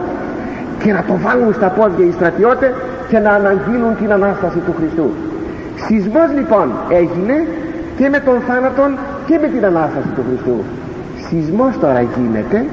Και 0.83 0.91
να 0.91 1.03
το 1.07 1.13
βάλουν 1.23 1.53
στα 1.53 1.67
πόδια 1.67 2.05
οι 2.05 2.11
στρατιώτες 2.11 2.71
και 3.09 3.19
να 3.19 3.29
αναγγείλουν 3.29 3.95
την 3.99 4.11
Ανάσταση 4.11 4.57
του 4.65 4.73
Χριστού 4.77 5.09
σεισμός 5.85 6.29
λοιπόν 6.35 6.71
έγινε 6.89 7.47
και 7.97 8.09
με 8.09 8.19
τον 8.19 8.39
θάνατο 8.47 8.83
και 9.27 9.37
με 9.41 9.47
την 9.47 9.65
Ανάσταση 9.65 10.07
του 10.15 10.23
Χριστού. 10.27 10.57
Σεισμός 11.27 11.79
τώρα 11.79 12.01
γίνεται 12.01 12.65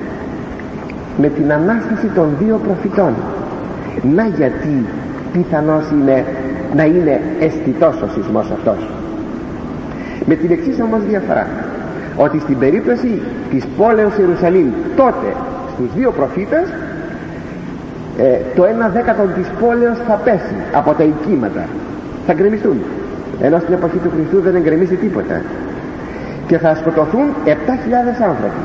με 1.16 1.28
την 1.28 1.52
Ανάσταση 1.52 2.06
των 2.14 2.28
δύο 2.38 2.60
προφητών. 2.66 3.14
Να 4.14 4.26
γιατί 4.26 4.86
πιθανώς 5.32 5.90
είναι 5.90 6.24
να 6.74 6.84
είναι 6.84 7.20
αισθητός 7.40 8.02
ο 8.02 8.08
σεισμός 8.14 8.50
αυτός. 8.50 8.88
Με 10.26 10.34
την 10.34 10.50
εξής 10.50 10.80
όμως 10.80 11.00
διαφορά 11.08 11.46
ότι 12.16 12.38
στην 12.38 12.58
περίπτωση 12.58 13.20
της 13.50 13.64
πόλεως 13.76 14.18
Ιερουσαλήμ 14.18 14.66
τότε 14.96 15.28
στους 15.74 15.94
δύο 15.94 16.10
προφήτες 16.10 16.68
ε, 18.18 18.38
το 18.56 18.64
ένα 18.64 18.88
δέκατο 18.88 19.22
της 19.36 19.46
πόλεως 19.60 19.98
θα 20.06 20.14
πέσει 20.14 20.56
από 20.72 20.92
τα 20.92 21.02
οικήματα. 21.02 21.64
Θα 22.26 22.32
γκρεμιστούν 22.32 22.76
ενώ 23.40 23.58
στην 23.58 23.74
εποχή 23.74 23.98
του 23.98 24.10
Χριστού 24.14 24.40
δεν 24.40 24.54
εγκρεμίσει 24.54 24.94
τίποτα. 24.94 25.40
Και 26.46 26.58
θα 26.58 26.74
σκοτωθούν 26.74 27.26
7.000 27.44 27.50
άνθρωποι. 28.28 28.62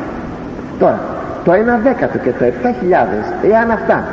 Τώρα 0.80 1.00
το 1.44 1.52
ένα 1.54 1.80
δέκατο 1.84 2.18
και 2.18 2.30
το 2.30 2.46
7.000 2.46 3.50
εάν 3.52 3.72
αυτά 3.72 4.04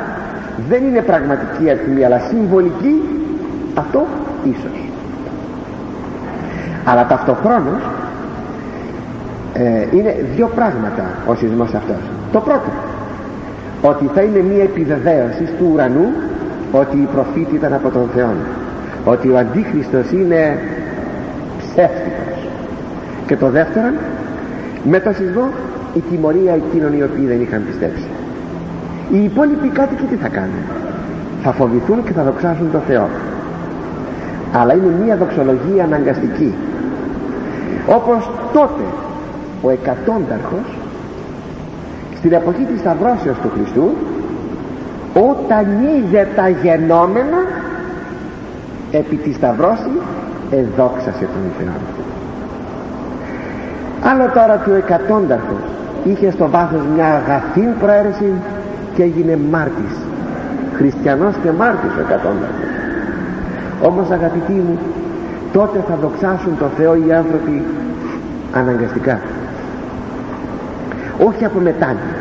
δεν 0.68 0.84
είναι 0.84 1.01
πραγματική 1.01 1.70
αριθμή 1.70 2.05
αλλά 2.05 2.18
συμβολική 2.18 3.03
αυτό 3.74 4.07
ίσως. 4.44 4.78
Αλλά 6.84 7.07
ταυτοχρόνως 7.07 7.82
ε, 9.53 9.96
είναι 9.96 10.16
δύο 10.34 10.51
πράγματα 10.55 11.05
ο 11.26 11.34
σεισμός 11.34 11.74
αυτός. 11.74 12.03
Το 12.32 12.40
πρώτο 12.40 12.70
ότι 13.82 14.11
θα 14.14 14.20
είναι 14.20 14.38
μια 14.53 14.62
επιβεβαίωση 14.62 15.44
του 15.59 15.70
ουρανού 15.72 16.07
ότι 16.72 16.96
η 16.96 17.09
προφήτη 17.14 17.55
ήταν 17.55 17.72
από 17.72 17.88
τον 17.88 18.09
Θεό 18.14 18.30
ότι 19.11 19.29
ο 19.29 19.37
Αντίχριστος 19.39 20.11
είναι 20.13 20.59
ψεύτικος. 21.59 22.41
Και 23.27 23.37
το 23.37 23.49
δεύτερο 23.51 23.89
με 24.85 25.01
το 25.01 25.13
σεισμό 25.13 25.49
η 25.95 26.01
τιμωρία 26.11 26.55
εκείνων 26.55 26.99
οι 26.99 27.03
οποίοι 27.03 27.27
δεν 27.27 27.41
είχαν 27.41 27.63
πιστέψει. 27.67 28.09
Οι 29.13 29.25
υπόλοιποι 29.25 29.69
κάτοικοι 29.69 30.03
τι 30.03 30.15
θα 30.15 30.29
κάνουν; 30.29 30.65
Θα 31.43 31.53
φοβηθούν 31.53 32.05
και 32.05 32.13
θα 32.13 32.23
δοξάσουν 32.23 32.71
τον 32.73 32.81
Θεό. 32.89 33.09
Αλλά 34.53 34.75
είναι 34.75 34.93
μια 35.05 35.17
δοξολογία 35.17 35.85
αναγκαστική. 35.85 36.55
Όπως 37.87 38.31
τότε 38.53 38.85
ο 39.63 39.71
εκατόνταρχος 39.71 40.67
στην 42.17 42.33
εποχή 42.33 42.63
της 42.63 42.81
Σταυρώσεως 42.81 43.37
του 43.43 43.51
Χριστού 43.55 43.91
όταν 45.15 45.67
είδε 45.83 46.29
τα 46.37 46.49
γενόμενα 46.49 47.41
επί 48.91 49.16
της 49.16 49.34
Σταυρώση 49.34 49.93
εδόξασε 50.51 51.18
τον 51.34 51.53
Θεό 51.59 51.72
άλλο 54.03 54.30
τώρα 54.34 54.61
και 54.64 54.70
ο 54.70 54.74
εκατόνταρχος 54.74 55.62
είχε 56.05 56.30
στο 56.30 56.49
βάθος 56.51 56.80
μια 56.95 57.07
αγαθή 57.07 57.61
προαίρεση 57.80 58.32
και 58.95 59.03
έγινε 59.03 59.39
μάρτης. 59.51 59.95
Χριστιανός 60.76 61.34
και 61.43 61.51
μάρτης 61.51 61.91
ο 61.99 62.01
εκατόνταρχος. 62.01 62.66
Όμως 63.82 64.11
αγαπητοί 64.11 64.53
μου 64.53 64.78
τότε 65.53 65.84
θα 65.89 65.97
δοξάσουν 66.03 66.59
το 66.59 66.66
Θεό 66.76 66.95
οι 66.95 67.12
άνθρωποι 67.12 67.62
αναγκαστικά. 68.53 69.20
Όχι 71.26 71.45
από 71.45 71.59
μετάνοια. 71.59 72.16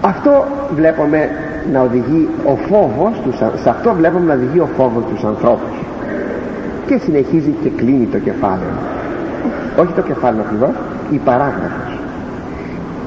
Αυτό 0.00 0.44
βλέπουμε 0.74 1.30
να 1.72 1.80
οδηγεί 1.80 2.28
ο 2.44 2.56
φόβος 2.56 3.20
τους, 3.24 3.36
σε 3.36 3.68
αυτό 3.68 3.94
βλέπουμε 3.94 4.24
να 4.24 4.34
οδηγεί 4.34 4.58
ο 4.60 4.68
φόβος 4.76 5.04
τους 5.04 5.24
ανθρώπους. 5.24 5.76
Και 6.86 6.98
συνεχίζει 6.98 7.54
και 7.62 7.68
κλείνει 7.68 8.06
το 8.06 8.18
κεφάλαιο 8.18 8.76
όχι 9.76 9.92
το 9.92 10.02
κεφάλαιο 10.02 10.42
ακριβώς 10.42 10.74
η 11.10 11.16
παράγραφος. 11.16 11.98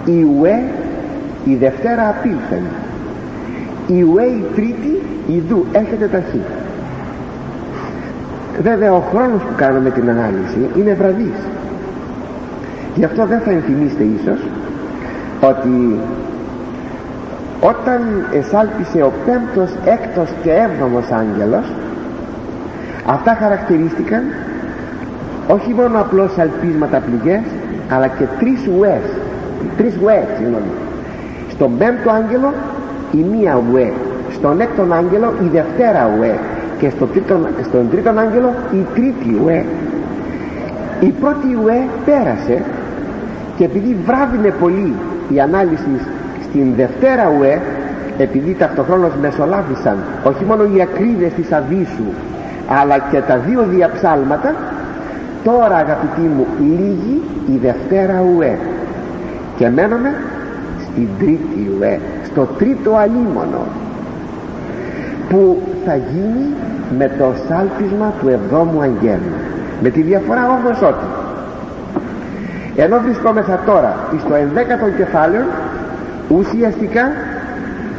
Η 0.06 0.28
ουέ 0.40 0.64
η 1.46 1.56
Δευτέρα 1.56 2.10
απήλθεν. 2.10 2.64
Η 3.88 4.04
ουέ 4.04 4.24
η 4.24 4.46
Τρίτη 4.56 5.02
Ιδού 5.28 5.66
έρχεται 5.72 6.08
ταχύ 6.08 6.42
βέβαια 8.62 8.94
ο 8.94 9.00
χρόνος 9.00 9.42
που 9.42 9.54
κάνουμε 9.56 9.90
την 9.90 10.10
ανάλυση 10.10 10.70
είναι 10.78 10.94
βραδύς. 10.94 11.40
Γι' 12.96 13.04
αυτό 13.04 13.26
δεν 13.26 13.40
θα 13.40 13.52
ενθυμίστε 13.52 14.04
ίσως 14.04 14.40
ότι 15.42 16.00
όταν 17.72 18.02
εσάλπισε 18.34 19.02
ο 19.02 19.12
πέμπτος, 19.26 19.70
έκτος 19.86 20.30
και 20.44 20.52
έβδομος 20.52 21.06
άγγελος 21.12 21.66
αυτά 23.06 23.38
χαρακτηρίστηκαν 23.42 24.24
όχι 25.48 25.74
μόνο 25.74 26.00
απλώς 26.00 26.38
αλπίσματα 26.38 26.98
πληγές 26.98 27.42
αλλά 27.90 28.08
και 28.08 28.26
τρεις 28.40 28.60
ουές 28.78 29.06
τρεις 29.78 29.94
ουές 30.04 30.26
συγγνώμη. 30.38 30.74
Στον 31.50 31.78
πέμπτο 31.78 32.10
άγγελο 32.10 32.54
η 33.12 33.18
μία 33.18 33.62
ουέ 33.72 33.92
στον 34.32 34.62
έκτον 34.62 34.94
άγγελο 34.94 35.34
η 35.44 35.48
δευτέρα 35.48 36.10
ουέ 36.20 36.36
και 36.80 36.90
στο 36.90 37.06
τρίτον, 37.06 37.48
στον 37.64 37.90
τρίτον 37.92 38.20
άγγελο 38.20 38.54
η 38.74 38.86
τρίτη 38.94 39.42
ουέ. 39.44 39.66
Η 41.00 41.10
πρώτη 41.22 41.48
ουέ 41.64 41.82
πέρασε 42.06 42.62
και 43.58 43.64
επειδή 43.64 43.98
βράδυνε 44.06 44.54
πολύ 44.60 44.94
η 45.30 45.40
ανάλυση 45.40 45.90
στην 46.56 46.74
δευτέρα 46.76 47.32
ουέ 47.40 47.62
επειδή 48.18 48.56
ταυτοχρόνως 48.60 49.12
μεσολάβησαν 49.22 49.98
όχι 50.24 50.44
μόνο 50.46 50.64
οι 50.64 50.82
ακρίβειες 50.82 51.34
της 51.34 51.52
Αβίσου 51.52 52.10
αλλά 52.82 52.98
και 53.12 53.22
τα 53.28 53.38
δύο 53.38 53.64
διαψάλματα 53.70 54.56
τώρα 55.44 55.76
αγαπητοί 55.76 56.22
μου 56.22 56.46
λίγη 56.60 57.22
η 57.48 57.58
δευτέρα 57.58 58.26
ουέ 58.36 58.58
και 59.58 59.70
μένουμε 59.70 60.14
στην 60.86 61.08
τρίτη 61.20 61.72
ουέ 61.80 62.00
στο 62.26 62.48
τρίτο 62.58 62.96
αλίμονο 62.96 63.64
που 65.30 65.62
θα 65.86 65.96
γίνει 65.96 66.46
με 66.98 67.12
το 67.18 67.34
σάλπισμα 67.48 68.14
του 68.22 68.30
εβδόμου 68.30 68.82
αγγέλου. 68.82 69.34
Με 69.82 69.90
τη 69.90 70.02
διαφορά 70.02 70.44
όμως 70.50 70.82
ότι 70.82 71.06
ενώ 72.76 73.00
βρισκόμεθα 73.00 73.60
τώρα 73.66 73.96
στο 74.26 74.36
ενδέκατο 74.36 74.90
κεφάλαιο 74.98 75.44
ουσιαστικά 76.38 77.12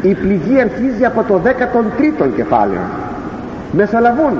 η 0.02 0.14
πληγή 0.14 0.60
αρχίζει 0.60 1.04
από 1.04 1.22
το 1.22 1.40
13ο 1.44 2.28
κεφάλαιο. 2.36 2.80
Μεσολαβούν 3.72 4.38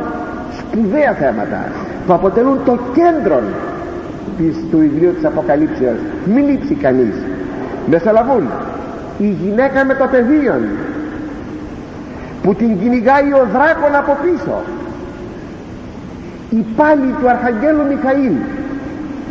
σπουδαία 0.58 1.12
θέματα 1.12 1.64
που 2.06 2.12
αποτελούν 2.12 2.58
το 2.64 2.78
κέντρο 2.94 3.42
της, 4.38 4.56
του 4.70 4.78
βιβλίου 4.78 5.14
της 5.14 5.24
Αποκαλύψεως. 5.24 5.98
Μην 6.24 6.48
λείψει 6.48 6.74
κανείς. 6.74 7.14
Μεσολαβούν 7.86 8.48
η 9.18 9.28
γυναίκα 9.42 9.84
με 9.84 9.94
το 9.94 10.06
πεδίο 10.10 10.54
που 12.42 12.54
την 12.54 12.78
κυνηγάει 12.80 13.32
ο 13.32 13.46
δράκον 13.52 13.94
από 13.96 14.16
πίσω. 14.22 14.62
Η 16.50 16.64
πάλι 16.76 17.14
του 17.20 17.28
Αρχαγγέλου 17.28 17.84
Μιχαήλ 17.88 18.32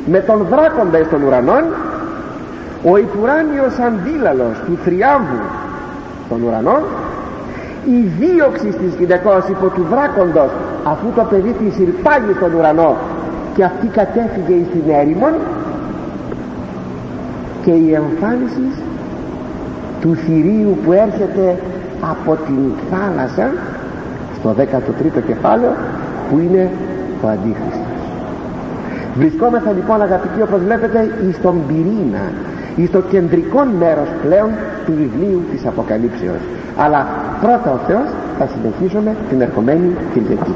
με 0.05 0.19
τον 0.19 0.47
δράκοντα 0.49 1.03
στον 1.03 1.23
ουρανό 1.23 1.59
ο 2.91 2.97
υπουράνιος 2.97 3.73
αντίλαλος 3.87 4.55
του 4.65 4.77
θριάμβου 4.83 5.41
των 6.29 6.41
ουρανών 6.43 6.81
η 7.85 7.99
δίωξη 8.19 8.67
της 8.67 8.91
γυναικός 8.99 9.47
υπό 9.49 9.67
του 9.67 9.85
δράκοντος 9.91 10.51
αφού 10.83 11.07
το 11.15 11.23
παιδί 11.29 11.51
της 11.51 11.77
ηρπάγει 11.79 12.33
στον 12.35 12.53
ουρανό 12.53 12.95
και 13.55 13.63
αυτή 13.63 13.87
κατέφυγε 13.87 14.55
στην 14.69 14.83
έρημον 15.01 15.33
και 17.63 17.71
η 17.71 17.93
εμφάνιση 17.93 18.67
του 20.01 20.15
θηρίου 20.15 20.77
που 20.83 20.91
έρχεται 20.91 21.57
από 22.11 22.37
την 22.45 22.61
θάλασσα 22.91 23.47
στο 24.39 24.55
13ο 24.57 25.21
κεφάλαιο 25.27 25.73
που 26.29 26.39
είναι 26.39 26.69
ο 27.23 27.27
Αντίχριστος. 27.27 27.95
Βρισκόμεθα 29.17 29.71
λοιπόν 29.71 30.01
αγαπητοί 30.01 30.41
όπως 30.41 30.59
βλέπετε 30.63 31.09
εις 31.27 31.41
τον 31.41 31.55
πυρήνα 31.67 32.23
εις 32.75 32.91
το 32.91 33.01
κεντρικό 33.01 33.63
μέρος 33.79 34.07
πλέον 34.23 34.49
του 34.85 34.93
βιβλίου 34.93 35.41
της 35.51 35.65
Αποκαλύψεως. 35.65 36.41
Αλλά 36.77 37.07
πρώτα 37.41 37.71
ο 37.71 37.79
Θεός 37.87 38.09
θα 38.37 38.47
συνεχίσουμε 38.53 39.15
την 39.29 39.41
ερχομένη 39.41 39.95
Κυριακή 40.13 40.53